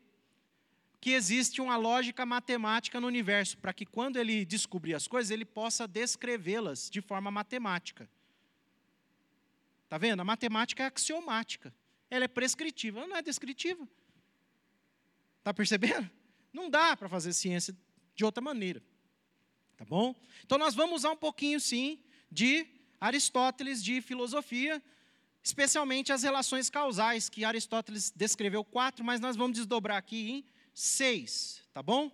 que 1.00 1.10
existe 1.10 1.60
uma 1.60 1.76
lógica 1.76 2.24
matemática 2.24 3.00
no 3.00 3.08
universo, 3.08 3.58
para 3.58 3.72
que 3.72 3.84
quando 3.84 4.18
ele 4.18 4.44
descobrir 4.44 4.94
as 4.94 5.08
coisas, 5.08 5.32
ele 5.32 5.44
possa 5.44 5.86
descrevê-las 5.88 6.88
de 6.88 7.00
forma 7.00 7.28
matemática. 7.28 8.08
Está 9.92 9.98
vendo? 9.98 10.20
A 10.20 10.24
matemática 10.24 10.84
é 10.84 10.86
axiomática. 10.86 11.70
Ela 12.08 12.24
é 12.24 12.28
prescritiva, 12.28 13.00
ela 13.00 13.08
não 13.08 13.16
é 13.16 13.20
descritiva. 13.20 13.86
Está 15.36 15.52
percebendo? 15.52 16.10
Não 16.50 16.70
dá 16.70 16.96
para 16.96 17.10
fazer 17.10 17.34
ciência 17.34 17.76
de 18.14 18.24
outra 18.24 18.42
maneira. 18.42 18.82
Tá 19.76 19.84
bom? 19.84 20.14
Então 20.46 20.56
nós 20.56 20.74
vamos 20.74 21.00
usar 21.00 21.10
um 21.10 21.16
pouquinho, 21.16 21.60
sim, 21.60 21.98
de 22.30 22.66
Aristóteles, 22.98 23.84
de 23.84 24.00
filosofia, 24.00 24.82
especialmente 25.42 26.10
as 26.10 26.22
relações 26.22 26.70
causais, 26.70 27.28
que 27.28 27.44
Aristóteles 27.44 28.10
descreveu 28.16 28.64
quatro, 28.64 29.04
mas 29.04 29.20
nós 29.20 29.36
vamos 29.36 29.58
desdobrar 29.58 29.98
aqui 29.98 30.30
em 30.30 30.44
seis, 30.72 31.62
tá 31.70 31.82
bom? 31.82 32.10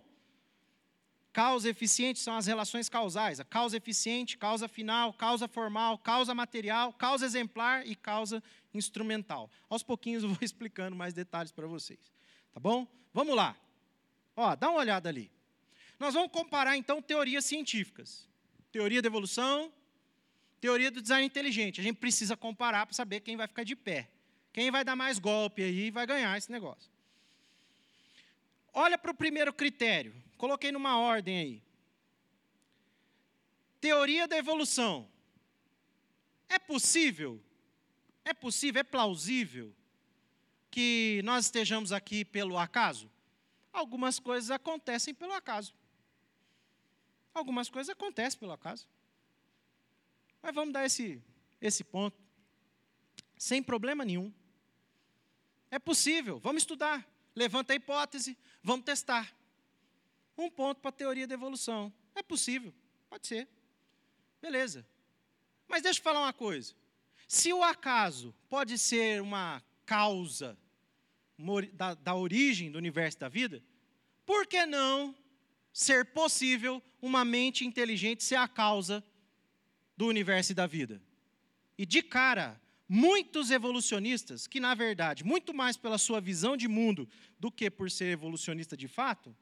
Causa 1.31 1.69
eficiente 1.69 2.19
são 2.19 2.35
as 2.35 2.47
relações 2.47 2.89
causais. 2.89 3.39
A 3.39 3.45
causa 3.45 3.77
eficiente, 3.77 4.37
causa 4.37 4.67
final, 4.67 5.13
causa 5.13 5.47
formal, 5.47 5.97
causa 5.97 6.33
material, 6.33 6.91
causa 6.93 7.25
exemplar 7.25 7.85
e 7.85 7.95
causa 7.95 8.41
instrumental. 8.73 9.49
Aos 9.69 9.83
pouquinhos 9.83 10.23
eu 10.23 10.29
vou 10.29 10.39
explicando 10.41 10.95
mais 10.95 11.13
detalhes 11.13 11.51
para 11.51 11.67
vocês. 11.67 11.99
Tá 12.51 12.59
bom? 12.59 12.87
Vamos 13.13 13.35
lá. 13.35 13.55
Ó, 14.35 14.55
dá 14.55 14.69
uma 14.69 14.79
olhada 14.79 15.09
ali. 15.09 15.31
Nós 15.99 16.13
vamos 16.13 16.31
comparar 16.31 16.77
então 16.77 17.01
teorias 17.01 17.45
científicas. 17.45 18.27
Teoria 18.71 19.01
da 19.01 19.07
evolução, 19.07 19.71
teoria 20.59 20.89
do 20.89 21.01
design 21.01 21.25
inteligente. 21.25 21.79
A 21.79 21.83
gente 21.83 21.97
precisa 21.97 22.35
comparar 22.35 22.85
para 22.85 22.95
saber 22.95 23.19
quem 23.19 23.37
vai 23.37 23.47
ficar 23.47 23.63
de 23.63 23.75
pé. 23.75 24.09
Quem 24.51 24.71
vai 24.71 24.83
dar 24.83 24.95
mais 24.95 25.19
golpe 25.19 25.61
aí 25.61 25.91
vai 25.91 26.07
ganhar 26.07 26.37
esse 26.37 26.51
negócio. 26.51 26.91
Olha 28.73 28.97
para 28.97 29.11
o 29.11 29.13
primeiro 29.13 29.53
critério. 29.53 30.13
Coloquei 30.39 30.71
numa 30.71 30.97
ordem 30.97 31.37
aí. 31.37 31.63
Teoria 33.81 34.25
da 34.25 34.37
evolução. 34.37 35.11
É 36.47 36.57
possível? 36.57 37.43
É 38.23 38.33
possível, 38.33 38.79
é 38.79 38.83
plausível 38.83 39.75
que 40.71 41.19
nós 41.25 41.43
estejamos 41.43 41.91
aqui 41.91 42.23
pelo 42.23 42.57
acaso? 42.57 43.11
Algumas 43.73 44.17
coisas 44.17 44.49
acontecem 44.49 45.13
pelo 45.13 45.33
acaso. 45.33 45.75
Algumas 47.33 47.69
coisas 47.69 47.89
acontecem 47.89 48.39
pelo 48.39 48.53
acaso. 48.53 48.87
Mas 50.41 50.55
vamos 50.55 50.73
dar 50.73 50.85
esse, 50.85 51.21
esse 51.59 51.83
ponto. 51.83 52.17
Sem 53.37 53.61
problema 53.61 54.05
nenhum. 54.05 54.33
É 55.69 55.77
possível, 55.79 56.39
vamos 56.39 56.61
estudar. 56.61 57.05
Levanta 57.35 57.73
a 57.73 57.75
hipótese, 57.75 58.37
vamos 58.63 58.85
testar. 58.85 59.37
Um 60.39 60.49
ponto 60.49 60.79
para 60.79 60.87
a 60.87 60.93
teoria 60.93 61.27
da 61.27 61.33
evolução. 61.33 61.91
É 62.15 62.23
possível, 62.23 62.73
pode 63.09 63.27
ser. 63.27 63.45
Beleza. 64.41 64.87
Mas 65.67 65.83
deixa 65.83 65.99
eu 65.99 66.03
falar 66.03 66.21
uma 66.21 66.31
coisa. 66.31 66.73
Se 67.27 67.51
o 67.51 67.61
acaso 67.61 68.33
pode 68.47 68.77
ser 68.77 69.21
uma 69.21 69.61
causa 69.85 70.57
da, 71.73 71.93
da 71.93 72.15
origem 72.15 72.71
do 72.71 72.77
universo 72.77 73.19
da 73.19 73.27
vida, 73.27 73.61
por 74.25 74.47
que 74.47 74.65
não 74.65 75.13
ser 75.73 76.05
possível 76.05 76.81
uma 77.01 77.25
mente 77.25 77.65
inteligente 77.65 78.23
ser 78.23 78.35
a 78.35 78.47
causa 78.47 79.03
do 79.97 80.07
universo 80.07 80.53
e 80.53 80.55
da 80.55 80.65
vida? 80.65 81.01
E 81.77 81.85
de 81.85 82.01
cara, 82.01 82.61
muitos 82.87 83.51
evolucionistas, 83.51 84.47
que 84.47 84.61
na 84.61 84.73
verdade, 84.73 85.25
muito 85.25 85.53
mais 85.53 85.75
pela 85.75 85.97
sua 85.97 86.21
visão 86.21 86.55
de 86.55 86.69
mundo 86.69 87.09
do 87.37 87.51
que 87.51 87.69
por 87.69 87.91
ser 87.91 88.13
evolucionista 88.13 88.77
de 88.77 88.87
fato, 88.87 89.35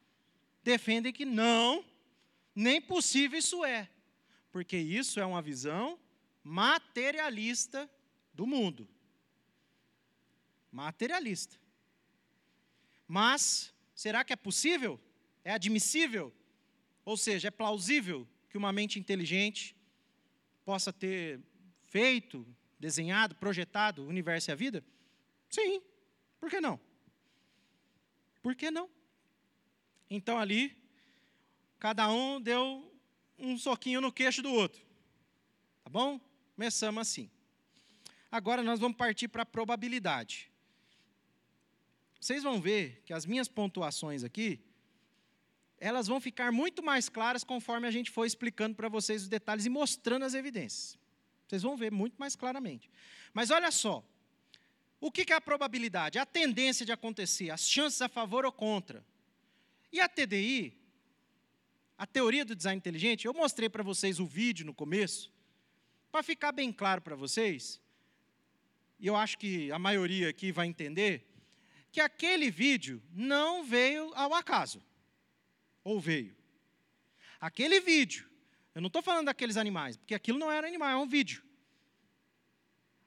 defendem 0.62 1.12
que 1.12 1.24
não, 1.24 1.84
nem 2.54 2.80
possível 2.80 3.38
isso 3.38 3.64
é, 3.64 3.88
porque 4.50 4.76
isso 4.76 5.20
é 5.20 5.26
uma 5.26 5.42
visão 5.42 5.98
materialista 6.42 7.90
do 8.32 8.46
mundo. 8.46 8.88
Materialista. 10.70 11.56
Mas, 13.06 13.72
será 13.94 14.22
que 14.24 14.32
é 14.32 14.36
possível? 14.36 15.00
É 15.44 15.52
admissível? 15.52 16.32
Ou 17.04 17.16
seja, 17.16 17.48
é 17.48 17.50
plausível 17.50 18.28
que 18.50 18.58
uma 18.58 18.72
mente 18.72 18.98
inteligente 18.98 19.74
possa 20.64 20.92
ter 20.92 21.40
feito, 21.86 22.46
desenhado, 22.78 23.34
projetado 23.34 24.02
o 24.02 24.08
universo 24.08 24.50
e 24.50 24.52
a 24.52 24.54
vida? 24.54 24.84
Sim. 25.48 25.82
Por 26.38 26.50
que 26.50 26.60
não? 26.60 26.78
Por 28.42 28.54
que 28.54 28.70
não? 28.70 28.90
Então 30.10 30.38
ali, 30.38 30.76
cada 31.78 32.10
um 32.10 32.40
deu 32.40 32.90
um 33.38 33.56
soquinho 33.58 34.00
no 34.00 34.12
queixo 34.12 34.42
do 34.42 34.52
outro. 34.52 34.80
Tá 35.84 35.90
bom? 35.90 36.20
Começamos 36.54 37.00
assim. 37.00 37.30
Agora 38.30 38.62
nós 38.62 38.80
vamos 38.80 38.96
partir 38.96 39.28
para 39.28 39.42
a 39.42 39.46
probabilidade. 39.46 40.50
Vocês 42.20 42.42
vão 42.42 42.60
ver 42.60 43.02
que 43.06 43.12
as 43.12 43.24
minhas 43.24 43.48
pontuações 43.48 44.24
aqui, 44.24 44.60
elas 45.78 46.08
vão 46.08 46.20
ficar 46.20 46.50
muito 46.50 46.82
mais 46.82 47.08
claras 47.08 47.44
conforme 47.44 47.86
a 47.86 47.90
gente 47.90 48.10
for 48.10 48.24
explicando 48.24 48.74
para 48.74 48.88
vocês 48.88 49.22
os 49.22 49.28
detalhes 49.28 49.66
e 49.66 49.70
mostrando 49.70 50.24
as 50.24 50.34
evidências. 50.34 50.98
Vocês 51.46 51.62
vão 51.62 51.76
ver 51.76 51.92
muito 51.92 52.16
mais 52.18 52.34
claramente. 52.34 52.90
Mas 53.32 53.50
olha 53.50 53.70
só, 53.70 54.04
o 55.00 55.12
que 55.12 55.32
é 55.32 55.36
a 55.36 55.40
probabilidade? 55.40 56.18
A 56.18 56.26
tendência 56.26 56.84
de 56.84 56.92
acontecer, 56.92 57.50
as 57.50 57.68
chances 57.68 58.02
a 58.02 58.08
favor 58.08 58.44
ou 58.44 58.52
contra. 58.52 59.04
E 59.92 60.00
a 60.00 60.08
TDI, 60.08 60.76
a 61.96 62.06
teoria 62.06 62.44
do 62.44 62.54
design 62.54 62.76
inteligente, 62.76 63.26
eu 63.26 63.34
mostrei 63.34 63.68
para 63.68 63.82
vocês 63.82 64.20
o 64.20 64.26
vídeo 64.26 64.66
no 64.66 64.74
começo, 64.74 65.32
para 66.12 66.22
ficar 66.22 66.52
bem 66.52 66.72
claro 66.72 67.02
para 67.02 67.16
vocês, 67.16 67.80
e 68.98 69.06
eu 69.06 69.16
acho 69.16 69.38
que 69.38 69.70
a 69.70 69.78
maioria 69.78 70.28
aqui 70.28 70.50
vai 70.50 70.66
entender, 70.66 71.26
que 71.90 72.00
aquele 72.00 72.50
vídeo 72.50 73.02
não 73.12 73.64
veio 73.64 74.12
ao 74.14 74.34
acaso. 74.34 74.82
Ou 75.82 76.00
veio. 76.00 76.36
Aquele 77.40 77.80
vídeo, 77.80 78.28
eu 78.74 78.80
não 78.80 78.88
estou 78.88 79.00
falando 79.00 79.26
daqueles 79.26 79.56
animais, 79.56 79.96
porque 79.96 80.14
aquilo 80.14 80.38
não 80.38 80.50
era 80.50 80.66
animal, 80.66 80.90
é 80.90 80.96
um 80.96 81.06
vídeo. 81.06 81.42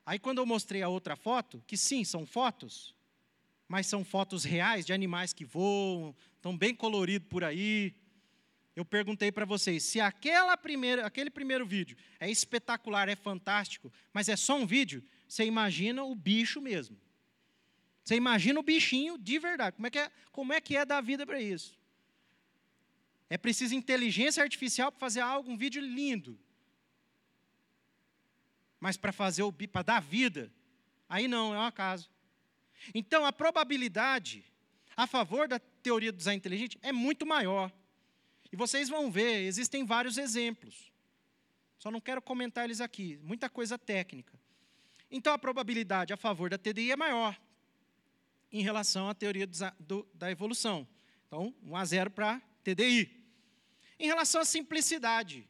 Aí 0.05 0.17
quando 0.17 0.39
eu 0.39 0.45
mostrei 0.45 0.82
a 0.82 0.89
outra 0.89 1.15
foto, 1.15 1.63
que 1.67 1.77
sim, 1.77 2.03
são 2.03 2.25
fotos, 2.25 2.95
mas 3.72 3.88
são 3.88 4.03
fotos 4.03 4.43
reais 4.43 4.86
de 4.86 4.91
animais 4.91 5.32
que 5.32 5.45
voam, 5.45 6.13
estão 6.36 6.57
bem 6.57 6.76
coloridos 6.76 7.30
por 7.30 7.41
aí. 7.41 7.95
Eu 8.76 8.84
perguntei 8.84 9.32
para 9.32 9.45
vocês, 9.45 9.82
se 9.84 10.01
aquela 10.01 10.57
primeira, 10.57 11.05
aquele 11.05 11.30
primeiro 11.30 11.65
vídeo 11.65 11.95
é 12.19 12.30
espetacular, 12.30 13.07
é 13.07 13.15
fantástico, 13.15 13.89
mas 14.11 14.28
é 14.28 14.36
só 14.36 14.57
um 14.57 14.67
vídeo, 14.67 15.01
você 15.26 15.45
imagina 15.45 16.03
o 16.03 16.13
bicho 16.13 16.59
mesmo. 16.59 16.99
Você 18.03 18.15
imagina 18.15 18.59
o 18.59 18.63
bichinho 18.63 19.17
de 19.17 19.39
verdade. 19.39 19.78
Como 19.78 19.88
é 19.88 19.89
que 19.89 19.99
é, 19.99 20.11
como 20.34 20.51
é, 20.51 20.59
que 20.59 20.76
é 20.76 20.84
dar 20.84 20.99
vida 20.99 21.26
para 21.26 21.39
isso? 21.39 21.80
É 23.30 23.38
preciso 23.38 23.74
inteligência 23.74 24.43
artificial 24.43 24.91
para 24.91 24.99
fazer 24.99 25.22
algo, 25.22 25.49
um 25.49 25.55
vídeo 25.55 25.82
lindo. 25.82 26.38
Mas 28.82 28.97
para 28.97 29.13
fazer 29.13 29.43
o 29.43 29.53
para 29.53 29.82
dar 29.82 30.01
vida, 30.01 30.51
aí 31.07 31.26
não, 31.26 31.55
é 31.55 31.57
um 31.57 31.61
acaso. 31.63 32.11
Então 32.93 33.25
a 33.25 33.32
probabilidade 33.34 34.43
a 34.95 35.07
favor 35.07 35.47
da 35.47 35.59
teoria 35.59 36.11
do 36.11 36.17
design 36.17 36.38
inteligente 36.38 36.77
é 36.82 36.91
muito 36.91 37.25
maior. 37.25 37.71
E 38.51 38.55
vocês 38.55 38.89
vão 38.89 39.09
ver, 39.09 39.43
existem 39.43 39.86
vários 39.86 40.17
exemplos. 40.17 40.91
Só 41.79 41.89
não 41.89 42.01
quero 42.01 42.21
comentar 42.21 42.65
eles 42.65 42.82
aqui, 42.82 43.19
muita 43.23 43.49
coisa 43.49 43.77
técnica. 43.77 44.39
Então 45.09 45.34
a 45.34 45.39
probabilidade 45.39 46.13
a 46.13 46.17
favor 46.17 46.49
da 46.49 46.57
TDI 46.57 46.91
é 46.91 46.95
maior 46.95 47.39
em 48.51 48.61
relação 48.61 49.09
à 49.09 49.15
teoria 49.15 49.47
do, 49.47 49.57
do, 49.79 50.07
da 50.13 50.29
evolução. 50.29 50.88
Então, 51.27 51.55
1 51.63 51.75
a 51.75 51.86
0 51.86 52.11
para 52.11 52.41
TDI. 52.63 53.09
Em 53.97 54.07
relação 54.07 54.41
à 54.41 54.45
simplicidade, 54.45 55.47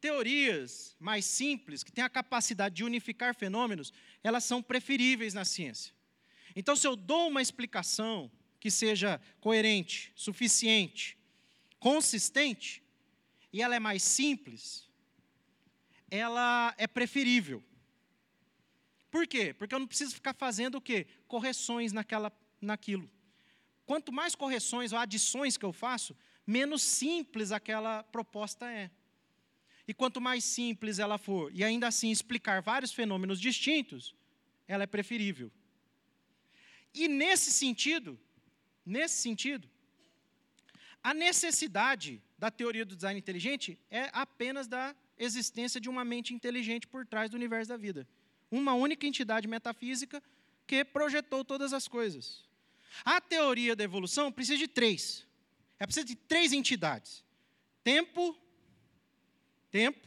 teorias 0.00 0.94
mais 1.00 1.24
simples, 1.24 1.82
que 1.82 1.90
têm 1.90 2.04
a 2.04 2.10
capacidade 2.10 2.74
de 2.74 2.84
unificar 2.84 3.34
fenômenos, 3.34 3.92
elas 4.22 4.44
são 4.44 4.62
preferíveis 4.62 5.32
na 5.32 5.44
ciência. 5.44 5.94
Então, 6.54 6.76
se 6.76 6.86
eu 6.86 6.96
dou 6.96 7.28
uma 7.28 7.42
explicação 7.42 8.30
que 8.60 8.70
seja 8.70 9.20
coerente, 9.40 10.12
suficiente, 10.14 11.18
consistente, 11.78 12.82
e 13.52 13.60
ela 13.60 13.74
é 13.74 13.80
mais 13.80 14.02
simples, 14.02 14.88
ela 16.10 16.74
é 16.78 16.86
preferível. 16.86 17.62
Por 19.10 19.26
quê? 19.26 19.52
Porque 19.52 19.74
eu 19.74 19.78
não 19.78 19.86
preciso 19.86 20.14
ficar 20.14 20.34
fazendo 20.34 20.76
o 20.76 20.80
quê? 20.80 21.06
Correções 21.26 21.92
naquela, 21.92 22.32
naquilo. 22.60 23.10
Quanto 23.84 24.12
mais 24.12 24.34
correções 24.34 24.92
ou 24.92 24.98
adições 24.98 25.56
que 25.56 25.64
eu 25.64 25.72
faço, 25.72 26.16
menos 26.46 26.82
simples 26.82 27.52
aquela 27.52 28.02
proposta 28.04 28.70
é. 28.70 28.90
E 29.86 29.92
quanto 29.92 30.20
mais 30.20 30.44
simples 30.44 30.98
ela 30.98 31.18
for, 31.18 31.50
e 31.52 31.64
ainda 31.64 31.88
assim 31.88 32.10
explicar 32.10 32.62
vários 32.62 32.92
fenômenos 32.92 33.40
distintos, 33.40 34.14
ela 34.66 34.84
é 34.84 34.86
preferível. 34.86 35.50
E 36.94 37.08
nesse 37.08 37.50
sentido, 37.50 38.18
nesse 38.84 39.16
sentido, 39.22 39.68
a 41.02 41.12
necessidade 41.14 42.22
da 42.38 42.50
teoria 42.50 42.84
do 42.84 42.94
design 42.94 43.18
inteligente 43.18 43.78
é 43.90 44.10
apenas 44.12 44.66
da 44.66 44.94
existência 45.18 45.80
de 45.80 45.88
uma 45.88 46.04
mente 46.04 46.34
inteligente 46.34 46.86
por 46.86 47.06
trás 47.06 47.30
do 47.30 47.34
universo 47.34 47.68
da 47.68 47.76
vida 47.76 48.06
uma 48.52 48.74
única 48.74 49.06
entidade 49.06 49.48
metafísica 49.48 50.22
que 50.66 50.84
projetou 50.84 51.42
todas 51.42 51.72
as 51.72 51.88
coisas. 51.88 52.44
A 53.02 53.18
teoria 53.18 53.74
da 53.74 53.82
evolução 53.82 54.30
precisa 54.30 54.58
de 54.58 54.68
três. 54.68 55.26
É 55.78 55.86
precisa 55.86 56.04
de 56.04 56.14
três 56.14 56.52
entidades: 56.52 57.24
tempo, 57.82 58.36
tempo, 59.70 60.06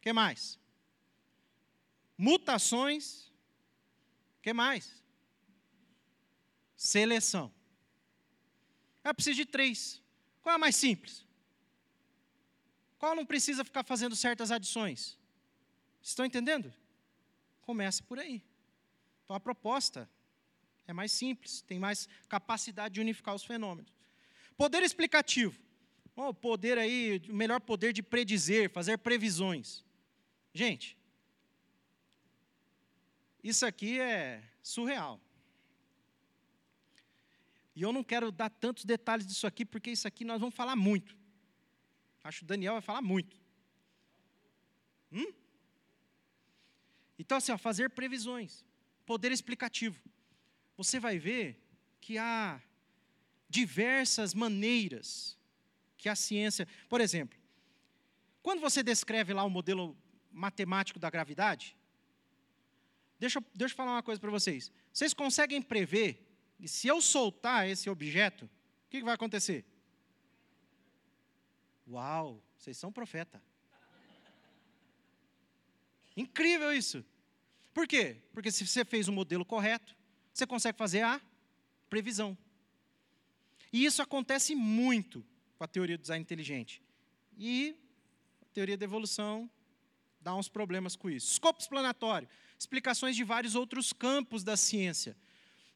que 0.00 0.12
mais? 0.12 0.58
Mutações, 2.16 3.30
que 4.40 4.52
mais? 4.52 4.99
Seleção. 6.80 7.52
É 9.04 9.12
preciso 9.12 9.36
de 9.36 9.44
três. 9.44 10.02
Qual 10.40 10.54
é 10.54 10.56
a 10.56 10.58
mais 10.58 10.74
simples? 10.74 11.26
Qual 12.98 13.14
não 13.14 13.26
precisa 13.26 13.62
ficar 13.62 13.84
fazendo 13.84 14.16
certas 14.16 14.50
adições? 14.50 15.18
Estão 16.00 16.24
entendendo? 16.24 16.72
Começa 17.60 18.02
por 18.02 18.18
aí. 18.18 18.42
Então 19.22 19.36
a 19.36 19.40
proposta 19.40 20.08
é 20.86 20.92
mais 20.94 21.12
simples, 21.12 21.60
tem 21.60 21.78
mais 21.78 22.08
capacidade 22.30 22.94
de 22.94 23.00
unificar 23.02 23.34
os 23.34 23.44
fenômenos. 23.44 23.92
Poder 24.56 24.82
explicativo. 24.82 25.60
O 26.16 26.28
oh, 26.28 26.34
poder 26.34 26.78
aí, 26.78 27.20
o 27.28 27.34
melhor 27.34 27.60
poder 27.60 27.92
de 27.92 28.02
predizer, 28.02 28.70
fazer 28.70 28.96
previsões. 28.96 29.84
Gente, 30.54 30.96
isso 33.44 33.66
aqui 33.66 34.00
é 34.00 34.42
surreal. 34.62 35.20
E 37.74 37.82
eu 37.82 37.92
não 37.92 38.02
quero 38.02 38.32
dar 38.32 38.50
tantos 38.50 38.84
detalhes 38.84 39.26
disso 39.26 39.46
aqui, 39.46 39.64
porque 39.64 39.90
isso 39.90 40.06
aqui 40.06 40.24
nós 40.24 40.40
vamos 40.40 40.54
falar 40.54 40.76
muito. 40.76 41.16
Acho 42.22 42.38
que 42.38 42.44
o 42.44 42.48
Daniel 42.48 42.74
vai 42.74 42.82
falar 42.82 43.02
muito. 43.02 43.40
Hum? 45.12 45.32
Então, 47.18 47.38
assim, 47.38 47.52
ó, 47.52 47.58
fazer 47.58 47.90
previsões, 47.90 48.64
poder 49.06 49.32
explicativo. 49.32 50.00
Você 50.76 50.98
vai 50.98 51.18
ver 51.18 51.60
que 52.00 52.16
há 52.18 52.60
diversas 53.48 54.32
maneiras 54.32 55.38
que 55.98 56.08
a 56.08 56.16
ciência. 56.16 56.66
Por 56.88 57.00
exemplo, 57.00 57.38
quando 58.42 58.60
você 58.60 58.82
descreve 58.82 59.32
lá 59.34 59.44
o 59.44 59.50
modelo 59.50 59.96
matemático 60.32 60.98
da 60.98 61.10
gravidade, 61.10 61.76
deixa, 63.18 63.42
deixa 63.54 63.72
eu 63.72 63.76
falar 63.76 63.92
uma 63.92 64.02
coisa 64.02 64.20
para 64.20 64.30
vocês. 64.30 64.72
Vocês 64.92 65.12
conseguem 65.12 65.60
prever 65.60 66.29
que 66.60 66.68
se 66.68 66.86
eu 66.86 67.00
soltar 67.00 67.66
esse 67.66 67.88
objeto, 67.88 68.44
o 68.44 68.90
que, 68.90 69.02
vai 69.02 69.14
acontecer? 69.14 69.64
Uau, 71.88 72.42
vocês 72.58 72.76
são 72.76 72.92
profeta. 72.92 73.42
Incrível 76.14 76.70
isso. 76.70 77.02
Por 77.72 77.86
quê? 77.86 78.18
Porque 78.34 78.50
se 78.50 78.66
você 78.66 78.84
fez 78.84 79.08
o 79.08 79.12
modelo 79.12 79.42
correto, 79.42 79.96
você 80.34 80.46
consegue 80.46 80.76
fazer 80.76 81.00
a 81.00 81.18
previsão. 81.88 82.36
E 83.72 83.86
isso 83.86 84.02
acontece 84.02 84.54
muito 84.54 85.24
com 85.56 85.64
a 85.64 85.68
teoria 85.68 85.96
do 85.96 86.02
design 86.02 86.22
inteligente. 86.22 86.82
E 87.38 87.74
a 88.42 88.52
teoria 88.52 88.76
da 88.76 88.84
evolução 88.84 89.50
dá 90.20 90.34
uns 90.34 90.48
problemas 90.48 90.94
com 90.94 91.08
isso. 91.08 91.32
Escopo 91.32 91.58
explanatório, 91.58 92.28
explicações 92.58 93.16
de 93.16 93.24
vários 93.24 93.54
outros 93.54 93.94
campos 93.94 94.44
da 94.44 94.58
ciência. 94.58 95.16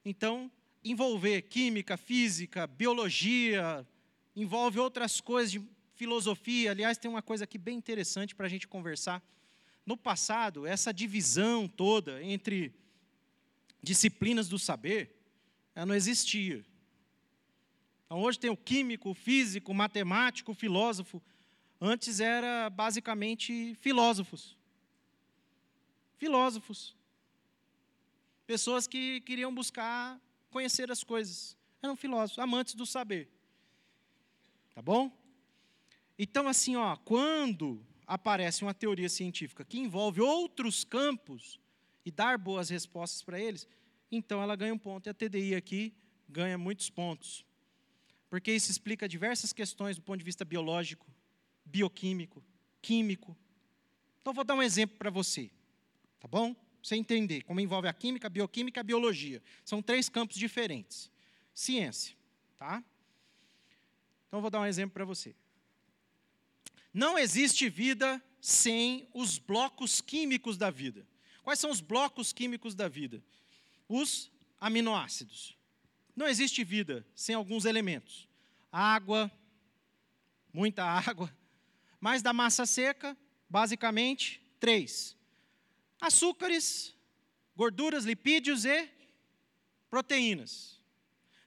Então, 0.04 0.52
envolver 0.84 1.42
química, 1.42 1.96
física, 1.96 2.66
biologia, 2.66 3.86
envolve 4.36 4.78
outras 4.78 5.20
coisas 5.20 5.50
de 5.50 5.62
filosofia. 5.94 6.70
Aliás, 6.70 6.98
tem 6.98 7.10
uma 7.10 7.22
coisa 7.22 7.44
aqui 7.44 7.56
bem 7.56 7.76
interessante 7.76 8.34
para 8.34 8.46
a 8.46 8.50
gente 8.50 8.68
conversar 8.68 9.22
no 9.86 9.96
passado, 9.96 10.66
essa 10.66 10.92
divisão 10.92 11.68
toda 11.68 12.22
entre 12.22 12.74
disciplinas 13.82 14.48
do 14.48 14.58
saber, 14.58 15.14
ela 15.74 15.86
não 15.86 15.94
existia. 15.94 16.64
Então, 18.06 18.20
hoje 18.22 18.38
tem 18.38 18.50
o 18.50 18.56
químico, 18.56 19.10
o 19.10 19.14
físico, 19.14 19.72
o 19.72 19.74
matemático, 19.74 20.52
o 20.52 20.54
filósofo. 20.54 21.22
Antes 21.80 22.20
era 22.20 22.70
basicamente 22.70 23.74
filósofos. 23.80 24.56
Filósofos. 26.16 26.96
Pessoas 28.46 28.86
que 28.86 29.20
queriam 29.22 29.54
buscar 29.54 30.18
conhecer 30.54 30.88
as 30.88 31.02
coisas. 31.02 31.56
Eram 31.82 31.96
filósofos, 31.96 32.38
amantes 32.38 32.74
do 32.74 32.86
saber. 32.86 33.28
Tá 34.72 34.80
bom? 34.80 35.10
Então, 36.16 36.46
assim, 36.46 36.76
ó, 36.76 36.94
quando 36.94 37.84
aparece 38.06 38.62
uma 38.62 38.72
teoria 38.72 39.08
científica 39.08 39.64
que 39.64 39.80
envolve 39.80 40.20
outros 40.20 40.84
campos 40.84 41.58
e 42.06 42.10
dar 42.12 42.38
boas 42.38 42.68
respostas 42.68 43.20
para 43.20 43.40
eles, 43.40 43.66
então 44.12 44.40
ela 44.40 44.54
ganha 44.54 44.72
um 44.72 44.78
ponto. 44.78 45.08
E 45.08 45.10
a 45.10 45.14
TDI 45.14 45.56
aqui 45.56 45.92
ganha 46.28 46.56
muitos 46.56 46.88
pontos. 46.88 47.44
Porque 48.30 48.52
isso 48.52 48.70
explica 48.70 49.08
diversas 49.08 49.52
questões 49.52 49.96
do 49.96 50.02
ponto 50.02 50.18
de 50.18 50.24
vista 50.24 50.44
biológico, 50.44 51.06
bioquímico, 51.64 52.44
químico. 52.80 53.36
Então, 54.20 54.32
vou 54.32 54.44
dar 54.44 54.54
um 54.54 54.62
exemplo 54.62 54.96
para 54.96 55.10
você, 55.10 55.50
tá 56.20 56.28
bom? 56.28 56.54
Você 56.84 56.96
entender 56.96 57.44
como 57.44 57.60
envolve 57.60 57.88
a 57.88 57.94
química, 57.94 58.26
a 58.26 58.30
bioquímica 58.30 58.78
e 58.78 58.82
a 58.82 58.84
biologia. 58.84 59.42
São 59.64 59.80
três 59.80 60.10
campos 60.10 60.36
diferentes. 60.36 61.10
Ciência, 61.54 62.14
tá? 62.58 62.84
Então, 64.28 64.42
vou 64.42 64.50
dar 64.50 64.60
um 64.60 64.66
exemplo 64.66 64.92
para 64.92 65.06
você. 65.06 65.34
Não 66.92 67.18
existe 67.18 67.70
vida 67.70 68.22
sem 68.38 69.08
os 69.14 69.38
blocos 69.38 70.02
químicos 70.02 70.58
da 70.58 70.70
vida. 70.70 71.06
Quais 71.42 71.58
são 71.58 71.70
os 71.70 71.80
blocos 71.80 72.34
químicos 72.34 72.74
da 72.74 72.86
vida? 72.86 73.24
Os 73.88 74.30
aminoácidos. 74.60 75.56
Não 76.14 76.28
existe 76.28 76.62
vida 76.62 77.06
sem 77.14 77.34
alguns 77.34 77.64
elementos. 77.64 78.28
Água, 78.70 79.32
muita 80.52 80.84
água. 81.08 81.34
Mas 81.98 82.20
da 82.20 82.34
massa 82.34 82.66
seca, 82.66 83.16
basicamente, 83.48 84.42
três: 84.60 85.16
açúcares, 86.00 86.94
gorduras, 87.56 88.04
lipídios 88.04 88.64
e 88.64 88.88
proteínas. 89.90 90.80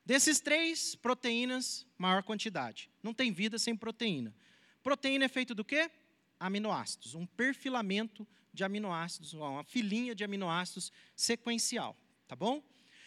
Desses 0.06 0.40
três, 0.40 0.96
proteínas, 0.96 1.86
maior 1.98 2.24
quantidade. 2.24 2.90
Não 3.04 3.14
tem 3.14 3.32
vida 3.32 3.60
sem 3.60 3.76
proteína. 3.76 4.34
Proteína 4.82 5.26
é 5.26 5.28
feito 5.28 5.54
do 5.54 5.66
quê? 5.66 5.92
Aminoácidos. 6.40 7.14
Um 7.14 7.26
perfilamento 7.26 8.26
de 8.54 8.64
aminoácidos, 8.64 9.34
uma 9.34 9.64
filinha 9.64 10.16
de 10.16 10.24
aminoácidos 10.24 10.92
sequencial. 11.16 11.96
Tá 12.28 12.36
bom? 12.36 12.64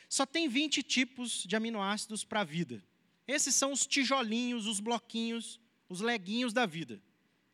Só 0.08 0.26
tem 0.26 0.48
20 0.48 0.82
tipos 0.82 1.44
de 1.44 1.56
aminoácidos 1.56 2.24
para 2.24 2.40
a 2.40 2.44
vida. 2.44 2.84
Esses 3.26 3.54
são 3.54 3.72
os 3.72 3.86
tijolinhos, 3.86 4.66
os 4.66 4.78
bloquinhos, 4.78 5.60
os 5.88 6.00
leguinhos 6.00 6.52
da 6.52 6.66
vida. 6.66 7.00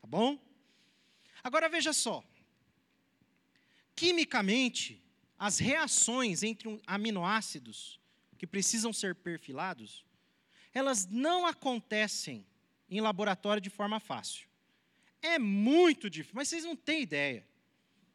Tá 0.01 0.07
bom? 0.07 0.39
Agora 1.45 1.69
veja 1.69 1.93
só. 1.93 2.25
Quimicamente, 3.97 5.03
as 5.39 5.59
reações 5.59 6.43
entre 6.43 6.81
aminoácidos 6.87 7.99
que 8.39 8.47
precisam 8.47 8.93
ser 8.93 9.15
perfilados, 9.15 10.05
elas 10.73 11.07
não 11.07 11.47
acontecem 11.47 12.47
em 12.91 13.01
laboratório 13.01 13.61
de 13.61 13.71
forma 13.71 13.99
fácil. 13.99 14.47
É 15.23 15.39
muito 15.39 16.11
difícil, 16.11 16.37
mas 16.37 16.49
vocês 16.49 16.65
não 16.65 16.77
têm 16.77 17.03
ideia. 17.03 17.47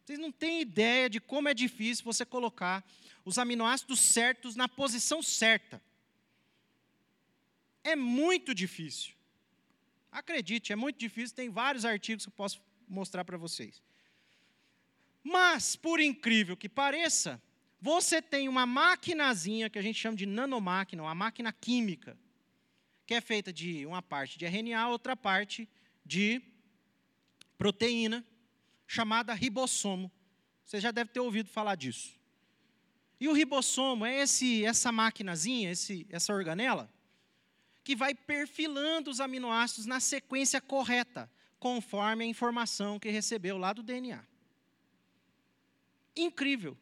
Vocês 0.05 0.19
não 0.19 0.31
têm 0.31 0.61
ideia 0.61 1.09
de 1.09 1.19
como 1.19 1.49
é 1.49 1.53
difícil 1.53 2.05
você 2.05 2.23
colocar 2.23 2.85
os 3.25 3.37
aminoácidos 3.37 3.99
certos 3.99 4.55
na 4.55 4.69
posição 4.69 5.21
certa. 5.21 5.81
É 7.83 7.95
muito 7.95 8.53
difícil. 8.53 9.13
Acredite, 10.11 10.71
é 10.71 10.75
muito 10.75 10.97
difícil. 10.97 11.35
Tem 11.35 11.49
vários 11.49 11.85
artigos 11.85 12.25
que 12.25 12.29
eu 12.29 12.35
posso 12.35 12.61
mostrar 12.87 13.25
para 13.25 13.37
vocês. 13.37 13.81
Mas, 15.23 15.75
por 15.75 15.99
incrível 15.99 16.57
que 16.57 16.67
pareça, 16.67 17.41
você 17.79 18.21
tem 18.21 18.47
uma 18.47 18.65
maquinazinha 18.65 19.69
que 19.69 19.79
a 19.79 19.81
gente 19.81 19.99
chama 19.99 20.15
de 20.15 20.25
nanomáquina, 20.25 21.03
uma 21.03 21.15
máquina 21.15 21.51
química, 21.51 22.17
que 23.05 23.13
é 23.13 23.21
feita 23.21 23.51
de 23.51 23.85
uma 23.85 24.01
parte 24.01 24.37
de 24.37 24.45
RNA, 24.45 24.87
outra 24.87 25.15
parte 25.15 25.67
de 26.05 26.41
proteína, 27.57 28.25
chamada 28.87 29.33
ribossomo. 29.33 30.11
Você 30.65 30.79
já 30.79 30.91
deve 30.91 31.11
ter 31.11 31.19
ouvido 31.19 31.49
falar 31.49 31.75
disso. 31.75 32.19
E 33.19 33.27
o 33.27 33.33
ribossomo 33.33 34.05
é 34.05 34.21
esse, 34.21 34.65
essa 34.65 34.91
maquinazinha, 34.91 35.71
esse, 35.71 36.07
essa 36.09 36.33
organela, 36.33 36.91
que 37.83 37.95
vai 37.95 38.15
perfilando 38.15 39.11
os 39.11 39.19
aminoácidos 39.19 39.85
na 39.85 39.99
sequência 39.99 40.61
correta, 40.61 41.29
conforme 41.59 42.23
a 42.23 42.27
informação 42.27 42.99
que 42.99 43.09
recebeu 43.09 43.57
lá 43.57 43.73
do 43.73 43.83
DNA. 43.83 44.30
Incrível. 46.15 46.77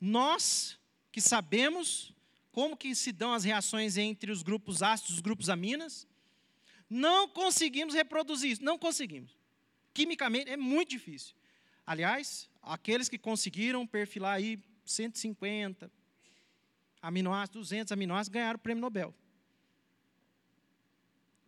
Nós 0.00 0.78
que 1.12 1.20
sabemos 1.20 2.14
como 2.52 2.76
que 2.76 2.94
se 2.94 3.12
dão 3.12 3.32
as 3.32 3.44
reações 3.44 3.96
entre 3.96 4.30
os 4.30 4.42
grupos 4.42 4.82
ácidos 4.82 5.12
e 5.12 5.14
os 5.14 5.20
grupos 5.20 5.48
aminas, 5.48 6.06
não 6.88 7.28
conseguimos 7.28 7.94
reproduzir 7.94 8.50
isso, 8.50 8.64
não 8.64 8.78
conseguimos. 8.78 9.36
Quimicamente 9.94 10.50
é 10.50 10.56
muito 10.56 10.90
difícil. 10.90 11.34
Aliás, 11.86 12.48
aqueles 12.62 13.08
que 13.08 13.18
conseguiram 13.18 13.86
perfilar 13.86 14.34
aí 14.34 14.58
150 14.84 15.90
aminoácidos, 17.00 17.68
200 17.68 17.92
aminoácidos, 17.92 18.34
ganharam 18.34 18.56
o 18.56 18.62
prêmio 18.62 18.80
Nobel. 18.80 19.14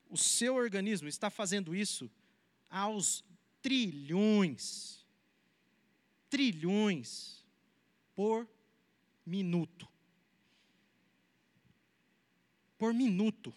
O 0.08 0.16
seu 0.16 0.54
organismo 0.54 1.08
está 1.08 1.30
fazendo 1.30 1.74
isso 1.74 2.10
aos 2.70 3.24
trilhões, 3.60 5.01
trilhões 6.32 7.46
por 8.14 8.48
minuto. 9.26 9.86
Por 12.78 12.94
minuto. 12.94 13.54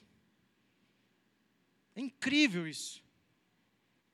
É 1.95 2.01
incrível 2.01 2.67
isso. 2.67 3.01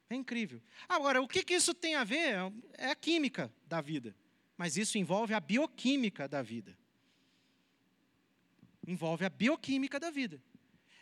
É 0.08 0.14
incrível. 0.14 0.62
Agora, 0.88 1.24
o 1.24 1.28
que, 1.28 1.44
que 1.44 1.56
isso 1.56 1.74
tem 1.74 1.96
a 1.96 2.04
ver? 2.04 2.36
É 2.74 2.92
a 2.92 2.96
química 2.96 3.52
da 3.66 3.82
vida. 3.82 4.16
Mas 4.56 4.78
isso 4.78 4.96
envolve 4.96 5.34
a 5.34 5.40
bioquímica 5.40 6.28
da 6.28 6.44
vida. 6.44 6.78
Envolve 8.86 9.26
a 9.26 9.30
bioquímica 9.30 10.00
da 10.00 10.12
vida. 10.12 10.40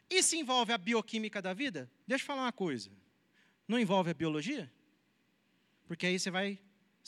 E 0.09 0.23
se 0.23 0.37
envolve 0.37 0.71
a 0.71 0.77
bioquímica 0.77 1.41
da 1.41 1.53
vida, 1.53 1.91
deixa 2.07 2.23
eu 2.23 2.27
falar 2.27 2.43
uma 2.43 2.53
coisa. 2.53 2.89
Não 3.67 3.77
envolve 3.77 4.11
a 4.11 4.13
biologia? 4.13 4.71
Porque 5.89 6.05
aí 6.05 6.17
você 6.17 6.31
vai 6.31 6.57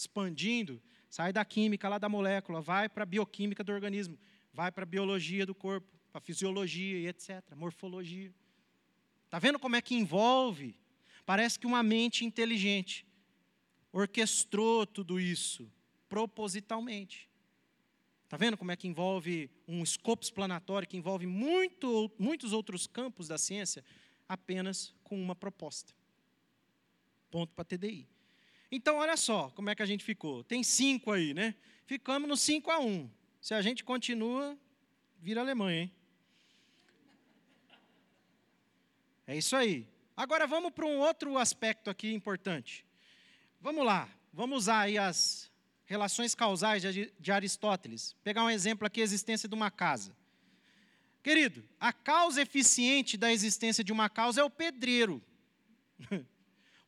expandindo, 0.02 0.82
sai 1.10 1.32
da 1.32 1.44
química 1.46 1.88
lá 1.88 1.98
da 1.98 2.10
molécula, 2.10 2.62
vai 2.62 2.90
para 2.90 3.04
a 3.04 3.06
bioquímica 3.06 3.64
do 3.64 3.72
organismo, 3.72 4.18
vai 4.54 4.72
para 4.72 4.84
a 4.84 4.86
biologia 4.86 5.46
do 5.46 5.56
corpo, 5.56 5.88
para 6.12 6.20
a 6.20 6.22
fisiologia 6.22 7.00
e 7.00 7.08
etc., 7.08 7.44
morfologia. 7.56 8.34
Está 9.26 9.40
vendo 9.40 9.60
como 9.60 9.76
é 9.76 9.82
que 9.82 9.96
envolve? 9.96 10.78
Parece 11.26 11.58
que 11.58 11.68
uma 11.68 11.82
mente 11.82 12.26
inteligente 12.26 13.06
orquestrou 13.92 14.86
tudo 14.86 15.20
isso 15.20 15.72
propositalmente. 16.10 17.30
Está 18.26 18.38
vendo 18.38 18.58
como 18.58 18.72
é 18.72 18.76
que 18.76 18.88
envolve 18.88 19.50
um 19.68 19.84
escopo 19.84 20.24
explanatório 20.24 20.88
que 20.88 20.98
envolve 20.98 21.26
muito, 21.26 22.12
muitos 22.18 22.54
outros 22.54 22.88
campos 22.88 23.28
da 23.28 23.38
ciência 23.38 23.84
apenas 24.28 24.94
com 25.04 25.22
uma 25.22 25.36
proposta? 25.36 25.94
Ponto 27.30 27.54
para 27.54 27.66
TDI. 27.66 28.11
Então, 28.72 28.98
olha 28.98 29.18
só 29.18 29.50
como 29.50 29.70
é 29.70 29.76
que 29.76 29.84
a 29.84 29.86
gente 29.86 30.04
ficou. 30.04 30.44
Tem 30.46 30.64
cinco 30.64 31.12
aí, 31.12 31.34
né? 31.34 31.56
Ficamos 31.86 32.30
no 32.30 32.38
5 32.38 32.72
a 32.72 32.80
1. 32.80 32.88
Um. 32.88 33.10
Se 33.42 33.54
a 33.54 33.62
gente 33.62 33.84
continua, 33.84 34.58
vira 35.20 35.42
Alemanha, 35.42 35.82
hein? 35.82 35.92
É 39.28 39.36
isso 39.36 39.58
aí. 39.58 39.86
Agora 40.16 40.48
vamos 40.48 40.72
para 40.72 40.86
um 40.86 41.00
outro 41.00 41.38
aspecto 41.38 41.90
aqui 41.90 42.14
importante. 42.14 42.86
Vamos 43.60 43.86
lá, 43.86 44.10
vamos 44.32 44.58
usar 44.58 44.82
aí 44.82 44.98
as 44.98 45.52
relações 45.86 46.34
causais 46.34 46.82
de 47.20 47.32
Aristóteles. 47.32 48.16
Pegar 48.24 48.46
um 48.46 48.50
exemplo 48.50 48.88
aqui, 48.88 49.02
a 49.02 49.04
existência 49.04 49.50
de 49.50 49.56
uma 49.56 49.70
casa. 49.70 50.16
Querido, 51.22 51.64
a 51.80 51.92
causa 51.92 52.42
eficiente 52.42 53.18
da 53.18 53.32
existência 53.34 53.84
de 53.84 53.92
uma 53.92 54.10
causa 54.10 54.40
é 54.40 54.44
o 54.44 54.50
pedreiro. 54.50 55.22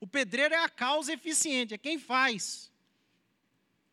O 0.04 0.08
pedreiro 0.08 0.54
é 0.54 0.58
a 0.58 0.68
causa 0.68 1.14
eficiente, 1.14 1.74
é 1.74 1.78
quem 1.78 1.98
faz. 1.98 2.70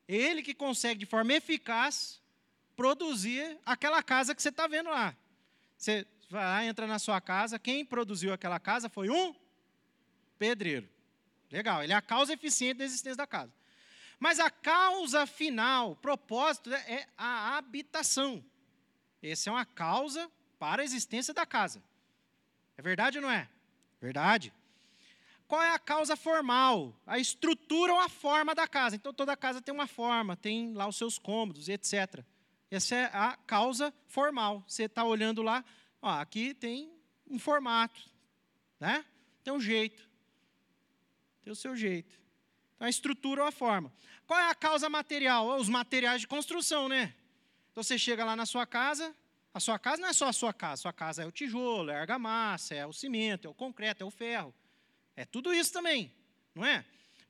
É 0.09 0.17
ele 0.17 0.43
que 0.43 0.53
consegue, 0.53 0.99
de 0.99 1.07
forma 1.07 1.33
eficaz, 1.35 2.21
produzir 2.75 3.57
aquela 3.65 4.03
casa 4.03 4.35
que 4.35 4.43
você 4.43 4.49
está 4.49 4.67
vendo 4.67 4.91
lá. 4.91 5.17
Você 5.79 6.05
vai 6.29 6.43
lá, 6.43 6.65
entra 6.65 6.85
na 6.89 6.99
sua 6.99 7.21
casa, 7.21 7.61
quem 7.61 7.85
produziu 7.85 8.33
aquela 8.33 8.59
casa 8.59 8.89
foi 8.89 9.09
um 9.09 9.33
pedreiro. 10.37 10.89
Legal, 11.49 11.81
ele 11.85 11.93
é 11.93 11.97
a 11.97 12.03
causa 12.03 12.33
eficiente 12.33 12.79
da 12.79 12.85
existência 12.85 13.15
da 13.15 13.27
casa. 13.29 13.53
Mas 14.19 14.41
a 14.41 14.51
causa 14.51 15.29
final, 15.29 15.95
propósito, 15.95 16.75
é 16.75 17.07
a 17.17 17.57
habitação. 17.57 18.45
Essa 19.23 19.49
é 19.49 19.53
uma 19.53 19.65
causa 19.65 20.29
para 20.59 20.83
a 20.83 20.85
existência 20.85 21.33
da 21.33 21.47
casa. 21.47 21.81
É 22.77 22.83
verdade 22.83 23.19
ou 23.19 23.23
não 23.23 23.31
é? 23.31 23.49
Verdade. 24.01 24.53
Qual 25.51 25.61
é 25.61 25.75
a 25.75 25.81
causa 25.81 26.15
formal? 26.15 26.95
A 27.05 27.19
estrutura 27.19 27.93
ou 27.93 27.99
a 27.99 28.09
forma 28.09 28.55
da 28.55 28.69
casa. 28.69 28.95
Então, 28.95 29.13
toda 29.13 29.37
casa 29.37 29.61
tem 29.61 29.75
uma 29.75 29.89
forma, 29.89 30.37
tem 30.37 30.73
lá 30.75 30.87
os 30.87 30.95
seus 30.95 31.19
cômodos, 31.19 31.69
etc. 31.69 32.25
Essa 32.71 32.95
é 32.95 33.05
a 33.07 33.37
causa 33.49 33.93
formal. 34.07 34.63
Você 34.65 34.85
está 34.85 35.03
olhando 35.03 35.43
lá, 35.43 35.65
ó, 36.01 36.09
aqui 36.21 36.55
tem 36.55 36.93
um 37.29 37.37
formato, 37.37 38.01
né? 38.79 39.05
tem 39.43 39.53
um 39.53 39.61
jeito. 39.61 40.09
Tem 41.43 41.53
o 41.53 41.57
seu 41.57 41.75
jeito. 41.75 42.17
Então, 42.77 42.87
a 42.87 42.89
estrutura 42.89 43.43
ou 43.43 43.49
a 43.49 43.51
forma. 43.51 43.93
Qual 44.29 44.39
é 44.39 44.49
a 44.49 44.55
causa 44.55 44.89
material? 44.89 45.59
Os 45.59 45.69
materiais 45.69 46.21
de 46.21 46.29
construção, 46.29 46.89
né? 46.89 47.13
Então 47.73 47.83
você 47.83 47.99
chega 47.99 48.25
lá 48.25 48.37
na 48.37 48.47
sua 48.47 48.67
casa, 48.67 49.13
a 49.53 49.59
sua 49.59 49.81
casa 49.81 50.01
não 50.01 50.09
é 50.11 50.13
só 50.13 50.29
a 50.29 50.33
sua 50.33 50.53
casa, 50.53 50.75
a 50.75 50.77
sua 50.77 50.93
casa 50.93 51.25
é 51.25 51.27
o 51.27 51.33
tijolo, 51.33 51.91
é 51.91 51.97
a 51.97 52.01
argamassa, 52.03 52.73
é 52.77 52.87
o 52.87 52.93
cimento, 52.93 53.49
é 53.49 53.51
o 53.51 53.55
concreto, 53.55 54.05
é 54.05 54.07
o 54.07 54.13
ferro. 54.13 54.55
É 55.21 55.27
tudo 55.27 55.53
isso 55.53 55.71
também, 55.71 56.11
não 56.55 56.65
é? 56.65 56.83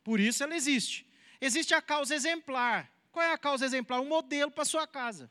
Por 0.04 0.20
isso 0.20 0.44
ela 0.44 0.54
existe. 0.54 1.04
Existe 1.40 1.74
a 1.74 1.82
causa 1.82 2.14
exemplar. 2.14 2.88
Qual 3.10 3.24
é 3.24 3.32
a 3.32 3.36
causa 3.36 3.66
exemplar? 3.66 4.00
Um 4.00 4.06
modelo 4.06 4.48
para 4.48 4.64
sua 4.64 4.86
casa. 4.86 5.28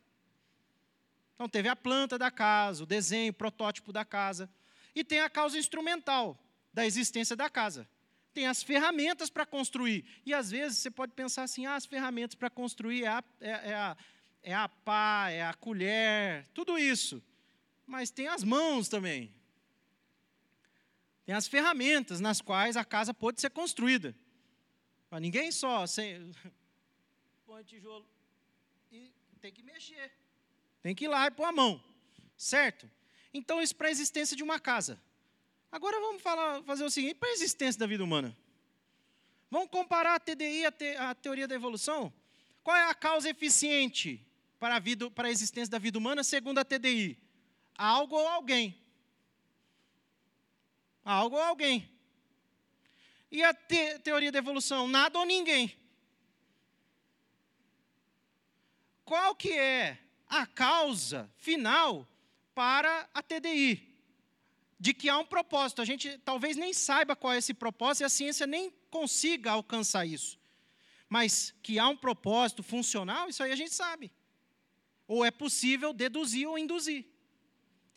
Então 1.36 1.48
teve 1.48 1.70
a 1.70 1.76
planta 1.76 2.18
da 2.18 2.30
casa, 2.30 2.84
o 2.84 2.86
desenho, 2.86 3.32
o 3.32 3.34
protótipo 3.34 3.94
da 3.94 4.04
casa. 4.04 4.50
E 4.94 5.06
tem 5.06 5.22
a 5.22 5.30
causa 5.30 5.58
instrumental 5.58 6.38
da 6.74 6.86
existência 6.86 7.34
da 7.34 7.50
casa. 7.50 7.88
tem 8.34 8.46
as 8.46 8.62
ferramentas 8.62 9.30
para 9.30 9.46
construir. 9.46 10.04
E 10.26 10.34
às 10.34 10.52
vezes 10.52 10.80
você 10.80 10.92
pode 10.92 11.14
pensar 11.14 11.44
assim: 11.44 11.66
ah, 11.66 11.76
as 11.76 11.86
ferramentas 11.86 12.36
para 12.36 12.50
construir 12.50 13.06
é 13.06 13.08
a, 13.08 13.24
é, 13.40 13.50
é, 13.50 13.74
a, 13.74 13.98
é 14.44 14.54
a 14.54 14.68
pá, 14.68 15.30
é 15.30 15.44
a 15.44 15.54
colher, 15.54 16.46
tudo 16.54 16.78
isso. 16.78 17.24
Mas 17.88 18.12
tem 18.12 18.28
as 18.28 18.44
mãos 18.44 18.90
também. 18.90 19.34
Tem 21.30 21.36
as 21.36 21.48
ferramentas 21.48 22.20
nas 22.20 22.42
quais 22.42 22.76
a 22.76 22.84
casa 22.84 23.14
pode 23.14 23.40
ser 23.40 23.52
construída. 23.52 24.16
Mas 25.12 25.22
ninguém 25.22 25.52
só 25.52 25.86
sem, 25.86 26.32
põe 27.46 27.64
tijolo 27.64 28.04
e 28.92 29.14
tem 29.40 29.54
que 29.54 29.62
mexer. 29.62 30.12
Tem 30.82 30.96
que 30.96 31.06
ir 31.06 31.08
lá 31.08 31.28
e 31.28 31.30
pôr 31.30 31.44
a 31.44 31.52
mão. 31.52 31.80
Certo? 32.36 32.90
Então, 33.32 33.62
isso 33.62 33.76
para 33.76 33.90
a 33.90 33.92
existência 33.92 34.36
de 34.36 34.42
uma 34.42 34.60
casa. 34.60 35.00
Agora 35.72 36.00
vamos 36.00 36.20
falar, 36.20 36.64
fazer 36.64 36.84
o 36.84 36.90
seguinte: 36.90 37.14
para 37.14 37.30
a 37.30 37.34
existência 37.34 37.80
da 37.80 37.86
vida 37.86 38.04
humana. 38.04 38.36
Vamos 39.52 39.70
comparar 39.70 40.16
a 40.16 40.20
TDI 40.20 40.66
a, 40.66 40.72
te, 40.72 40.96
a 40.96 41.14
teoria 41.14 41.48
da 41.48 41.54
evolução? 41.54 42.12
Qual 42.64 42.76
é 42.76 42.90
a 42.90 42.96
causa 42.96 43.30
eficiente 43.30 44.20
para 44.60 44.78
a, 44.78 44.80
vida, 44.80 45.12
para 45.12 45.28
a 45.28 45.32
existência 45.32 45.70
da 45.70 45.78
vida 45.78 46.00
humana 46.00 46.24
segundo 46.24 46.58
a 46.58 46.66
TDI? 46.66 47.20
Algo 47.78 48.16
ou 48.16 48.28
alguém. 48.28 48.76
Algo 51.10 51.36
ou 51.38 51.42
alguém. 51.42 51.90
E 53.32 53.44
a 53.44 53.52
te, 53.54 53.98
teoria 54.00 54.32
da 54.32 54.38
evolução? 54.38 54.88
Nada 54.88 55.18
ou 55.18 55.26
ninguém. 55.26 55.76
Qual 59.04 59.34
que 59.36 59.52
é 59.52 59.98
a 60.28 60.46
causa 60.46 61.28
final 61.38 62.08
para 62.54 63.10
a 63.12 63.24
TDI? 63.24 63.90
de 64.80 64.94
que 64.94 65.10
há 65.10 65.18
um 65.18 65.26
propósito. 65.26 65.82
A 65.82 65.86
gente 65.86 66.18
talvez 66.20 66.56
nem 66.56 66.74
saiba 66.74 67.16
qual 67.16 67.34
é 67.34 67.38
esse 67.38 67.54
propósito 67.54 68.04
e 68.04 68.06
a 68.06 68.10
ciência 68.10 68.48
nem 68.48 68.72
consiga 68.90 69.52
alcançar 69.52 70.06
isso. 70.06 70.40
Mas 71.10 71.54
que 71.62 71.78
há 71.78 71.88
um 71.90 71.98
propósito 71.98 72.64
funcional, 72.64 73.28
isso 73.28 73.44
aí 73.44 73.52
a 73.52 73.56
gente 73.56 73.74
sabe. 73.74 74.10
Ou 75.08 75.26
é 75.26 75.32
possível 75.32 75.92
deduzir 75.92 76.48
ou 76.48 76.58
induzir. 76.58 77.06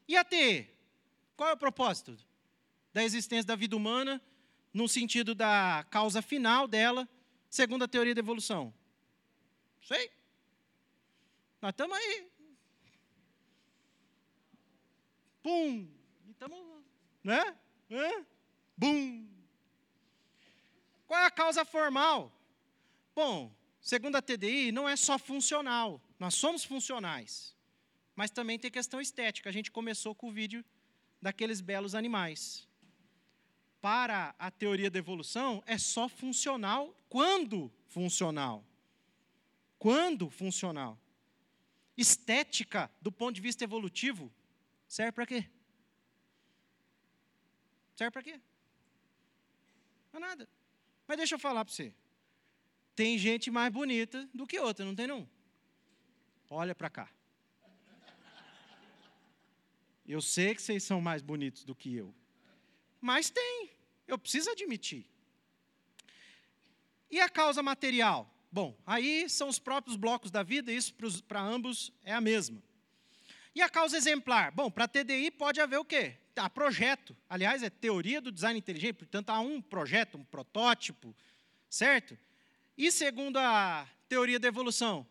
E 0.09 0.17
a 0.17 0.25
TE? 0.25 0.67
Qual 1.37 1.51
é 1.51 1.53
o 1.53 1.57
propósito 1.57 2.19
da 2.93 3.03
existência 3.03 3.47
da 3.47 3.57
vida 3.57 3.77
humana, 3.77 4.21
no 4.73 4.89
sentido 4.89 5.35
da 5.35 5.87
causa 5.91 6.23
final 6.23 6.67
dela, 6.67 7.09
segundo 7.49 7.85
a 7.85 7.89
teoria 7.89 8.15
da 8.15 8.21
evolução? 8.21 8.73
Sei. 9.83 10.11
Nós 11.61 11.71
estamos 11.71 11.97
aí. 11.97 12.31
Pum! 15.43 15.89
Estamos 16.31 16.83
né? 17.23 17.57
Hã? 17.91 18.27
Bum! 18.77 19.29
Qual 21.07 21.21
é 21.21 21.27
a 21.27 21.31
causa 21.31 21.65
formal? 21.65 22.33
Bom, 23.15 23.55
segundo 23.81 24.17
a 24.17 24.23
TDI, 24.23 24.73
não 24.73 24.89
é 24.89 24.97
só 24.97 25.19
funcional. 25.19 26.01
Nós 26.19 26.35
somos 26.35 26.65
funcionais. 26.65 27.55
Mas 28.17 28.31
também 28.31 28.59
tem 28.59 28.71
questão 28.71 29.01
estética. 29.01 29.49
A 29.49 29.53
gente 29.53 29.71
começou 29.71 30.15
com 30.15 30.29
o 30.29 30.33
vídeo 30.33 30.65
daqueles 31.21 31.61
belos 31.61 31.95
animais. 31.95 32.67
Para 33.83 34.33
a 34.39 34.49
teoria 34.49 34.89
da 34.89 35.01
evolução, 35.01 35.61
é 35.67 35.77
só 35.77 36.09
funcional 36.09 36.97
quando 37.09 37.71
funcional. 37.89 38.65
Quando 39.77 40.31
funcional. 40.31 40.97
Estética, 41.97 42.89
do 43.01 43.11
ponto 43.11 43.35
de 43.35 43.41
vista 43.41 43.65
evolutivo, 43.65 44.33
serve 44.87 45.11
para 45.11 45.27
quê? 45.27 45.51
Serve 47.97 48.13
para 48.13 48.23
quê? 48.23 48.41
É 50.13 50.19
nada. 50.21 50.49
Mas 51.09 51.17
deixa 51.17 51.35
eu 51.35 51.39
falar 51.41 51.65
para 51.65 51.75
você. 51.75 51.93
Tem 52.95 53.19
gente 53.19 53.51
mais 53.51 53.73
bonita 53.73 54.29
do 54.33 54.47
que 54.47 54.61
outra, 54.61 54.85
não 54.85 54.95
tem 54.95 55.09
não? 55.09 55.29
Olha 56.49 56.73
para 56.73 56.89
cá. 56.89 57.11
Eu 60.07 60.23
sei 60.23 60.55
que 60.55 60.63
vocês 60.63 60.85
são 60.85 61.01
mais 61.01 61.21
bonitos 61.21 61.65
do 61.65 61.75
que 61.75 61.93
eu. 61.93 62.15
Mas 63.01 63.29
tem. 63.29 63.72
Eu 64.13 64.19
preciso 64.19 64.51
admitir. 64.51 65.07
E 67.11 67.21
a 67.21 67.29
causa 67.29 67.63
material? 67.63 68.31
Bom, 68.51 68.77
aí 68.87 69.29
são 69.29 69.49
os 69.49 69.59
próprios 69.59 69.97
blocos 69.97 70.31
da 70.31 70.43
vida, 70.43 70.71
isso 70.71 70.95
para 71.27 71.41
ambos 71.41 71.93
é 72.05 72.13
a 72.13 72.21
mesma. 72.21 72.63
E 73.55 73.63
a 73.63 73.69
causa 73.69 73.97
exemplar? 73.97 74.53
Bom, 74.53 74.71
para 74.71 74.87
TDI 74.87 75.31
pode 75.31 75.61
haver 75.61 75.79
o 75.79 75.85
quê? 75.85 76.17
há 76.37 76.49
projeto. 76.49 77.17
Aliás, 77.29 77.63
é 77.63 77.71
teoria 77.71 78.21
do 78.21 78.33
design 78.33 78.59
inteligente, 78.59 78.97
portanto, 78.97 79.31
há 79.31 79.41
um 79.41 79.61
projeto, 79.61 80.17
um 80.17 80.25
protótipo, 80.25 81.15
certo? 81.69 82.17
E 82.77 82.91
segundo 82.91 83.39
a 83.39 83.89
teoria 84.09 84.39
da 84.39 84.49
evolução, 84.49 85.07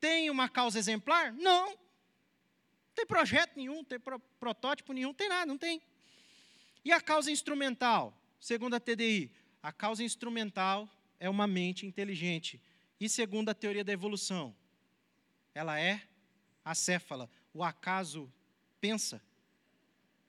tem 0.00 0.30
uma 0.30 0.48
causa 0.48 0.78
exemplar? 0.78 1.32
Não. 1.32 1.70
Não 1.70 1.78
tem 2.94 3.06
projeto 3.06 3.56
nenhum, 3.56 3.76
não 3.76 3.84
tem 3.84 4.00
pro, 4.00 4.18
protótipo 4.40 4.92
nenhum, 4.92 5.08
não 5.08 5.14
tem 5.14 5.28
nada, 5.28 5.46
não 5.46 5.58
tem. 5.58 5.82
E 6.84 6.92
a 6.92 7.00
causa 7.00 7.30
instrumental? 7.30 8.16
Segundo 8.40 8.74
a 8.74 8.80
TDI, 8.80 9.30
a 9.62 9.72
causa 9.72 10.02
instrumental 10.02 10.88
é 11.18 11.28
uma 11.28 11.46
mente 11.46 11.86
inteligente. 11.86 12.60
E 13.00 13.08
segundo 13.08 13.48
a 13.48 13.54
teoria 13.54 13.84
da 13.84 13.92
evolução, 13.92 14.54
ela 15.54 15.80
é 15.80 16.02
acéfala. 16.64 17.30
O 17.52 17.62
acaso 17.64 18.32
pensa 18.80 19.22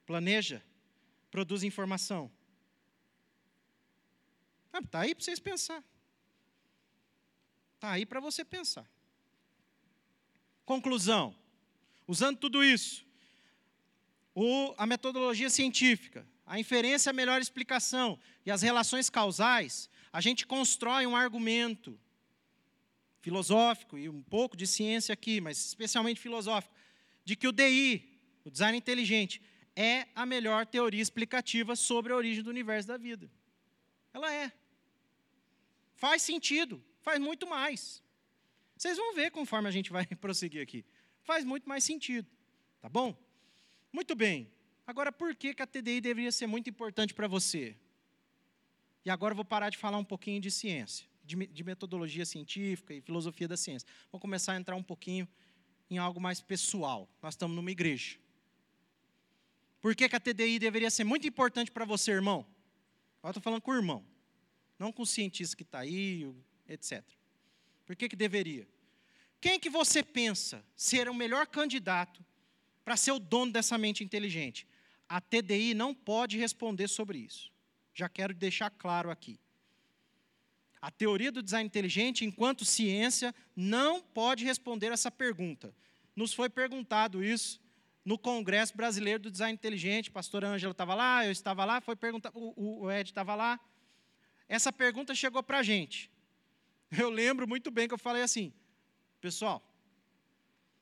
planeja, 0.07 0.63
produz 1.29 1.63
informação. 1.63 2.31
Está 4.73 4.99
ah, 4.99 5.01
aí 5.01 5.13
para 5.13 5.23
vocês 5.23 5.39
pensar. 5.39 5.83
Está 7.75 7.91
aí 7.91 8.05
para 8.05 8.19
você 8.21 8.45
pensar. 8.45 8.89
Conclusão. 10.65 11.35
Usando 12.07 12.37
tudo 12.37 12.63
isso, 12.63 13.05
o, 14.33 14.73
a 14.77 14.85
metodologia 14.85 15.49
científica, 15.49 16.25
a 16.47 16.57
inferência 16.57 17.09
é 17.09 17.11
a 17.11 17.13
melhor 17.13 17.41
explicação 17.41 18.17
e 18.45 18.49
as 18.49 18.61
relações 18.61 19.09
causais, 19.09 19.89
a 20.13 20.21
gente 20.21 20.47
constrói 20.47 21.05
um 21.05 21.15
argumento 21.15 21.99
filosófico 23.19 23.97
e 23.97 24.07
um 24.07 24.23
pouco 24.23 24.55
de 24.55 24.65
ciência 24.65 25.11
aqui, 25.11 25.41
mas 25.41 25.57
especialmente 25.57 26.21
filosófico, 26.21 26.73
de 27.25 27.35
que 27.35 27.49
o 27.49 27.51
DI, 27.51 28.17
o 28.45 28.49
design 28.49 28.77
inteligente, 28.77 29.41
é 29.75 30.07
a 30.15 30.25
melhor 30.25 30.65
teoria 30.65 31.01
explicativa 31.01 31.75
sobre 31.75 32.13
a 32.13 32.15
origem 32.15 32.41
do 32.41 32.49
universo 32.49 32.87
da 32.87 32.95
vida. 32.95 33.29
Ela 34.13 34.33
é. 34.33 34.51
Faz 35.95 36.21
sentido, 36.21 36.81
faz 37.01 37.19
muito 37.19 37.45
mais. 37.45 38.01
Vocês 38.77 38.95
vão 38.95 39.13
ver 39.13 39.31
conforme 39.31 39.67
a 39.67 39.71
gente 39.71 39.91
vai 39.91 40.05
prosseguir 40.15 40.61
aqui. 40.61 40.85
Faz 41.23 41.43
muito 41.43 41.67
mais 41.67 41.83
sentido. 41.83 42.27
Tá 42.79 42.87
bom? 42.87 43.13
Muito 43.91 44.15
bem. 44.15 44.49
Agora, 44.87 45.11
por 45.11 45.35
que, 45.35 45.53
que 45.53 45.61
a 45.61 45.67
TDI 45.67 45.99
deveria 45.99 46.31
ser 46.31 46.47
muito 46.47 46.69
importante 46.69 47.13
para 47.13 47.27
você? 47.27 47.75
E 49.03 49.09
agora 49.09 49.33
eu 49.33 49.35
vou 49.35 49.43
parar 49.43 49.69
de 49.69 49.77
falar 49.77 49.97
um 49.97 50.03
pouquinho 50.03 50.39
de 50.39 50.49
ciência, 50.49 51.05
de, 51.25 51.35
de 51.47 51.63
metodologia 51.65 52.25
científica 52.25 52.93
e 52.93 53.01
filosofia 53.01 53.49
da 53.49 53.57
ciência. 53.57 53.85
Vou 54.09 54.19
começar 54.19 54.53
a 54.53 54.55
entrar 54.55 54.77
um 54.77 54.83
pouquinho 54.83 55.27
em 55.89 55.97
algo 55.97 56.21
mais 56.21 56.39
pessoal. 56.39 57.09
Nós 57.21 57.33
estamos 57.33 57.53
numa 57.53 57.69
igreja. 57.69 58.17
Por 59.81 59.93
que, 59.93 60.07
que 60.07 60.15
a 60.15 60.19
TDI 60.21 60.57
deveria 60.57 60.89
ser 60.89 61.03
muito 61.03 61.27
importante 61.27 61.69
para 61.69 61.83
você, 61.83 62.11
irmão? 62.11 62.47
Eu 63.21 63.31
estou 63.31 63.43
falando 63.43 63.61
com 63.61 63.71
o 63.71 63.75
irmão, 63.75 64.05
não 64.79 64.93
com 64.93 65.01
o 65.01 65.05
cientista 65.05 65.55
que 65.57 65.63
está 65.63 65.79
aí, 65.79 66.33
etc. 66.65 67.03
Por 67.85 67.93
que, 67.93 68.07
que 68.07 68.15
deveria? 68.15 68.65
Quem 69.41 69.59
que 69.59 69.69
você 69.69 70.01
pensa 70.01 70.63
ser 70.77 71.09
o 71.09 71.13
melhor 71.13 71.45
candidato 71.45 72.25
para 72.85 72.95
ser 72.95 73.11
o 73.11 73.19
dono 73.19 73.51
dessa 73.51 73.77
mente 73.77 74.01
inteligente? 74.01 74.65
A 75.09 75.21
TDI 75.21 75.73
não 75.73 75.93
pode 75.93 76.37
responder 76.37 76.87
sobre 76.87 77.19
isso. 77.19 77.51
Já 77.93 78.09
quero 78.09 78.33
deixar 78.33 78.69
claro 78.69 79.09
aqui. 79.09 79.39
A 80.81 80.91
teoria 80.91 81.31
do 81.31 81.41
design 81.41 81.65
inteligente, 81.65 82.25
enquanto 82.25 82.63
ciência, 82.63 83.33
não 83.55 84.01
pode 84.01 84.45
responder 84.45 84.91
essa 84.91 85.09
pergunta. 85.09 85.73
Nos 86.15 86.33
foi 86.33 86.49
perguntado 86.49 87.23
isso 87.23 87.59
no 88.05 88.17
Congresso 88.17 88.75
Brasileiro 88.75 89.23
do 89.23 89.31
Design 89.31 89.53
Inteligente. 89.53 90.11
Pastor 90.11 90.45
Ângela 90.45 90.71
estava 90.71 90.95
lá, 90.95 91.25
eu 91.25 91.31
estava 91.31 91.65
lá, 91.65 91.81
foi 91.81 91.95
perguntar, 91.95 92.31
o, 92.33 92.83
o 92.83 92.91
Ed 92.91 93.09
estava 93.09 93.35
lá. 93.35 93.59
Essa 94.47 94.71
pergunta 94.71 95.13
chegou 95.13 95.43
para 95.43 95.59
a 95.59 95.63
gente. 95.63 96.11
Eu 96.97 97.09
lembro 97.09 97.45
muito 97.45 97.69
bem 97.69 97.85
que 97.85 97.93
eu 97.93 97.97
falei 97.97 98.21
assim, 98.21 98.53
pessoal, 99.19 99.61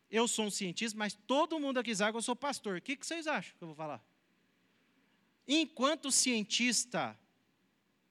eu 0.08 0.28
sou 0.28 0.46
um 0.46 0.52
cientista, 0.52 0.96
mas 0.96 1.18
todo 1.26 1.60
mundo 1.60 1.80
aqui 1.80 1.96
sabe 1.96 2.12
que 2.12 2.18
eu 2.18 2.22
sou 2.22 2.36
pastor. 2.36 2.78
O 2.78 2.82
que, 2.82 2.96
que 2.96 3.04
vocês 3.04 3.26
acham 3.26 3.56
que 3.58 3.64
eu 3.64 3.70
vou 3.70 3.76
falar? 3.76 4.04
Enquanto 5.48 6.12
cientista, 6.12 7.18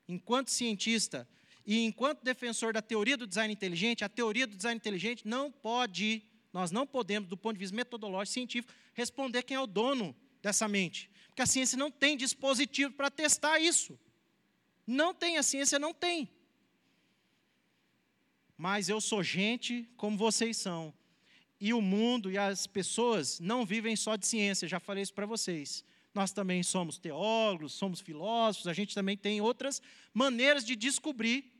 enquanto 0.08 0.50
cientista 0.50 1.28
e 1.66 1.84
enquanto 1.84 2.22
defensor 2.22 2.72
da 2.72 2.82
teoria 2.82 3.16
do 3.16 3.26
design 3.26 3.52
inteligente, 3.52 4.04
a 4.04 4.08
teoria 4.08 4.46
do 4.46 4.56
design 4.56 4.76
inteligente 4.76 5.26
não 5.26 5.50
pode 5.50 6.22
nós 6.54 6.70
não 6.70 6.86
podemos, 6.86 7.28
do 7.28 7.36
ponto 7.36 7.54
de 7.54 7.58
vista 7.58 7.74
metodológico, 7.74 8.32
científico, 8.32 8.72
responder 8.94 9.42
quem 9.42 9.56
é 9.56 9.60
o 9.60 9.66
dono 9.66 10.14
dessa 10.40 10.68
mente. 10.68 11.10
Porque 11.26 11.42
a 11.42 11.46
ciência 11.46 11.76
não 11.76 11.90
tem 11.90 12.16
dispositivo 12.16 12.92
para 12.92 13.10
testar 13.10 13.58
isso. 13.58 13.98
Não 14.86 15.12
tem, 15.12 15.36
a 15.36 15.42
ciência 15.42 15.80
não 15.80 15.92
tem. 15.92 16.30
Mas 18.56 18.88
eu 18.88 19.00
sou 19.00 19.20
gente 19.20 19.88
como 19.96 20.16
vocês 20.16 20.56
são. 20.56 20.94
E 21.60 21.74
o 21.74 21.82
mundo 21.82 22.30
e 22.30 22.38
as 22.38 22.68
pessoas 22.68 23.40
não 23.40 23.66
vivem 23.66 23.96
só 23.96 24.14
de 24.14 24.24
ciência, 24.24 24.68
já 24.68 24.78
falei 24.78 25.02
isso 25.02 25.12
para 25.12 25.26
vocês. 25.26 25.84
Nós 26.14 26.32
também 26.32 26.62
somos 26.62 26.96
teólogos, 26.96 27.72
somos 27.72 28.00
filósofos, 28.00 28.68
a 28.68 28.72
gente 28.72 28.94
também 28.94 29.16
tem 29.16 29.40
outras 29.40 29.82
maneiras 30.12 30.64
de 30.64 30.76
descobrir 30.76 31.52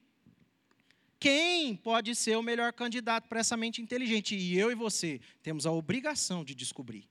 quem 1.19 1.75
pode 1.75 2.15
ser 2.15 2.37
o 2.37 2.43
melhor 2.43 2.73
candidato 2.73 3.29
para 3.29 3.41
essa 3.41 3.57
mente 3.57 3.83
inteligente. 3.83 4.37
E 4.37 4.57
eu 4.57 4.71
e 4.71 4.75
você 4.75 5.21
temos 5.43 5.67
a 5.67 5.73
obrigação 5.73 6.45
de 6.45 6.55
descobrir. 6.55 7.09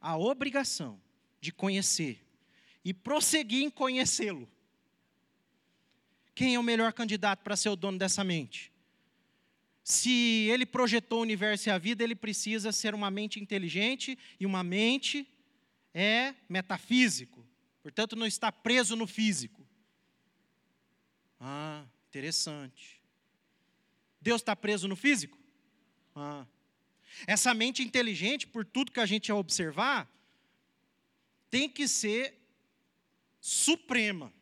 A 0.00 0.18
obrigação 0.18 1.00
de 1.40 1.52
conhecer 1.52 2.22
e 2.84 2.92
prosseguir 2.92 3.62
em 3.62 3.70
conhecê-lo. 3.70 4.48
Quem 6.34 6.56
é 6.56 6.58
o 6.58 6.62
melhor 6.62 6.92
candidato 6.92 7.42
para 7.42 7.56
ser 7.56 7.68
o 7.68 7.76
dono 7.76 7.98
dessa 7.98 8.24
mente? 8.24 8.72
Se 9.84 10.48
ele 10.50 10.66
projetou 10.66 11.20
o 11.20 11.22
universo 11.22 11.68
e 11.68 11.70
a 11.70 11.78
vida, 11.78 12.04
ele 12.04 12.14
precisa 12.14 12.70
ser 12.70 12.94
uma 12.94 13.10
mente 13.10 13.40
inteligente 13.40 14.18
e 14.38 14.44
uma 14.44 14.62
mente 14.62 15.26
é 15.94 16.34
metafísico. 16.48 17.46
Portanto, 17.82 18.16
não 18.16 18.26
está 18.26 18.50
preso 18.50 18.96
no 18.96 19.06
físico. 19.06 19.66
Ah, 21.40 21.84
interessante. 22.08 23.02
Deus 24.20 24.40
está 24.40 24.54
preso 24.54 24.86
no 24.86 24.94
físico? 24.94 25.38
Ah. 26.14 26.46
Essa 27.26 27.52
mente 27.52 27.82
inteligente, 27.82 28.46
por 28.46 28.64
tudo 28.64 28.92
que 28.92 29.00
a 29.00 29.06
gente 29.06 29.30
observar, 29.32 30.08
tem 31.50 31.68
que 31.68 31.86
ser 31.88 32.38
suprema. 33.40 34.32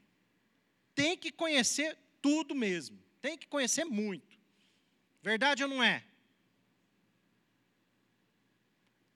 Tem 0.94 1.16
que 1.16 1.32
conhecer 1.32 1.98
tudo 2.20 2.55
mesmo. 2.55 2.98
Tem 3.20 3.36
que 3.36 3.47
conhecer 3.47 3.85
muito. 3.85 4.39
Verdade 5.22 5.62
ou 5.62 5.68
não 5.68 5.82
é? 5.82 6.05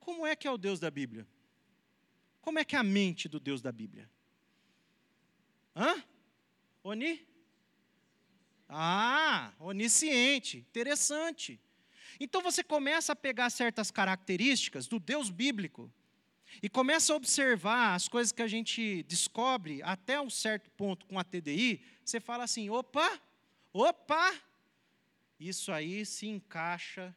Como 0.00 0.26
é 0.26 0.34
que 0.34 0.46
é 0.46 0.50
o 0.50 0.58
Deus 0.58 0.80
da 0.80 0.90
Bíblia? 0.90 1.26
Como 2.44 2.58
é 2.58 2.64
que 2.64 2.76
é 2.76 2.78
a 2.78 2.82
mente 2.82 3.26
do 3.26 3.40
Deus 3.40 3.62
da 3.62 3.72
Bíblia? 3.72 4.06
Hã? 5.74 6.04
Oni? 6.82 7.26
Ah, 8.68 9.54
onisciente, 9.58 10.58
interessante. 10.58 11.58
Então 12.20 12.42
você 12.42 12.62
começa 12.62 13.14
a 13.14 13.16
pegar 13.16 13.48
certas 13.48 13.90
características 13.90 14.86
do 14.86 14.98
Deus 14.98 15.30
bíblico 15.30 15.90
e 16.62 16.68
começa 16.68 17.14
a 17.14 17.16
observar 17.16 17.94
as 17.94 18.08
coisas 18.08 18.30
que 18.30 18.42
a 18.42 18.46
gente 18.46 19.02
descobre 19.04 19.82
até 19.82 20.20
um 20.20 20.28
certo 20.28 20.70
ponto 20.72 21.06
com 21.06 21.18
a 21.18 21.24
TDI, 21.24 21.80
você 22.04 22.20
fala 22.20 22.44
assim: 22.44 22.68
opa, 22.68 23.22
opa, 23.72 24.34
isso 25.40 25.72
aí 25.72 26.04
se 26.04 26.26
encaixa 26.26 27.16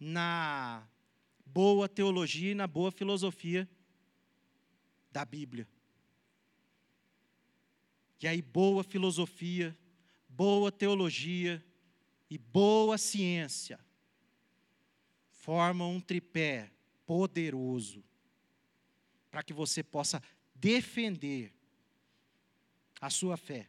na 0.00 0.84
boa 1.46 1.88
teologia 1.88 2.50
e 2.50 2.56
na 2.56 2.66
boa 2.66 2.90
filosofia 2.90 3.68
da 5.14 5.24
Bíblia. 5.24 5.68
E 8.20 8.26
aí, 8.26 8.42
boa 8.42 8.82
filosofia, 8.82 9.78
boa 10.28 10.72
teologia 10.72 11.64
e 12.28 12.36
boa 12.36 12.98
ciência 12.98 13.78
formam 15.30 15.92
um 15.92 16.00
tripé 16.00 16.72
poderoso 17.06 18.02
para 19.30 19.44
que 19.44 19.52
você 19.52 19.84
possa 19.84 20.20
defender 20.52 21.54
a 23.00 23.08
sua 23.08 23.36
fé 23.36 23.68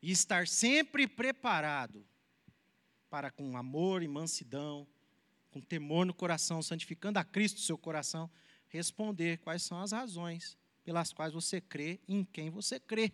e 0.00 0.10
estar 0.12 0.48
sempre 0.48 1.06
preparado 1.06 2.06
para, 3.10 3.30
com 3.30 3.54
amor 3.58 4.02
e 4.02 4.08
mansidão, 4.08 4.88
com 5.50 5.60
temor 5.60 6.06
no 6.06 6.14
coração, 6.14 6.62
santificando 6.62 7.18
a 7.18 7.24
Cristo 7.24 7.60
seu 7.60 7.76
coração, 7.76 8.30
responder 8.72 9.38
quais 9.38 9.62
são 9.62 9.80
as 9.80 9.92
razões 9.92 10.56
pelas 10.82 11.12
quais 11.12 11.32
você 11.32 11.60
crê 11.60 12.00
em 12.08 12.24
quem 12.24 12.50
você 12.50 12.80
crê. 12.80 13.12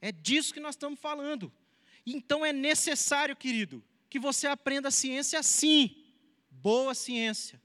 É 0.00 0.12
disso 0.12 0.54
que 0.54 0.60
nós 0.60 0.74
estamos 0.74 0.98
falando. 0.98 1.52
Então 2.06 2.46
é 2.46 2.52
necessário, 2.52 3.36
querido, 3.36 3.84
que 4.08 4.18
você 4.18 4.46
aprenda 4.46 4.88
a 4.88 4.92
ciência 4.92 5.42
sim 5.42 5.96
boa 6.50 6.94
ciência, 6.94 7.60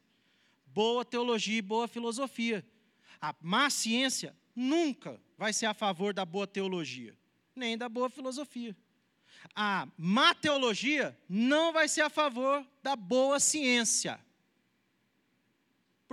boa 0.68 1.04
teologia 1.04 1.58
e 1.58 1.62
boa 1.62 1.88
filosofia. 1.88 2.66
A 3.22 3.36
má 3.42 3.70
ciência 3.70 4.36
nunca 4.56 5.22
vai 5.38 5.54
ser 5.54 5.66
a 5.66 5.74
favor 5.74 6.14
da 6.14 6.26
boa 6.26 6.48
teologia, 6.48 7.18
nem 7.56 7.78
da 7.78 7.90
boa 7.90 8.10
filosofia. 8.10 8.76
A 9.54 9.88
má 9.98 10.34
teologia 10.34 11.18
não 11.28 11.72
vai 11.72 11.88
ser 11.88 12.02
a 12.02 12.10
favor 12.10 12.66
da 12.82 12.96
boa 12.96 13.40
ciência. 13.40 14.20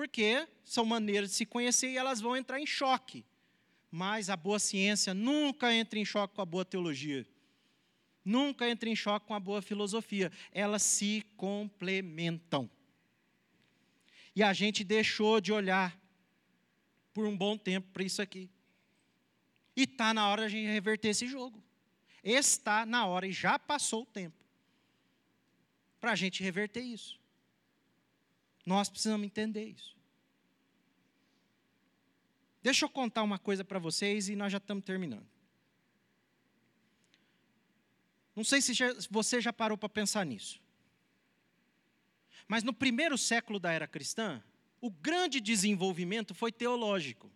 Porque 0.03 0.49
são 0.65 0.85
maneiras 0.85 1.31
de 1.31 1.37
se 1.37 1.47
conhecer 1.47 1.89
e 1.93 1.97
elas 1.97 2.21
vão 2.21 2.37
entrar 2.37 2.59
em 2.59 2.67
choque. 2.67 3.25
Mas 3.89 4.29
a 4.29 4.37
boa 4.37 4.59
ciência 4.59 5.15
nunca 5.15 5.73
entra 5.73 5.97
em 5.97 6.05
choque 6.05 6.35
com 6.35 6.43
a 6.43 6.45
boa 6.45 6.65
teologia. 6.65 7.25
Nunca 8.25 8.69
entra 8.69 8.89
em 8.89 8.97
choque 8.97 9.29
com 9.29 9.33
a 9.33 9.39
boa 9.39 9.63
filosofia. 9.63 10.33
Elas 10.51 10.83
se 10.83 11.25
complementam. 11.37 12.69
E 14.35 14.43
a 14.43 14.53
gente 14.53 14.83
deixou 14.83 15.41
de 15.41 15.53
olhar 15.53 15.97
por 17.15 17.25
um 17.25 17.37
bom 17.37 17.57
tempo 17.57 17.89
para 17.93 18.03
isso 18.03 18.21
aqui. 18.21 18.51
E 19.77 19.83
está 19.85 20.13
na 20.13 20.29
hora 20.29 20.43
de 20.43 20.47
a 20.47 20.59
gente 20.59 20.67
reverter 20.67 21.11
esse 21.11 21.29
jogo. 21.29 21.63
Está 22.25 22.85
na 22.85 23.07
hora, 23.07 23.25
e 23.25 23.33
já 23.33 23.57
passou 23.57 24.03
o 24.03 24.07
tempo, 24.07 24.45
para 26.01 26.11
a 26.11 26.17
gente 26.17 26.43
reverter 26.43 26.81
isso. 26.81 27.22
Nós 28.65 28.89
precisamos 28.89 29.27
entender 29.27 29.65
isso. 29.65 29.97
Deixa 32.63 32.85
eu 32.85 32.89
contar 32.89 33.23
uma 33.23 33.39
coisa 33.39 33.65
para 33.65 33.79
vocês 33.79 34.29
e 34.29 34.37
nós 34.37 34.53
já 34.53 34.59
estamos 34.59 34.85
terminando. 34.85 35.27
Não 38.35 38.45
sei 38.45 38.63
se 38.63 38.73
você 39.11 39.41
já 39.41 39.53
parou 39.53 39.77
para 39.77 39.89
pensar 39.89 40.25
nisso. 40.25 40.61
Mas 42.47 42.63
no 42.63 42.73
primeiro 42.73 43.19
século 43.19 43.59
da 43.59 43.73
era 43.73 43.87
cristã, 43.87 44.43
o 44.81 44.91
grande 44.91 45.41
desenvolvimento 45.41 46.35
foi 46.35 46.53
teológico. 46.53 47.31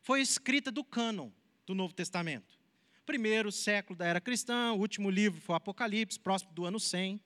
Foi 0.00 0.20
escrita 0.20 0.70
do 0.70 0.84
cânon 0.84 1.30
do 1.66 1.74
Novo 1.74 1.92
Testamento. 1.92 2.58
Primeiro 3.04 3.52
século 3.52 3.96
da 3.96 4.06
era 4.06 4.20
cristã, 4.20 4.72
o 4.72 4.78
último 4.78 5.10
livro 5.10 5.40
foi 5.40 5.52
o 5.52 5.56
Apocalipse, 5.56 6.18
próximo 6.18 6.52
do 6.52 6.64
ano 6.64 6.80
100. 6.80 7.20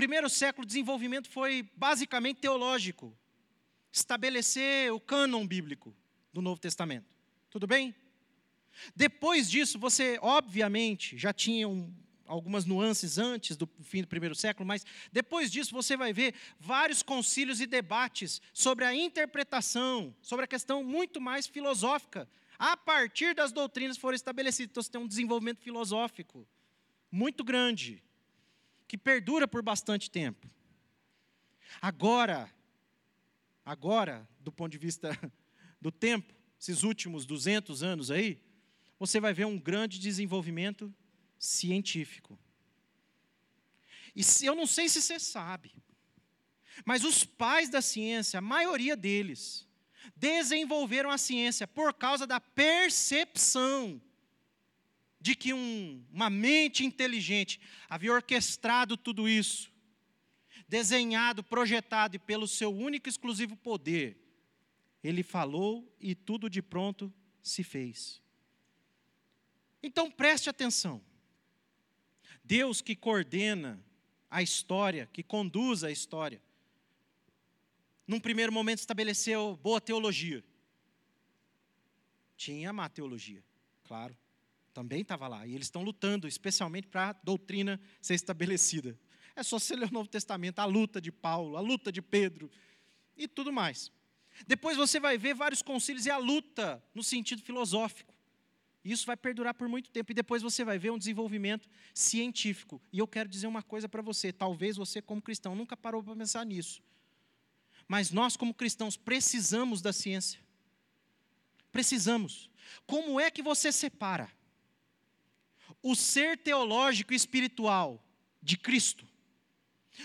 Primeiro 0.00 0.30
século, 0.30 0.64
o 0.64 0.66
desenvolvimento 0.66 1.28
foi 1.28 1.68
basicamente 1.76 2.38
teológico. 2.38 3.14
Estabelecer 3.92 4.90
o 4.94 4.98
cânon 4.98 5.46
bíblico 5.46 5.94
do 6.32 6.40
Novo 6.40 6.58
Testamento. 6.58 7.14
Tudo 7.50 7.66
bem? 7.66 7.94
Depois 8.96 9.50
disso, 9.50 9.78
você, 9.78 10.18
obviamente, 10.22 11.18
já 11.18 11.34
tinha 11.34 11.68
um, 11.68 11.92
algumas 12.24 12.64
nuances 12.64 13.18
antes 13.18 13.58
do 13.58 13.68
fim 13.82 14.00
do 14.00 14.08
primeiro 14.08 14.34
século, 14.34 14.66
mas 14.66 14.86
depois 15.12 15.52
disso 15.52 15.74
você 15.74 15.98
vai 15.98 16.14
ver 16.14 16.34
vários 16.58 17.02
concílios 17.02 17.60
e 17.60 17.66
debates 17.66 18.40
sobre 18.54 18.86
a 18.86 18.94
interpretação, 18.94 20.16
sobre 20.22 20.46
a 20.46 20.48
questão 20.48 20.82
muito 20.82 21.20
mais 21.20 21.46
filosófica, 21.46 22.26
a 22.58 22.74
partir 22.74 23.34
das 23.34 23.52
doutrinas 23.52 23.98
foram 23.98 24.16
estabelecidas. 24.16 24.70
Então 24.70 24.82
você 24.82 24.90
tem 24.90 25.00
um 25.02 25.06
desenvolvimento 25.06 25.60
filosófico 25.60 26.48
muito 27.12 27.44
grande, 27.44 28.02
que 28.90 28.98
perdura 28.98 29.46
por 29.46 29.62
bastante 29.62 30.10
tempo. 30.10 30.50
Agora, 31.80 32.52
agora, 33.64 34.28
do 34.40 34.50
ponto 34.50 34.72
de 34.72 34.78
vista 34.78 35.16
do 35.80 35.92
tempo, 35.92 36.34
esses 36.58 36.82
últimos 36.82 37.24
200 37.24 37.84
anos 37.84 38.10
aí, 38.10 38.42
você 38.98 39.20
vai 39.20 39.32
ver 39.32 39.44
um 39.44 39.56
grande 39.56 40.00
desenvolvimento 40.00 40.92
científico. 41.38 42.36
E 44.12 44.24
se, 44.24 44.44
eu 44.44 44.56
não 44.56 44.66
sei 44.66 44.88
se 44.88 45.00
você 45.00 45.20
sabe, 45.20 45.72
mas 46.84 47.04
os 47.04 47.22
pais 47.22 47.68
da 47.68 47.80
ciência, 47.80 48.38
a 48.38 48.42
maioria 48.42 48.96
deles, 48.96 49.68
desenvolveram 50.16 51.10
a 51.10 51.16
ciência 51.16 51.64
por 51.64 51.94
causa 51.94 52.26
da 52.26 52.40
percepção 52.40 54.02
de 55.20 55.34
que 55.34 55.52
um, 55.52 56.02
uma 56.10 56.30
mente 56.30 56.84
inteligente 56.84 57.60
havia 57.88 58.12
orquestrado 58.12 58.96
tudo 58.96 59.28
isso, 59.28 59.70
desenhado, 60.66 61.44
projetado 61.44 62.16
e 62.16 62.18
pelo 62.18 62.48
seu 62.48 62.74
único 62.74 63.08
e 63.08 63.10
exclusivo 63.10 63.56
poder, 63.56 64.16
ele 65.04 65.22
falou 65.22 65.94
e 66.00 66.14
tudo 66.14 66.48
de 66.48 66.62
pronto 66.62 67.12
se 67.42 67.62
fez. 67.62 68.22
Então 69.82 70.10
preste 70.10 70.48
atenção. 70.48 71.02
Deus 72.42 72.80
que 72.80 72.96
coordena 72.96 73.82
a 74.30 74.42
história, 74.42 75.08
que 75.12 75.22
conduz 75.22 75.84
a 75.84 75.90
história. 75.90 76.42
Num 78.06 78.20
primeiro 78.20 78.52
momento 78.52 78.78
estabeleceu 78.78 79.58
boa 79.62 79.80
teologia. 79.80 80.44
Tinha 82.36 82.72
má 82.72 82.88
teologia, 82.88 83.44
claro. 83.84 84.16
Também 84.72 85.02
estava 85.02 85.26
lá. 85.28 85.46
E 85.46 85.54
eles 85.54 85.66
estão 85.66 85.82
lutando, 85.82 86.28
especialmente 86.28 86.86
para 86.86 87.10
a 87.10 87.12
doutrina 87.12 87.80
ser 88.00 88.14
estabelecida. 88.14 88.98
É 89.34 89.42
só 89.42 89.58
você 89.58 89.74
ler 89.74 89.88
o 89.88 89.92
Novo 89.92 90.08
Testamento, 90.08 90.58
a 90.58 90.64
luta 90.64 91.00
de 91.00 91.10
Paulo, 91.10 91.56
a 91.56 91.60
luta 91.60 91.90
de 91.90 92.02
Pedro 92.02 92.50
e 93.16 93.26
tudo 93.26 93.52
mais. 93.52 93.90
Depois 94.46 94.76
você 94.76 95.00
vai 95.00 95.18
ver 95.18 95.34
vários 95.34 95.62
concílios 95.62 96.06
e 96.06 96.10
a 96.10 96.16
luta 96.16 96.82
no 96.94 97.02
sentido 97.02 97.42
filosófico. 97.42 98.14
Isso 98.84 99.06
vai 99.06 99.16
perdurar 99.16 99.54
por 99.54 99.68
muito 99.68 99.90
tempo. 99.90 100.10
E 100.10 100.14
depois 100.14 100.42
você 100.42 100.64
vai 100.64 100.78
ver 100.78 100.90
um 100.90 100.98
desenvolvimento 100.98 101.68
científico. 101.92 102.80
E 102.92 102.98
eu 102.98 103.06
quero 103.06 103.28
dizer 103.28 103.46
uma 103.46 103.62
coisa 103.62 103.88
para 103.88 104.00
você: 104.00 104.32
talvez 104.32 104.76
você, 104.76 105.02
como 105.02 105.20
cristão, 105.20 105.54
nunca 105.54 105.76
parou 105.76 106.02
para 106.02 106.16
pensar 106.16 106.46
nisso. 106.46 106.82
Mas 107.86 108.10
nós, 108.10 108.36
como 108.36 108.54
cristãos, 108.54 108.96
precisamos 108.96 109.82
da 109.82 109.92
ciência. 109.92 110.40
Precisamos. 111.70 112.48
Como 112.86 113.20
é 113.20 113.30
que 113.30 113.42
você 113.42 113.70
separa 113.70 114.30
o 115.82 115.94
ser 115.94 116.38
teológico 116.38 117.12
e 117.12 117.16
espiritual 117.16 118.04
de 118.42 118.56
Cristo 118.56 119.06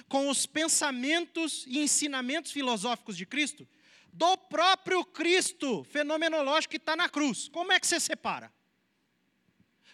com 0.07 0.29
os 0.29 0.45
pensamentos 0.45 1.65
e 1.67 1.79
ensinamentos 1.79 2.51
filosóficos 2.51 3.15
de 3.15 3.25
Cristo 3.25 3.67
do 4.11 4.37
próprio 4.37 5.03
Cristo 5.03 5.83
fenomenológico 5.85 6.71
que 6.71 6.77
está 6.77 6.95
na 6.95 7.09
cruz? 7.09 7.49
Como 7.49 7.71
é 7.71 7.79
que 7.79 7.87
você 7.87 7.99
separa? 7.99 8.51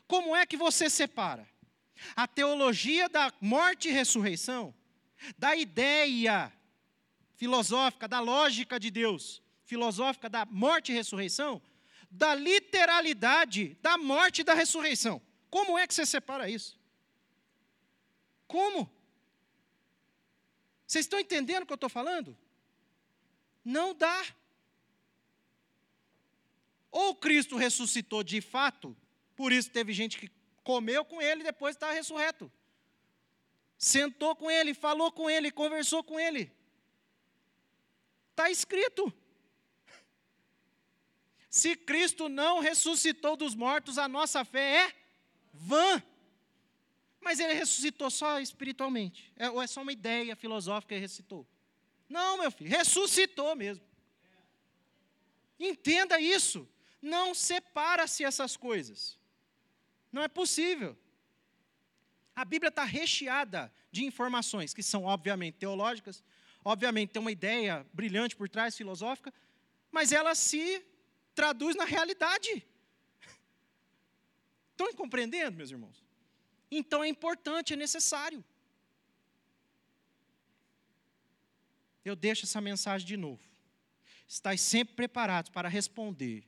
Como 0.07 0.35
é 0.35 0.45
que 0.45 0.57
você 0.57 0.89
separa 0.89 1.47
a 2.15 2.27
teologia 2.27 3.07
da 3.07 3.33
morte 3.39 3.89
e 3.89 3.91
ressurreição 3.91 4.73
da 5.37 5.55
ideia 5.55 6.51
filosófica, 7.35 8.07
da 8.07 8.19
lógica 8.19 8.79
de 8.79 8.91
Deus, 8.91 9.41
filosófica 9.63 10.29
da 10.29 10.45
morte 10.45 10.91
e 10.91 10.95
ressurreição, 10.95 11.61
da 12.09 12.35
literalidade 12.35 13.77
da 13.81 13.97
morte 13.97 14.41
e 14.41 14.43
da 14.43 14.53
ressurreição? 14.53 15.21
Como 15.52 15.78
é 15.78 15.86
que 15.86 15.94
você 15.94 16.06
separa 16.06 16.49
isso? 16.49 16.80
Como? 18.48 18.90
Vocês 20.88 21.06
estão 21.06 21.19
entendendo 21.19 21.64
o 21.64 21.65
que 21.65 21.73
eu 21.73 21.76
estou 21.76 21.90
falando? 21.90 22.38
Não 23.64 23.94
dá. 23.94 24.26
Ou 26.90 27.14
Cristo 27.15 27.57
ressuscitou 27.57 28.23
de 28.23 28.41
fato, 28.41 28.95
por 29.36 29.52
isso 29.52 29.69
teve 29.69 29.94
gente 29.94 30.18
que 30.18 30.32
comeu 30.64 31.03
com 31.03 31.22
ele 31.22 31.41
e 31.41 31.45
depois 31.45 31.76
está 31.76 31.91
ressurreto. 31.91 32.52
Sentou 33.78 34.36
com 34.36 34.49
ele, 34.49 34.73
falou 34.73 35.11
com 35.11 35.30
ele, 35.30 35.52
conversou 35.52 36.02
com 36.03 36.19
ele. 36.19 36.52
Está 38.30 38.49
escrito. 38.49 39.14
Se 41.49 41.76
Cristo 41.76 42.30
não 42.30 42.60
ressuscitou 42.60 43.36
dos 43.36 43.53
mortos, 43.53 43.98
a 43.98 44.07
nossa 44.07 44.45
fé 44.45 44.86
é 44.86 45.01
vã. 45.53 46.02
Mas 47.19 47.40
ele 47.40 47.53
ressuscitou 47.53 48.10
só 48.10 48.40
espiritualmente. 48.40 49.32
É, 49.36 49.49
ou 49.49 49.61
é 49.61 49.68
só 49.68 49.82
uma 49.82 49.91
ideia 49.91 50.36
filosófica 50.36 50.95
que 50.95 51.02
ressuscitou? 51.02 51.48
Não, 52.10 52.38
meu 52.40 52.52
filho, 52.52 52.69
ressuscitou 52.69 53.56
mesmo. 53.56 53.84
Entenda 55.60 56.19
isso. 56.19 56.68
Não 57.02 57.34
separa-se 57.34 58.23
essas 58.23 58.57
coisas. 58.57 59.18
Não 60.11 60.22
é 60.22 60.28
possível. 60.28 60.98
A 62.36 62.44
Bíblia 62.44 62.69
está 62.69 62.84
recheada 62.84 63.72
de 63.91 64.03
informações 64.03 64.73
que 64.73 64.82
são, 64.82 65.03
obviamente, 65.03 65.56
teológicas, 65.56 66.23
obviamente, 66.64 67.11
tem 67.11 67.22
uma 67.22 67.32
ideia 67.32 67.86
brilhante 67.94 68.36
por 68.36 68.49
trás, 68.49 68.76
filosófica, 68.76 69.34
mas 69.91 70.11
ela 70.11 70.34
se 70.34 70.84
traduz 71.36 71.76
na 71.76 71.86
realidade. 71.86 72.65
Estão 74.89 74.95
compreendendo, 74.95 75.57
meus 75.57 75.69
irmãos? 75.69 76.03
Então 76.71 77.03
é 77.03 77.07
importante, 77.07 77.73
é 77.73 77.75
necessário. 77.75 78.43
Eu 82.03 82.15
deixo 82.15 82.45
essa 82.45 82.59
mensagem 82.59 83.05
de 83.05 83.15
novo. 83.15 83.43
Estais 84.27 84.59
sempre 84.61 84.95
preparados 84.95 85.51
para 85.51 85.69
responder 85.69 86.43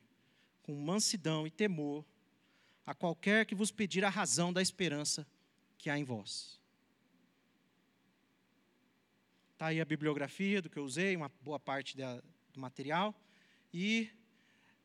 com 0.64 0.74
mansidão 0.74 1.46
e 1.46 1.52
temor 1.52 2.04
a 2.86 2.96
qualquer 2.96 3.46
que 3.46 3.54
vos 3.54 3.72
pedir 3.72 4.04
a 4.04 4.10
razão 4.10 4.52
da 4.52 4.62
esperança 4.62 5.28
que 5.78 5.90
há 5.90 5.98
em 5.98 6.04
vós. 6.04 6.60
Está 9.52 9.68
aí 9.68 9.80
a 9.80 9.86
bibliografia 9.86 10.62
do 10.62 10.70
que 10.70 10.80
eu 10.80 10.84
usei, 10.84 11.16
uma 11.16 11.30
boa 11.42 11.60
parte 11.60 11.96
da, 11.96 12.20
do 12.52 12.60
material. 12.60 13.14
E 13.72 14.10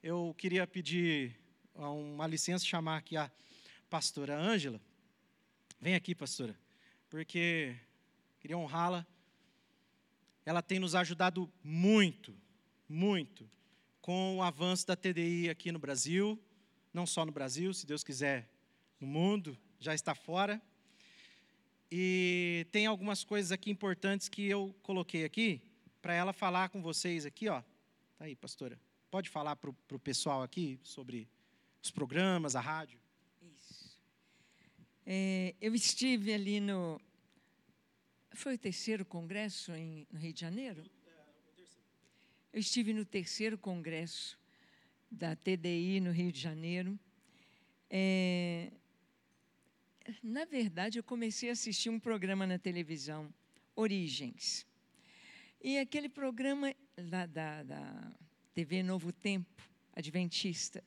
eu 0.02 0.34
queria 0.36 0.66
pedir 0.66 1.47
uma 1.86 2.26
licença, 2.26 2.64
chamar 2.64 2.98
aqui 2.98 3.16
a 3.16 3.30
pastora 3.88 4.36
Ângela. 4.36 4.80
Vem 5.80 5.94
aqui, 5.94 6.14
pastora, 6.14 6.58
porque 7.08 7.76
queria 8.40 8.58
honrá-la. 8.58 9.06
Ela 10.44 10.62
tem 10.62 10.78
nos 10.78 10.94
ajudado 10.94 11.50
muito, 11.62 12.34
muito, 12.88 13.48
com 14.00 14.38
o 14.38 14.42
avanço 14.42 14.86
da 14.86 14.96
TDI 14.96 15.50
aqui 15.50 15.70
no 15.70 15.78
Brasil 15.78 16.38
não 16.92 17.06
só 17.06 17.24
no 17.24 17.32
Brasil, 17.32 17.72
se 17.72 17.86
Deus 17.86 18.02
quiser, 18.02 18.48
no 19.00 19.06
mundo, 19.06 19.56
já 19.78 19.94
está 19.94 20.14
fora. 20.14 20.60
E 21.90 22.66
tem 22.72 22.86
algumas 22.86 23.24
coisas 23.24 23.52
aqui 23.52 23.70
importantes 23.70 24.28
que 24.28 24.46
eu 24.46 24.74
coloquei 24.82 25.24
aqui 25.24 25.62
para 26.02 26.12
ela 26.12 26.32
falar 26.32 26.68
com 26.68 26.82
vocês 26.82 27.24
aqui, 27.24 27.48
ó. 27.48 27.62
Tá 28.16 28.24
aí, 28.24 28.34
pastora. 28.34 28.78
Pode 29.10 29.30
falar 29.30 29.56
para 29.56 29.70
o 29.70 29.98
pessoal 29.98 30.42
aqui 30.42 30.78
sobre 30.82 31.28
os 31.82 31.90
programas, 31.90 32.56
a 32.56 32.60
rádio? 32.60 33.00
Isso. 33.42 33.98
É, 35.06 35.54
eu 35.60 35.74
estive 35.74 36.32
ali 36.32 36.60
no. 36.60 37.00
Foi 38.32 38.54
o 38.54 38.58
terceiro 38.58 39.04
congresso 39.04 39.72
em, 39.72 40.06
no 40.12 40.18
Rio 40.18 40.32
de 40.32 40.40
Janeiro? 40.40 40.84
Eu 42.52 42.60
estive 42.60 42.92
no 42.92 43.04
terceiro 43.04 43.58
congresso 43.58 44.38
da 45.10 45.36
TDI 45.36 46.00
no 46.00 46.10
Rio 46.10 46.32
de 46.32 46.40
Janeiro. 46.40 46.98
É, 47.90 48.70
na 50.22 50.44
verdade, 50.44 50.98
eu 50.98 51.04
comecei 51.04 51.50
a 51.50 51.52
assistir 51.52 51.90
um 51.90 52.00
programa 52.00 52.46
na 52.46 52.58
televisão, 52.58 53.32
Origens. 53.74 54.66
E 55.60 55.78
aquele 55.78 56.08
programa 56.08 56.74
da, 56.96 57.26
da, 57.26 57.62
da 57.62 58.12
TV 58.54 58.82
Novo 58.82 59.12
Tempo, 59.12 59.62
Adventista. 59.94 60.82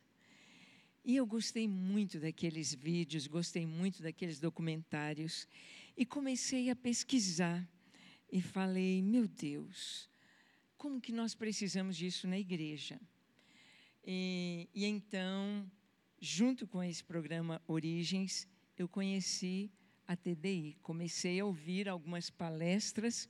E 1.03 1.15
eu 1.15 1.25
gostei 1.25 1.67
muito 1.67 2.19
daqueles 2.19 2.73
vídeos, 2.73 3.25
gostei 3.25 3.65
muito 3.65 4.03
daqueles 4.03 4.39
documentários. 4.39 5.47
E 5.97 6.05
comecei 6.05 6.69
a 6.69 6.75
pesquisar. 6.75 7.67
E 8.31 8.41
falei, 8.41 9.01
meu 9.01 9.27
Deus, 9.27 10.09
como 10.77 11.01
que 11.01 11.11
nós 11.11 11.33
precisamos 11.33 11.97
disso 11.97 12.27
na 12.27 12.37
igreja? 12.37 12.99
E, 14.05 14.69
e 14.73 14.85
então, 14.85 15.69
junto 16.19 16.67
com 16.67 16.83
esse 16.83 17.03
programa 17.03 17.61
Origens, 17.67 18.47
eu 18.77 18.87
conheci 18.87 19.71
a 20.07 20.15
TDI. 20.15 20.77
Comecei 20.81 21.39
a 21.39 21.45
ouvir 21.45 21.89
algumas 21.89 22.29
palestras 22.29 23.27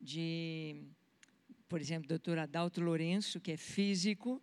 de, 0.00 0.82
por 1.68 1.80
exemplo, 1.80 2.08
doutor 2.08 2.38
Adalto 2.38 2.80
Lourenço, 2.80 3.40
que 3.40 3.52
é 3.52 3.56
físico, 3.56 4.40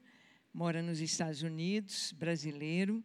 mora 0.55 0.81
nos 0.81 1.01
Estados 1.01 1.41
Unidos, 1.41 2.13
brasileiro. 2.13 3.03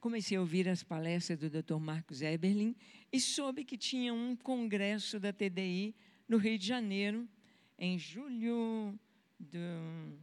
Comecei 0.00 0.36
a 0.36 0.40
ouvir 0.40 0.68
as 0.68 0.82
palestras 0.82 1.38
do 1.38 1.48
Dr. 1.48 1.78
Marcos 1.78 2.22
Eberlin 2.22 2.74
e 3.12 3.20
soube 3.20 3.64
que 3.64 3.78
tinha 3.78 4.12
um 4.12 4.34
congresso 4.34 5.20
da 5.20 5.32
TDI 5.32 5.94
no 6.28 6.38
Rio 6.38 6.58
de 6.58 6.66
Janeiro, 6.66 7.28
em 7.78 7.96
julho 7.96 8.98
do 9.38 10.18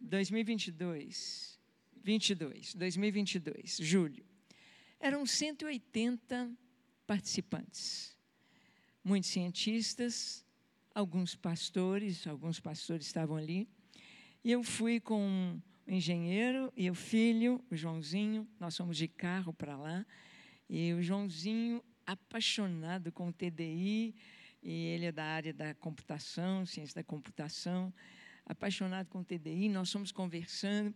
2022. 0.00 1.60
22, 2.02 2.74
2022, 2.74 3.76
julho. 3.78 4.24
Eram 4.98 5.26
180 5.26 6.50
participantes. 7.06 8.16
Muitos 9.04 9.28
cientistas, 9.28 10.46
alguns 10.94 11.34
pastores, 11.34 12.26
alguns 12.26 12.58
pastores 12.58 13.04
estavam 13.04 13.36
ali. 13.36 13.68
E 14.44 14.50
eu 14.50 14.62
fui 14.62 14.98
com 14.98 15.60
o 15.86 15.90
engenheiro 15.90 16.72
e 16.76 16.90
o 16.90 16.94
filho, 16.94 17.64
o 17.70 17.76
Joãozinho, 17.76 18.48
nós 18.58 18.76
fomos 18.76 18.96
de 18.96 19.08
carro 19.08 19.52
para 19.52 19.76
lá. 19.76 20.04
E 20.68 20.92
o 20.94 21.02
Joãozinho, 21.02 21.82
apaixonado 22.06 23.12
com 23.12 23.28
o 23.28 23.32
TDI, 23.32 24.14
e 24.62 24.72
ele 24.86 25.06
é 25.06 25.12
da 25.12 25.24
área 25.24 25.52
da 25.52 25.74
computação, 25.74 26.64
ciência 26.66 26.94
da 26.94 27.04
computação 27.04 27.92
apaixonado 28.44 29.08
com 29.08 29.20
o 29.20 29.24
TDI, 29.24 29.68
nós 29.68 29.90
fomos 29.90 30.12
conversando. 30.12 30.94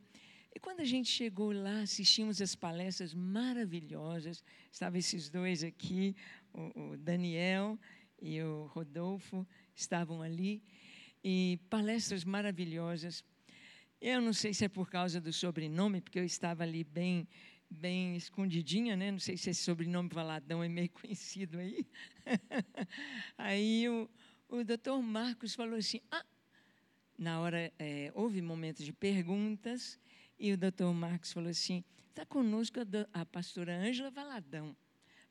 E 0.54 0.58
quando 0.58 0.80
a 0.80 0.84
gente 0.84 1.08
chegou 1.08 1.52
lá, 1.52 1.80
assistimos 1.80 2.40
as 2.40 2.54
palestras 2.54 3.12
maravilhosas. 3.12 4.42
Estavam 4.72 4.98
esses 4.98 5.28
dois 5.28 5.62
aqui, 5.62 6.16
o, 6.52 6.92
o 6.92 6.96
Daniel 6.96 7.78
e 8.20 8.42
o 8.42 8.66
Rodolfo, 8.66 9.46
estavam 9.74 10.22
ali. 10.22 10.62
E 11.22 11.58
palestras 11.68 12.24
maravilhosas. 12.24 13.22
Eu 14.00 14.20
não 14.20 14.32
sei 14.32 14.52
se 14.52 14.64
é 14.64 14.68
por 14.68 14.90
causa 14.90 15.20
do 15.20 15.32
sobrenome, 15.32 16.00
porque 16.00 16.18
eu 16.18 16.24
estava 16.24 16.62
ali 16.62 16.84
bem 16.84 17.26
bem 17.68 18.16
escondidinha, 18.16 18.96
né? 18.96 19.10
Não 19.10 19.18
sei 19.18 19.36
se 19.36 19.50
esse 19.50 19.62
sobrenome 19.62 20.08
Valadão 20.08 20.62
é 20.62 20.68
meio 20.68 20.90
conhecido 20.94 21.58
aí. 21.58 21.86
aí 23.36 23.88
o, 23.88 24.08
o 24.48 24.64
doutor 24.64 25.02
Marcos 25.02 25.54
falou 25.54 25.76
assim: 25.76 26.00
ah, 26.10 26.24
na 27.18 27.40
hora 27.40 27.72
é, 27.78 28.12
houve 28.14 28.40
momentos 28.42 28.84
de 28.84 28.92
perguntas 28.92 29.98
e 30.38 30.52
o 30.52 30.58
doutor 30.58 30.92
Marcos 30.92 31.32
falou 31.32 31.50
assim: 31.50 31.82
está 32.10 32.24
conosco 32.26 32.78
a, 32.80 33.20
a 33.20 33.26
pastora 33.26 33.76
Ângela 33.76 34.10
Valadão. 34.10 34.76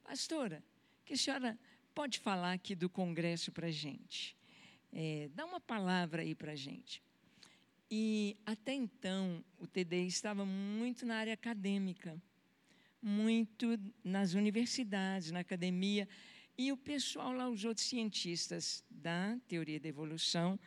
Pastora, 0.04 0.64
que 1.04 1.14
a 1.14 1.18
senhora 1.18 1.58
pode 1.94 2.20
falar 2.20 2.54
aqui 2.54 2.76
do 2.76 2.90
congresso 2.90 3.52
para 3.52 3.68
a 3.68 3.72
gente? 3.72 4.36
É, 4.92 5.30
dá 5.34 5.46
uma 5.46 5.60
palavra 5.60 6.22
aí 6.22 6.36
para 6.36 6.52
a 6.54 6.56
gente. 6.56 7.04
E 7.90 8.38
até 8.46 8.74
então 8.74 9.44
o 9.60 9.68
TDI 9.68 10.08
estava 10.08 10.46
muito 10.46 11.06
na 11.06 11.18
área 11.18 11.34
acadêmica, 11.34 12.20
muito 13.02 13.78
nas 14.04 14.34
universidades, 14.34 15.32
na 15.32 15.40
academia, 15.40 16.08
e 16.58 16.72
o 16.72 16.78
pessoal 16.78 17.32
lá, 17.34 17.50
os 17.50 17.64
outros 17.66 17.86
cientistas 17.86 18.84
da 18.90 19.38
teoria 19.48 19.80
da 19.80 19.88
evolução, 19.90 20.60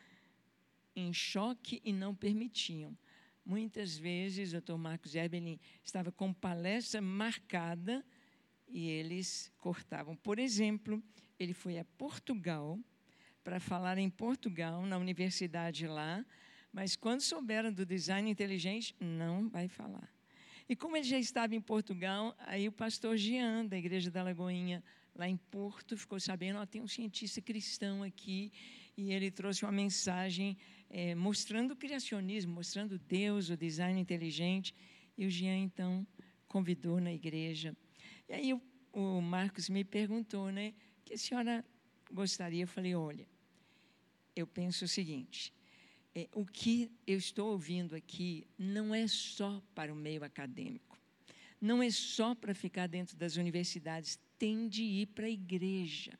em 0.95 1.11
choque 1.11 1.81
e 1.83 1.91
não 1.91 2.15
permitiam. 2.15 2.97
Muitas 3.45 3.97
vezes 3.97 4.53
o 4.53 4.61
Dr. 4.61 4.75
Marcos 4.75 5.15
Erbelin 5.15 5.59
estava 5.83 6.11
com 6.11 6.31
palestra 6.31 7.01
marcada 7.01 8.05
e 8.67 8.87
eles 8.87 9.51
cortavam. 9.57 10.15
Por 10.15 10.37
exemplo, 10.37 11.01
ele 11.39 11.53
foi 11.53 11.79
a 11.79 11.85
Portugal 11.97 12.79
para 13.43 13.59
falar 13.59 13.97
em 13.97 14.09
Portugal, 14.09 14.85
na 14.85 14.97
universidade 14.97 15.87
lá, 15.87 16.23
mas 16.71 16.95
quando 16.95 17.21
souberam 17.21 17.71
do 17.71 17.85
design 17.85 18.29
inteligente, 18.29 18.95
não 18.99 19.49
vai 19.49 19.67
falar. 19.67 20.09
E 20.67 20.75
como 20.75 20.95
ele 20.95 21.05
já 21.05 21.17
estava 21.17 21.55
em 21.55 21.61
Portugal, 21.61 22.35
aí 22.39 22.67
o 22.67 22.71
pastor 22.71 23.17
Jean, 23.17 23.65
da 23.65 23.77
Igreja 23.77 24.11
da 24.11 24.21
Lagoinha, 24.21 24.83
lá 25.15 25.27
em 25.27 25.35
Porto, 25.35 25.97
ficou 25.97 26.19
sabendo, 26.19 26.59
ó, 26.59 26.65
tem 26.65 26.81
um 26.81 26.87
cientista 26.87 27.41
cristão 27.41 28.03
aqui, 28.03 28.51
e 28.95 29.11
ele 29.11 29.31
trouxe 29.31 29.65
uma 29.65 29.71
mensagem 29.71 30.57
é, 30.89 31.15
mostrando 31.15 31.71
o 31.71 31.75
criacionismo, 31.75 32.53
mostrando 32.53 32.99
Deus, 32.99 33.49
o 33.49 33.57
design 33.57 33.99
inteligente, 33.99 34.75
e 35.17 35.25
o 35.25 35.29
Jean, 35.29 35.57
então, 35.57 36.05
convidou 36.47 36.99
na 37.01 37.11
igreja. 37.11 37.75
E 38.27 38.33
aí 38.33 38.53
o, 38.53 38.61
o 38.93 39.21
Marcos 39.21 39.69
me 39.69 39.83
perguntou, 39.83 40.51
né, 40.51 40.73
que 41.03 41.15
a 41.15 41.17
senhora 41.17 41.65
gostaria? 42.11 42.63
Eu 42.63 42.67
falei, 42.67 42.93
olha, 42.95 43.27
eu 44.35 44.45
penso 44.45 44.85
o 44.85 44.87
seguinte, 44.87 45.51
é, 46.15 46.27
o 46.33 46.45
que 46.45 46.91
eu 47.05 47.17
estou 47.17 47.51
ouvindo 47.51 47.95
aqui 47.95 48.47
não 48.57 48.93
é 48.93 49.07
só 49.07 49.61
para 49.75 49.93
o 49.93 49.95
meio 49.95 50.23
acadêmico, 50.23 50.97
não 51.61 51.83
é 51.83 51.89
só 51.89 52.33
para 52.33 52.53
ficar 52.53 52.87
dentro 52.87 53.15
das 53.15 53.35
universidades, 53.35 54.19
tem 54.37 54.67
de 54.67 54.83
ir 54.83 55.07
para 55.07 55.25
a 55.25 55.29
igreja. 55.29 56.17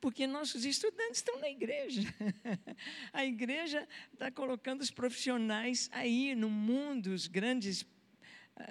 Porque 0.00 0.26
nossos 0.26 0.64
estudantes 0.64 1.18
estão 1.18 1.38
na 1.38 1.48
igreja. 1.48 2.02
A 3.12 3.24
igreja 3.24 3.86
está 4.12 4.30
colocando 4.30 4.80
os 4.80 4.90
profissionais 4.90 5.88
aí 5.92 6.34
no 6.34 6.50
mundo, 6.50 7.08
os 7.08 7.26
grandes 7.26 7.82
uh, 7.82 7.86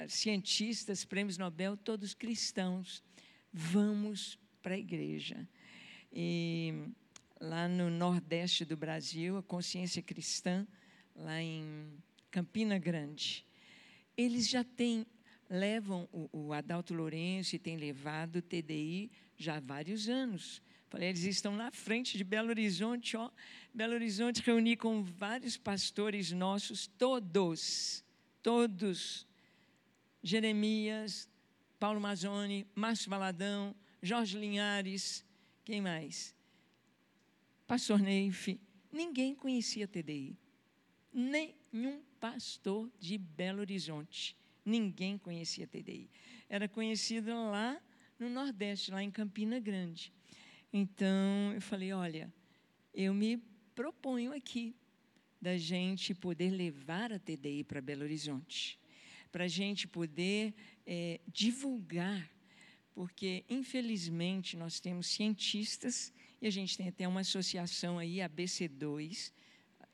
cientistas, 0.08 1.06
prêmios 1.06 1.38
Nobel, 1.38 1.78
todos 1.78 2.14
cristãos. 2.14 3.04
Vamos 3.52 4.40
para 4.62 4.76
a 4.76 4.78
igreja. 4.78 5.48
E 6.12 6.74
lá 7.44 7.68
no 7.68 7.90
nordeste 7.90 8.64
do 8.64 8.78
Brasil, 8.78 9.38
a 9.38 9.44
Consciência 9.44 10.02
Cristã, 10.02 10.66
lá 11.14 11.42
em 11.42 11.92
Campina 12.32 12.80
Grande. 12.80 13.46
Eles 14.16 14.48
já 14.48 14.64
têm, 14.64 15.06
levam 15.50 16.08
o, 16.14 16.30
o 16.32 16.54
Adalto 16.54 16.94
Lourenço 16.94 17.54
e 17.56 17.60
têm 17.60 17.76
levado 17.76 18.38
o 18.38 18.42
TDI 18.42 19.12
já 19.38 19.58
há 19.58 19.60
vários 19.60 20.08
anos. 20.08 20.62
Falei, 20.88 21.10
eles 21.10 21.24
estão 21.24 21.54
na 21.54 21.70
frente 21.72 22.18
de 22.18 22.24
Belo 22.24 22.50
Horizonte, 22.50 23.18
ó. 23.18 23.30
Belo 23.74 23.96
Horizonte 23.96 24.42
reuni 24.42 24.78
com 24.78 25.04
vários 25.04 25.58
pastores 25.58 26.32
nossos, 26.32 26.88
todos, 26.88 28.06
todos. 28.42 29.28
Jeremias, 30.22 31.28
Paulo 31.78 32.00
Mazzoni, 32.00 32.66
Márcio 32.74 33.10
Valadão, 33.10 33.76
Jorge 34.02 34.40
Linhares, 34.40 35.26
quem 35.66 35.82
mais? 35.82 36.34
Pastor 37.74 38.00
Neif, 38.00 38.60
ninguém 38.92 39.34
conhecia 39.34 39.88
TDI. 39.88 40.38
Nenhum 41.12 42.04
pastor 42.20 42.88
de 43.00 43.18
Belo 43.18 43.62
Horizonte. 43.62 44.38
Ninguém 44.64 45.18
conhecia 45.18 45.66
TDI. 45.66 46.08
Era 46.48 46.70
conhecida 46.70 47.34
lá 47.34 47.82
no 48.20 48.30
Nordeste, 48.30 48.92
lá 48.92 49.02
em 49.02 49.10
Campina 49.10 49.60
Grande. 49.60 50.14
Então, 50.72 51.52
eu 51.56 51.62
falei: 51.62 51.92
olha, 51.94 52.32
eu 52.94 53.12
me 53.12 53.42
proponho 53.74 54.34
aqui 54.34 54.76
da 55.42 55.58
gente 55.58 56.14
poder 56.14 56.52
levar 56.52 57.12
a 57.12 57.18
TDI 57.18 57.64
para 57.64 57.82
Belo 57.82 58.04
Horizonte, 58.04 58.80
para 59.32 59.46
a 59.46 59.48
gente 59.48 59.88
poder 59.88 60.54
é, 60.86 61.20
divulgar, 61.28 62.30
porque, 62.94 63.44
infelizmente, 63.50 64.56
nós 64.56 64.80
temos 64.80 65.08
cientistas 65.08 66.14
e 66.44 66.48
a 66.48 66.52
gente 66.52 66.76
tem 66.76 66.90
até 66.90 67.08
uma 67.08 67.22
associação 67.22 67.98
aí, 67.98 68.22
a 68.22 68.30
BC2, 68.30 69.32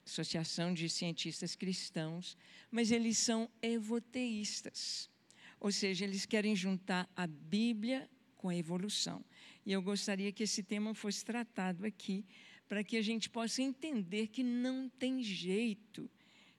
Associação 0.03 0.73
de 0.73 0.89
Cientistas 0.89 1.55
Cristãos, 1.55 2.35
mas 2.71 2.89
eles 2.89 3.19
são 3.19 3.47
evoteístas. 3.61 5.11
Ou 5.59 5.71
seja, 5.71 6.05
eles 6.05 6.25
querem 6.25 6.55
juntar 6.55 7.07
a 7.15 7.27
Bíblia 7.27 8.09
com 8.35 8.49
a 8.49 8.55
evolução. 8.55 9.23
E 9.63 9.71
eu 9.71 9.79
gostaria 9.79 10.31
que 10.31 10.41
esse 10.41 10.63
tema 10.63 10.95
fosse 10.95 11.23
tratado 11.23 11.85
aqui, 11.85 12.25
para 12.67 12.83
que 12.83 12.97
a 12.97 13.01
gente 13.03 13.29
possa 13.29 13.61
entender 13.61 14.25
que 14.25 14.41
não 14.41 14.89
tem 14.89 15.21
jeito 15.21 16.09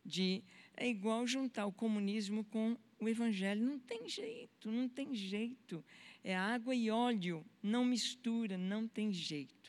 de. 0.06 0.44
É 0.76 0.88
igual 0.88 1.26
juntar 1.26 1.66
o 1.66 1.72
comunismo 1.72 2.44
com 2.44 2.78
o 3.00 3.08
evangelho. 3.08 3.60
Não 3.60 3.80
tem 3.80 4.08
jeito, 4.08 4.70
não 4.70 4.88
tem 4.88 5.12
jeito. 5.16 5.84
É 6.22 6.36
água 6.36 6.76
e 6.76 6.90
óleo, 6.92 7.44
não 7.60 7.84
mistura, 7.84 8.56
não 8.56 8.86
tem 8.86 9.12
jeito 9.12 9.59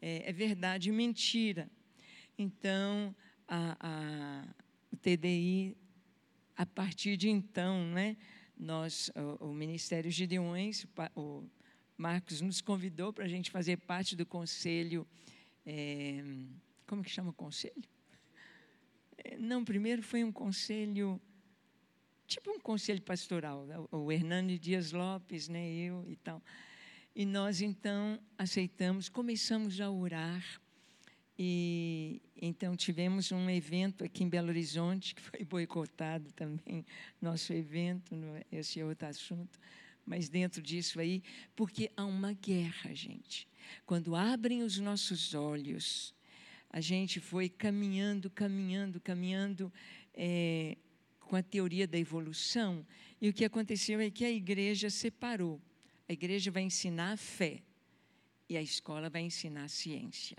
é, 0.00 0.28
é 0.28 0.32
verdade 0.32 0.88
e 0.88 0.92
mentira. 0.92 1.70
Então, 2.38 3.14
a, 3.46 3.76
a, 3.80 4.44
o 4.92 4.96
TDI, 4.96 5.76
a 6.56 6.64
partir 6.64 7.16
de 7.16 7.28
então, 7.28 7.84
né, 7.86 8.16
nós, 8.56 9.10
o, 9.40 9.48
o 9.48 9.54
Ministério 9.54 10.10
Gideões, 10.10 10.84
o, 11.14 11.20
o 11.20 11.50
Marcos 11.96 12.40
nos 12.40 12.60
convidou 12.60 13.12
para 13.12 13.24
a 13.24 13.28
gente 13.28 13.50
fazer 13.50 13.76
parte 13.76 14.16
do 14.16 14.24
conselho. 14.24 15.06
É, 15.66 16.22
como 16.86 17.02
que 17.02 17.10
chama 17.10 17.30
o 17.30 17.34
conselho? 17.34 17.82
É, 19.18 19.36
não, 19.36 19.64
primeiro 19.64 20.02
foi 20.02 20.24
um 20.24 20.32
conselho, 20.32 21.20
tipo 22.26 22.50
um 22.50 22.58
conselho 22.58 23.02
pastoral. 23.02 23.66
Né, 23.66 23.76
o 23.90 24.10
Hernani 24.10 24.58
Dias 24.58 24.92
Lopes, 24.92 25.48
né, 25.48 25.70
eu 25.70 26.04
e 26.08 26.16
tal. 26.16 26.42
E 27.20 27.26
nós 27.26 27.60
então 27.60 28.18
aceitamos, 28.38 29.10
começamos 29.10 29.78
a 29.78 29.90
orar. 29.90 30.42
E 31.38 32.22
então 32.34 32.74
tivemos 32.74 33.30
um 33.30 33.50
evento 33.50 34.02
aqui 34.02 34.24
em 34.24 34.28
Belo 34.30 34.48
Horizonte, 34.48 35.14
que 35.14 35.20
foi 35.20 35.44
boicotado 35.44 36.32
também, 36.32 36.82
nosso 37.20 37.52
evento, 37.52 38.16
esse 38.50 38.80
é 38.80 38.86
outro 38.86 39.06
assunto, 39.06 39.60
mas 40.06 40.30
dentro 40.30 40.62
disso 40.62 40.98
aí, 40.98 41.22
porque 41.54 41.90
há 41.94 42.06
uma 42.06 42.32
guerra, 42.32 42.94
gente. 42.94 43.46
Quando 43.84 44.16
abrem 44.16 44.62
os 44.62 44.78
nossos 44.78 45.34
olhos, 45.34 46.14
a 46.70 46.80
gente 46.80 47.20
foi 47.20 47.50
caminhando, 47.50 48.30
caminhando, 48.30 48.98
caminhando 48.98 49.70
é, 50.14 50.74
com 51.20 51.36
a 51.36 51.42
teoria 51.42 51.86
da 51.86 51.98
evolução, 51.98 52.82
e 53.20 53.28
o 53.28 53.32
que 53.34 53.44
aconteceu 53.44 54.00
é 54.00 54.08
que 54.08 54.24
a 54.24 54.30
igreja 54.30 54.88
separou 54.88 55.60
a 56.10 56.12
igreja 56.12 56.50
vai 56.50 56.64
ensinar 56.64 57.12
a 57.12 57.16
fé 57.16 57.62
e 58.48 58.56
a 58.56 58.62
escola 58.62 59.08
vai 59.08 59.22
ensinar 59.22 59.62
a 59.62 59.68
ciência. 59.68 60.36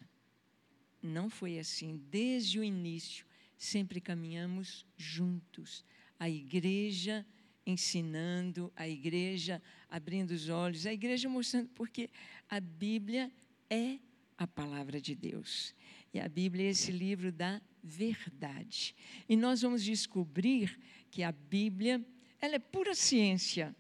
Não 1.02 1.30
foi 1.30 1.60
assim. 1.60 1.95
Desde 2.10 2.60
o 2.60 2.64
início, 2.64 3.26
sempre 3.57 4.02
caminhamos 4.02 4.85
juntos. 4.98 5.85
A 6.19 6.30
igreja 6.30 7.26
ensinando, 7.65 8.69
a 8.76 8.85
igreja 8.85 9.61
abrindo 9.89 10.31
os 10.31 10.49
olhos, 10.49 10.85
a 10.85 10.91
igreja 10.91 11.30
mostrando, 11.30 11.69
porque 11.69 12.10
a 12.49 12.60
Bíblia 12.60 13.31
é 13.69 13.98
a 14.38 14.45
palavra 14.45 14.99
de 14.99 15.15
Deus. 15.15 15.73
E 16.14 16.19
a 16.19 16.27
Bíblia 16.27 16.65
é 16.65 16.72
esse 16.72 16.91
livro 16.91 17.31
da 17.31 17.61
verdade. 17.81 18.93
E 19.30 19.38
nós 19.38 19.61
vamos 19.61 19.85
descobrir 19.85 20.77
que 21.10 21.23
a 21.23 21.31
Bíblia, 21.31 22.06
ela 22.41 22.56
é 22.56 22.60
pura 22.60 22.93
ciência 22.93 23.73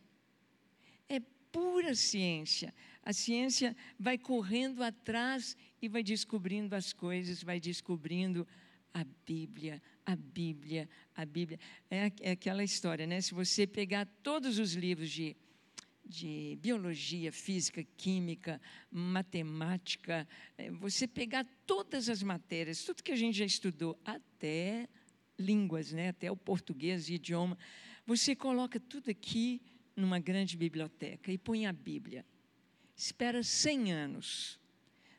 pura 1.51 1.95
ciência. 1.95 2.73
A 3.03 3.13
ciência 3.13 3.75
vai 3.99 4.17
correndo 4.17 4.83
atrás 4.83 5.57
e 5.81 5.87
vai 5.87 6.03
descobrindo 6.03 6.75
as 6.75 6.93
coisas, 6.93 7.43
vai 7.43 7.59
descobrindo 7.59 8.47
a 8.93 9.03
Bíblia, 9.25 9.81
a 10.05 10.15
Bíblia, 10.15 10.89
a 11.15 11.25
Bíblia. 11.25 11.59
É, 11.89 12.11
é 12.21 12.31
aquela 12.31 12.63
história, 12.63 13.07
né? 13.07 13.21
Se 13.21 13.33
você 13.33 13.65
pegar 13.65 14.05
todos 14.21 14.59
os 14.59 14.73
livros 14.73 15.09
de, 15.09 15.35
de 16.05 16.57
biologia, 16.61 17.31
física, 17.31 17.83
química, 17.97 18.61
matemática, 18.91 20.27
é, 20.57 20.69
você 20.71 21.07
pegar 21.07 21.45
todas 21.65 22.09
as 22.09 22.21
matérias, 22.21 22.83
tudo 22.83 23.03
que 23.03 23.11
a 23.11 23.15
gente 23.15 23.37
já 23.37 23.45
estudou, 23.45 23.99
até 24.05 24.87
línguas, 25.39 25.91
né? 25.91 26.09
até 26.09 26.31
o 26.31 26.37
português, 26.37 27.09
idioma, 27.09 27.57
você 28.05 28.35
coloca 28.35 28.79
tudo 28.79 29.09
aqui 29.09 29.61
numa 29.95 30.19
grande 30.19 30.57
biblioteca 30.57 31.31
e 31.31 31.37
põe 31.37 31.65
a 31.65 31.73
Bíblia. 31.73 32.25
Espera 32.95 33.43
100 33.43 33.93
anos. 33.93 34.59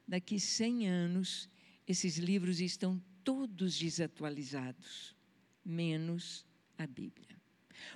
Daqui 0.07 0.39
100 0.39 0.89
anos, 0.89 1.49
esses 1.87 2.19
livros 2.19 2.61
estão 2.61 3.03
todos 3.25 3.79
desatualizados, 3.79 5.17
menos 5.65 6.45
a 6.77 6.87
Bíblia. 6.87 7.41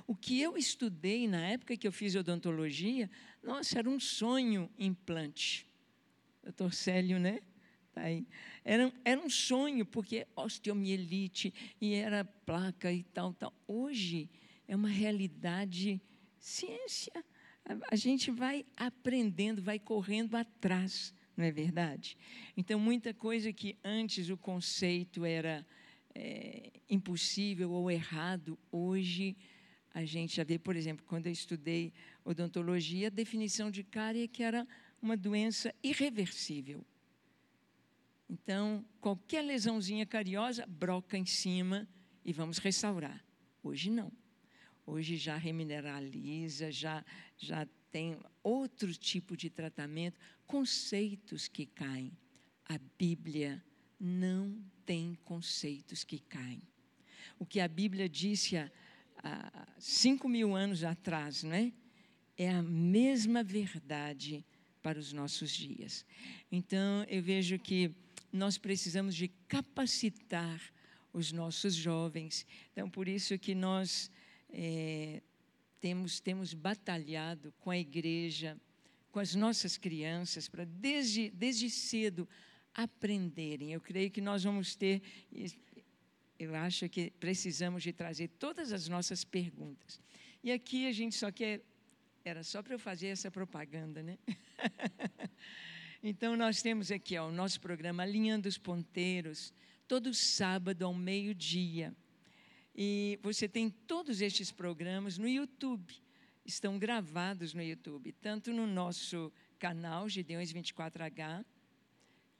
O 0.07 0.15
que 0.15 0.41
eu 0.41 0.57
estudei 0.57 1.29
na 1.29 1.47
época 1.47 1.77
que 1.77 1.87
eu 1.87 1.93
fiz 1.93 2.15
odontologia, 2.15 3.11
nossa, 3.43 3.79
era 3.79 3.89
um 3.89 4.01
sonho 4.01 4.71
implante. 4.79 5.67
Doutor 6.43 6.73
Célio, 6.73 7.19
né? 7.19 7.41
Tá 7.93 8.03
aí. 8.03 8.27
Era, 8.65 8.93
era 9.05 9.21
um 9.21 9.31
sonho, 9.31 9.85
porque 9.87 10.27
osteomielite, 10.37 11.53
e 11.81 11.95
era 11.95 12.25
placa 12.25 12.93
e 12.93 13.03
tal, 13.03 13.33
tal. 13.33 13.55
Hoje 13.67 14.29
é 14.69 14.77
uma 14.77 14.89
realidade 14.89 16.01
ciência. 16.49 17.25
A 17.91 17.97
gente 17.97 18.31
vai 18.31 18.65
aprendendo, 18.77 19.61
vai 19.63 19.79
correndo 19.79 20.37
atrás 20.37 21.15
não 21.37 21.45
é 21.45 21.53
verdade? 21.53 22.17
Então, 22.57 22.81
muita 22.81 23.13
coisa 23.13 23.53
que 23.53 23.77
antes 23.85 24.31
o 24.31 24.37
conceito 24.39 25.25
era 25.25 25.67
é, 26.15 26.73
impossível 26.89 27.71
ou 27.71 27.91
errado, 27.91 28.59
hoje 28.73 29.37
a 29.93 30.05
gente 30.05 30.37
já 30.37 30.45
vê, 30.45 30.59
por 30.59 30.75
exemplo, 30.77 31.05
quando 31.07 31.27
eu 31.27 31.33
estudei 31.33 31.93
odontologia, 32.25 33.09
a 33.09 33.11
definição 33.11 33.71
de 33.71 33.85
cárie 33.85 34.23
é 34.23 34.29
que 34.29 34.43
era 34.43 34.67
uma 35.01 35.17
doença 35.17 35.75
irreversível. 35.83 36.85
Então, 38.29 38.85
qualquer 39.01 39.43
lesãozinha 39.43 40.07
cariosa, 40.07 40.65
broca 40.67 41.19
em 41.19 41.27
cima 41.27 41.87
e 42.25 42.33
vamos 42.33 42.59
restaurar. 42.59 43.23
Hoje 43.63 43.91
não. 43.91 44.11
Hoje 44.87 45.17
já 45.17 45.37
remineraliza, 45.37 46.71
já, 46.71 47.05
já 47.37 47.67
tem 47.91 48.17
outro 48.43 48.95
tipo 48.95 49.37
de 49.37 49.51
tratamento, 49.51 50.21
conceitos 50.47 51.49
que 51.49 51.67
caem. 51.67 52.17
A 52.65 52.79
Bíblia 52.97 53.63
não 53.99 54.65
tem 54.85 55.19
conceitos 55.25 56.05
que 56.05 56.21
caem. 56.21 56.63
O 57.39 57.45
que 57.45 57.59
a 57.59 57.67
Bíblia 57.67 58.09
disse 58.09 58.57
há, 58.57 58.71
há 59.19 59.67
cinco 59.79 60.29
mil 60.29 60.55
anos 60.55 60.85
atrás, 60.85 61.43
não 61.43 61.53
é? 61.53 61.73
É 62.39 62.51
a 62.51 62.63
mesma 62.63 63.43
verdade 63.43 64.45
para 64.83 64.99
os 64.99 65.13
nossos 65.13 65.51
dias. 65.51 66.07
Então, 66.53 67.05
eu 67.09 67.21
vejo 67.21 67.59
que 67.59 67.93
nós 68.33 68.57
precisamos 68.57 69.17
de 69.17 69.29
capacitar 69.49 70.61
os 71.13 71.33
nossos 71.33 71.75
jovens. 71.75 72.47
Então, 72.73 72.89
por 72.89 73.09
isso 73.09 73.39
que 73.39 73.55
nós 73.55 74.11
é, 74.51 75.23
temos, 75.81 76.21
temos 76.21 76.55
batalhado 76.55 77.53
com 77.61 77.71
a 77.71 77.79
igreja, 77.79 78.57
com 79.11 79.21
as 79.21 79.35
nossas 79.35 79.77
crianças, 79.77 80.49
para 80.49 80.65
desde, 80.65 81.31
desde 81.31 81.71
cedo 81.71 82.29
aprenderem. 82.75 83.73
Eu 83.73 83.81
creio 83.81 84.11
que 84.11 84.21
nós 84.21 84.45
vamos 84.45 84.77
ter, 84.77 85.03
eu 86.39 86.55
acho 86.55 86.89
que 86.89 87.11
precisamos 87.13 87.83
de 87.83 87.93
trazer 87.93 88.29
todas 88.39 88.73
as 88.73 88.89
nossas 88.89 89.25
perguntas. 89.25 90.01
E 90.43 90.53
aqui 90.53 90.87
a 90.87 90.93
gente 90.93 91.15
só 91.17 91.33
quer, 91.33 91.63
era 92.25 92.43
só 92.45 92.63
para 92.63 92.75
eu 92.75 92.79
fazer 92.79 93.09
essa 93.09 93.31
propaganda, 93.31 94.03
né? 94.03 94.19
então 96.03 96.37
nós 96.37 96.61
temos 96.61 96.91
aqui 96.91 97.17
ó, 97.17 97.29
o 97.29 97.33
nosso 97.33 97.61
programa 97.61 98.03
Alinhando 98.03 98.49
os 98.49 98.59
Ponteiros, 98.59 99.53
todo 99.89 100.13
sábado 100.13 100.85
ao 100.85 100.93
meio-dia. 100.93 101.95
E 102.77 103.19
você 103.23 103.49
tem 103.49 103.71
todos 103.71 104.21
estes 104.21 104.53
programas 104.53 105.17
no 105.17 105.27
YouTube. 105.27 105.95
Estão 106.45 106.79
gravados 106.79 107.55
no 107.55 107.63
YouTube, 107.63 108.13
tanto 108.13 108.53
no 108.53 108.67
nosso 108.67 109.33
canal 109.59 110.09
Gideões 110.09 110.53
24H, 110.53 111.45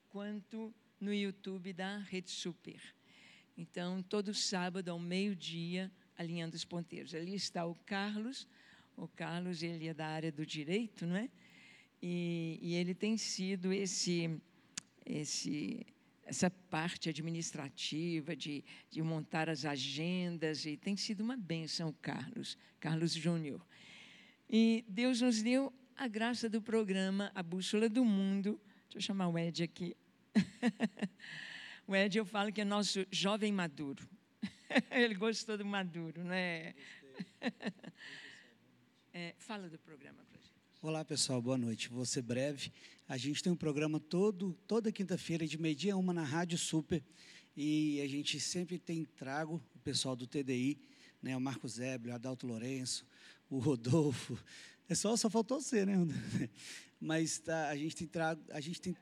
quanto 0.09 0.71
no 1.01 1.11
YouTube 1.11 1.73
da 1.73 1.97
Rede 1.97 2.29
Super. 2.29 2.79
Então, 3.57 4.03
todo 4.03 4.33
sábado 4.33 4.89
ao 4.89 4.99
meio-dia, 4.99 5.91
alinhando 6.15 6.55
os 6.55 6.63
ponteiros. 6.63 7.15
Ali 7.15 7.33
está 7.33 7.65
o 7.65 7.73
Carlos. 7.73 8.47
O 8.95 9.07
Carlos, 9.07 9.63
ele 9.63 9.87
é 9.87 9.93
da 9.93 10.05
área 10.05 10.31
do 10.31 10.45
direito, 10.45 11.07
não 11.07 11.15
é? 11.15 11.29
E, 11.99 12.59
e 12.61 12.75
ele 12.75 12.93
tem 12.93 13.17
sido 13.17 13.73
esse 13.73 14.39
esse 15.03 15.85
essa 16.27 16.49
parte 16.49 17.09
administrativa 17.09 18.35
de, 18.35 18.63
de 18.89 19.01
montar 19.01 19.49
as 19.49 19.65
agendas, 19.65 20.65
e 20.65 20.75
tem 20.75 20.97
sido 20.97 21.21
uma 21.21 21.37
benção, 21.37 21.95
Carlos, 22.01 22.57
Carlos 22.79 23.13
Júnior. 23.13 23.65
E 24.49 24.83
Deus 24.87 25.21
nos 25.21 25.41
deu 25.41 25.73
a 25.95 26.07
graça 26.07 26.49
do 26.49 26.61
programa 26.61 27.31
A 27.33 27.41
Bússola 27.41 27.89
do 27.89 28.03
Mundo. 28.03 28.59
Deixa 28.83 28.97
eu 28.97 29.01
chamar 29.01 29.29
o 29.29 29.37
Ed 29.37 29.63
aqui. 29.63 29.95
o 31.87 31.95
Ed, 31.95 32.17
eu 32.17 32.25
falo 32.25 32.51
que 32.51 32.61
é 32.61 32.65
nosso 32.65 33.05
jovem 33.09 33.51
maduro. 33.51 34.07
Ele 34.91 35.15
gostou 35.15 35.57
do 35.57 35.65
maduro, 35.65 36.23
né? 36.23 36.73
É, 39.19 39.33
fala 39.39 39.67
do 39.67 39.79
programa 39.79 40.23
para. 40.29 40.36
Olá, 40.79 41.03
pessoal, 41.03 41.41
boa 41.41 41.57
noite. 41.57 41.89
Vou 41.89 42.05
ser 42.05 42.21
breve. 42.21 42.71
A 43.09 43.17
gente 43.17 43.41
tem 43.41 43.51
um 43.51 43.55
programa 43.55 43.99
todo, 43.99 44.55
toda 44.67 44.91
quinta-feira, 44.91 45.47
de 45.47 45.57
meio-dia 45.57 45.97
uma 45.97 46.13
na 46.13 46.23
Rádio 46.23 46.55
Super. 46.55 47.03
E 47.55 47.99
a 47.99 48.07
gente 48.07 48.39
sempre 48.39 48.77
tem 48.77 49.03
trago 49.03 49.59
o 49.75 49.79
pessoal 49.79 50.15
do 50.15 50.27
TDI, 50.27 50.77
né, 51.19 51.35
o 51.35 51.41
Marcos 51.41 51.73
Zébrio, 51.73 52.11
o 52.11 52.15
Adalto 52.15 52.45
Lourenço, 52.45 53.07
o 53.49 53.57
Rodolfo. 53.57 54.37
É 54.87 54.93
só, 54.93 55.17
só 55.17 55.31
faltou 55.31 55.59
você, 55.59 55.83
né? 55.83 55.95
Mas 57.01 57.39
tá, 57.39 57.69
a 57.69 57.75
gente 57.75 57.95
tem 57.95 58.07
trago, 58.07 58.39
a 58.51 58.61
gente 58.61 58.79
tem 58.79 58.95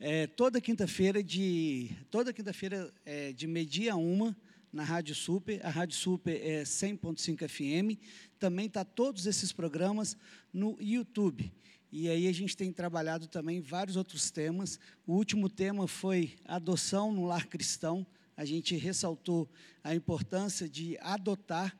é, 0.00 0.26
toda 0.26 0.60
quinta-feira 0.60 1.22
de 1.22 1.90
toda 2.10 2.32
quinta-feira 2.32 2.92
é, 3.06 3.32
de 3.32 3.46
meio-dia 3.46 3.94
uma 3.94 4.36
na 4.72 4.82
Rádio 4.82 5.14
Super. 5.14 5.64
A 5.64 5.70
Rádio 5.70 5.96
Super 5.96 6.44
é 6.44 6.64
100.5 6.64 7.48
FM. 7.48 8.00
Também 8.42 8.66
está 8.66 8.84
todos 8.84 9.24
esses 9.26 9.52
programas 9.52 10.16
no 10.52 10.76
YouTube. 10.80 11.52
E 11.92 12.08
aí 12.08 12.26
a 12.26 12.32
gente 12.32 12.56
tem 12.56 12.72
trabalhado 12.72 13.28
também 13.28 13.60
vários 13.60 13.94
outros 13.94 14.32
temas. 14.32 14.80
O 15.06 15.12
último 15.12 15.48
tema 15.48 15.86
foi 15.86 16.34
adoção 16.44 17.12
no 17.12 17.24
lar 17.24 17.46
cristão. 17.46 18.04
A 18.36 18.44
gente 18.44 18.74
ressaltou 18.74 19.48
a 19.84 19.94
importância 19.94 20.68
de 20.68 20.98
adotar. 20.98 21.78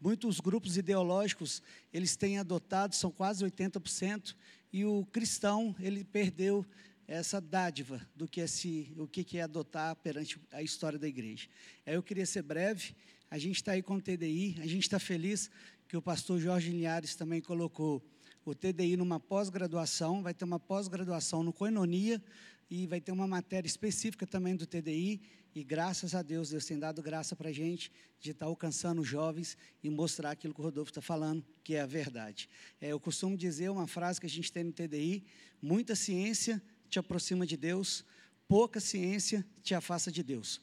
Muitos 0.00 0.38
grupos 0.38 0.76
ideológicos, 0.76 1.60
eles 1.92 2.14
têm 2.14 2.38
adotado, 2.38 2.94
são 2.94 3.10
quase 3.10 3.44
80%, 3.44 4.36
e 4.72 4.84
o 4.84 5.04
cristão, 5.06 5.74
ele 5.80 6.04
perdeu 6.04 6.64
essa 7.08 7.40
dádiva 7.40 8.00
do 8.14 8.28
que 8.28 8.40
é 8.40 8.46
se, 8.46 8.94
o 8.96 9.08
que 9.08 9.36
é 9.36 9.42
adotar 9.42 9.96
perante 9.96 10.38
a 10.52 10.62
história 10.62 10.96
da 10.96 11.08
igreja. 11.08 11.48
Eu 11.84 12.04
queria 12.04 12.24
ser 12.24 12.42
breve, 12.42 12.94
a 13.30 13.36
gente 13.36 13.56
está 13.56 13.72
aí 13.72 13.82
com 13.82 13.96
o 13.96 14.00
TDI, 14.00 14.56
a 14.60 14.66
gente 14.66 14.84
está 14.84 14.98
feliz 14.98 15.50
que 15.88 15.96
o 15.96 16.02
pastor 16.02 16.38
Jorge 16.38 16.70
Linhares 16.70 17.14
também 17.16 17.40
colocou 17.40 18.04
o 18.44 18.54
TDI 18.54 18.96
numa 18.96 19.18
pós-graduação, 19.18 20.22
vai 20.22 20.34
ter 20.34 20.44
uma 20.44 20.60
pós-graduação 20.60 21.42
no 21.42 21.52
Coinonia 21.52 22.22
e 22.70 22.86
vai 22.86 23.00
ter 23.00 23.10
uma 23.10 23.26
matéria 23.26 23.66
específica 23.66 24.26
também 24.26 24.54
do 24.54 24.66
TDI, 24.66 25.22
e 25.54 25.64
graças 25.64 26.14
a 26.14 26.22
Deus, 26.22 26.50
Deus 26.50 26.66
tem 26.66 26.78
dado 26.78 27.02
graça 27.02 27.34
para 27.34 27.48
a 27.48 27.52
gente 27.52 27.90
de 28.20 28.32
estar 28.32 28.44
tá 28.44 28.50
alcançando 28.50 29.00
os 29.00 29.08
jovens 29.08 29.56
e 29.82 29.88
mostrar 29.88 30.32
aquilo 30.32 30.52
que 30.52 30.60
o 30.60 30.64
Rodolfo 30.64 30.90
está 30.90 31.00
falando, 31.00 31.44
que 31.64 31.74
é 31.74 31.80
a 31.80 31.86
verdade. 31.86 32.48
É, 32.80 32.88
eu 32.88 33.00
costumo 33.00 33.36
dizer 33.36 33.70
uma 33.70 33.86
frase 33.86 34.20
que 34.20 34.26
a 34.26 34.30
gente 34.30 34.52
tem 34.52 34.64
no 34.64 34.72
TDI: 34.72 35.24
muita 35.60 35.96
ciência 35.96 36.62
te 36.90 36.98
aproxima 36.98 37.46
de 37.46 37.56
Deus, 37.56 38.04
pouca 38.46 38.78
ciência 38.78 39.44
te 39.62 39.74
afasta 39.74 40.12
de 40.12 40.22
Deus. 40.22 40.60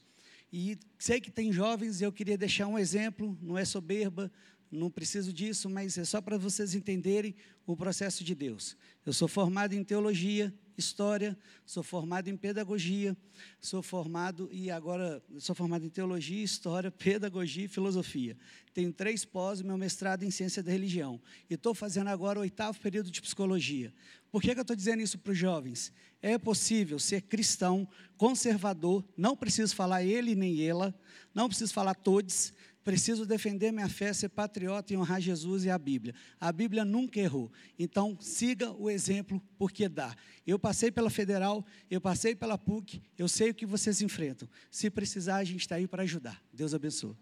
E 0.53 0.77
sei 0.97 1.19
que 1.19 1.31
tem 1.31 1.51
jovens, 1.51 2.01
eu 2.01 2.13
queria 2.13 2.37
deixar 2.37 2.67
um 2.67 2.79
exemplo, 2.79 3.37
não 3.41 3.57
é 3.57 3.65
soberba, 3.65 4.31
não 4.71 4.89
preciso 4.89 5.31
disso, 5.31 5.69
mas 5.69 5.97
é 5.97 6.03
só 6.03 6.21
para 6.21 6.37
vocês 6.37 6.75
entenderem 6.75 7.35
o 7.65 7.75
processo 7.75 8.23
de 8.23 8.35
Deus. 8.35 8.75
Eu 9.05 9.13
sou 9.13 9.27
formado 9.27 9.73
em 9.73 9.83
teologia, 9.83 10.53
história, 10.77 11.37
sou 11.65 11.81
formado 11.81 12.27
em 12.27 12.35
pedagogia, 12.35 13.15
sou 13.59 13.81
formado 13.81 14.49
e 14.51 14.69
agora 14.69 15.23
sou 15.39 15.55
formado 15.55 15.85
em 15.85 15.89
teologia, 15.89 16.43
história, 16.43 16.91
pedagogia 16.91 17.65
e 17.65 17.67
filosofia. 17.67 18.37
Tenho 18.73 18.91
três 18.91 19.23
pós, 19.23 19.61
meu 19.61 19.77
mestrado 19.77 20.23
em 20.23 20.31
ciência 20.31 20.61
da 20.61 20.71
religião 20.71 21.21
e 21.49 21.53
estou 21.53 21.73
fazendo 21.73 22.07
agora 22.07 22.39
o 22.39 22.41
oitavo 22.41 22.79
período 22.79 23.09
de 23.09 23.21
psicologia. 23.21 23.93
Por 24.31 24.41
que, 24.41 24.53
que 24.53 24.59
eu 24.59 24.63
estou 24.63 24.75
dizendo 24.75 25.01
isso 25.01 25.17
para 25.17 25.31
os 25.31 25.37
jovens? 25.37 25.93
É 26.21 26.37
possível 26.37 26.99
ser 26.99 27.21
cristão, 27.21 27.87
conservador, 28.17 29.03
não 29.15 29.35
preciso 29.35 29.75
falar 29.75 30.03
ele 30.03 30.35
nem 30.35 30.61
ela, 30.61 30.93
não 31.33 31.47
preciso 31.47 31.73
falar 31.73 31.95
todos, 31.95 32.53
preciso 32.85 33.25
defender 33.25 33.71
minha 33.71 33.89
fé, 33.89 34.13
ser 34.13 34.29
patriota 34.29 34.93
e 34.93 34.97
honrar 34.97 35.19
Jesus 35.19 35.65
e 35.65 35.71
a 35.71 35.77
Bíblia. 35.77 36.13
A 36.39 36.51
Bíblia 36.51 36.85
nunca 36.85 37.19
errou. 37.19 37.51
Então, 37.79 38.15
siga 38.21 38.71
o 38.71 38.91
exemplo, 38.91 39.41
porque 39.57 39.89
dá. 39.89 40.15
Eu 40.45 40.59
passei 40.59 40.91
pela 40.91 41.09
Federal, 41.09 41.65
eu 41.89 41.99
passei 41.99 42.35
pela 42.35 42.59
PUC, 42.59 43.01
eu 43.17 43.27
sei 43.27 43.49
o 43.49 43.55
que 43.55 43.65
vocês 43.65 44.03
enfrentam. 44.03 44.47
Se 44.69 44.91
precisar, 44.91 45.37
a 45.37 45.43
gente 45.43 45.61
está 45.61 45.75
aí 45.75 45.87
para 45.87 46.03
ajudar. 46.03 46.39
Deus 46.53 46.75
abençoe. 46.75 47.17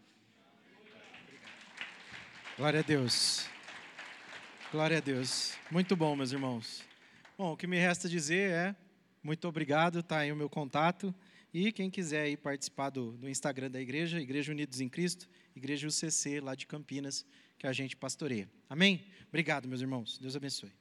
Glória 2.57 2.81
a 2.81 2.83
Deus. 2.83 3.45
Glória 4.69 4.97
a 4.97 5.01
Deus. 5.01 5.53
Muito 5.71 5.95
bom, 5.95 6.13
meus 6.13 6.33
irmãos. 6.33 6.83
Bom, 7.37 7.53
o 7.53 7.57
que 7.57 7.65
me 7.65 7.79
resta 7.79 8.09
dizer 8.09 8.51
é 8.51 8.75
muito 9.23 9.47
obrigado, 9.47 9.99
está 9.99 10.19
aí 10.19 10.31
o 10.31 10.35
meu 10.35 10.49
contato. 10.49 11.15
E 11.53 11.71
quem 11.71 11.89
quiser 11.89 12.23
aí 12.23 12.35
participar 12.35 12.89
do, 12.89 13.11
do 13.11 13.29
Instagram 13.29 13.69
da 13.69 13.79
igreja, 13.79 14.19
Igreja 14.19 14.51
Unidos 14.51 14.81
em 14.81 14.89
Cristo, 14.89 15.29
Igreja 15.55 15.87
UCC, 15.87 16.39
lá 16.39 16.55
de 16.55 16.65
Campinas, 16.67 17.25
que 17.57 17.67
a 17.67 17.73
gente 17.73 17.95
pastoreia. 17.95 18.49
Amém? 18.69 19.05
Obrigado, 19.29 19.67
meus 19.67 19.81
irmãos. 19.81 20.17
Deus 20.17 20.35
abençoe. 20.35 20.71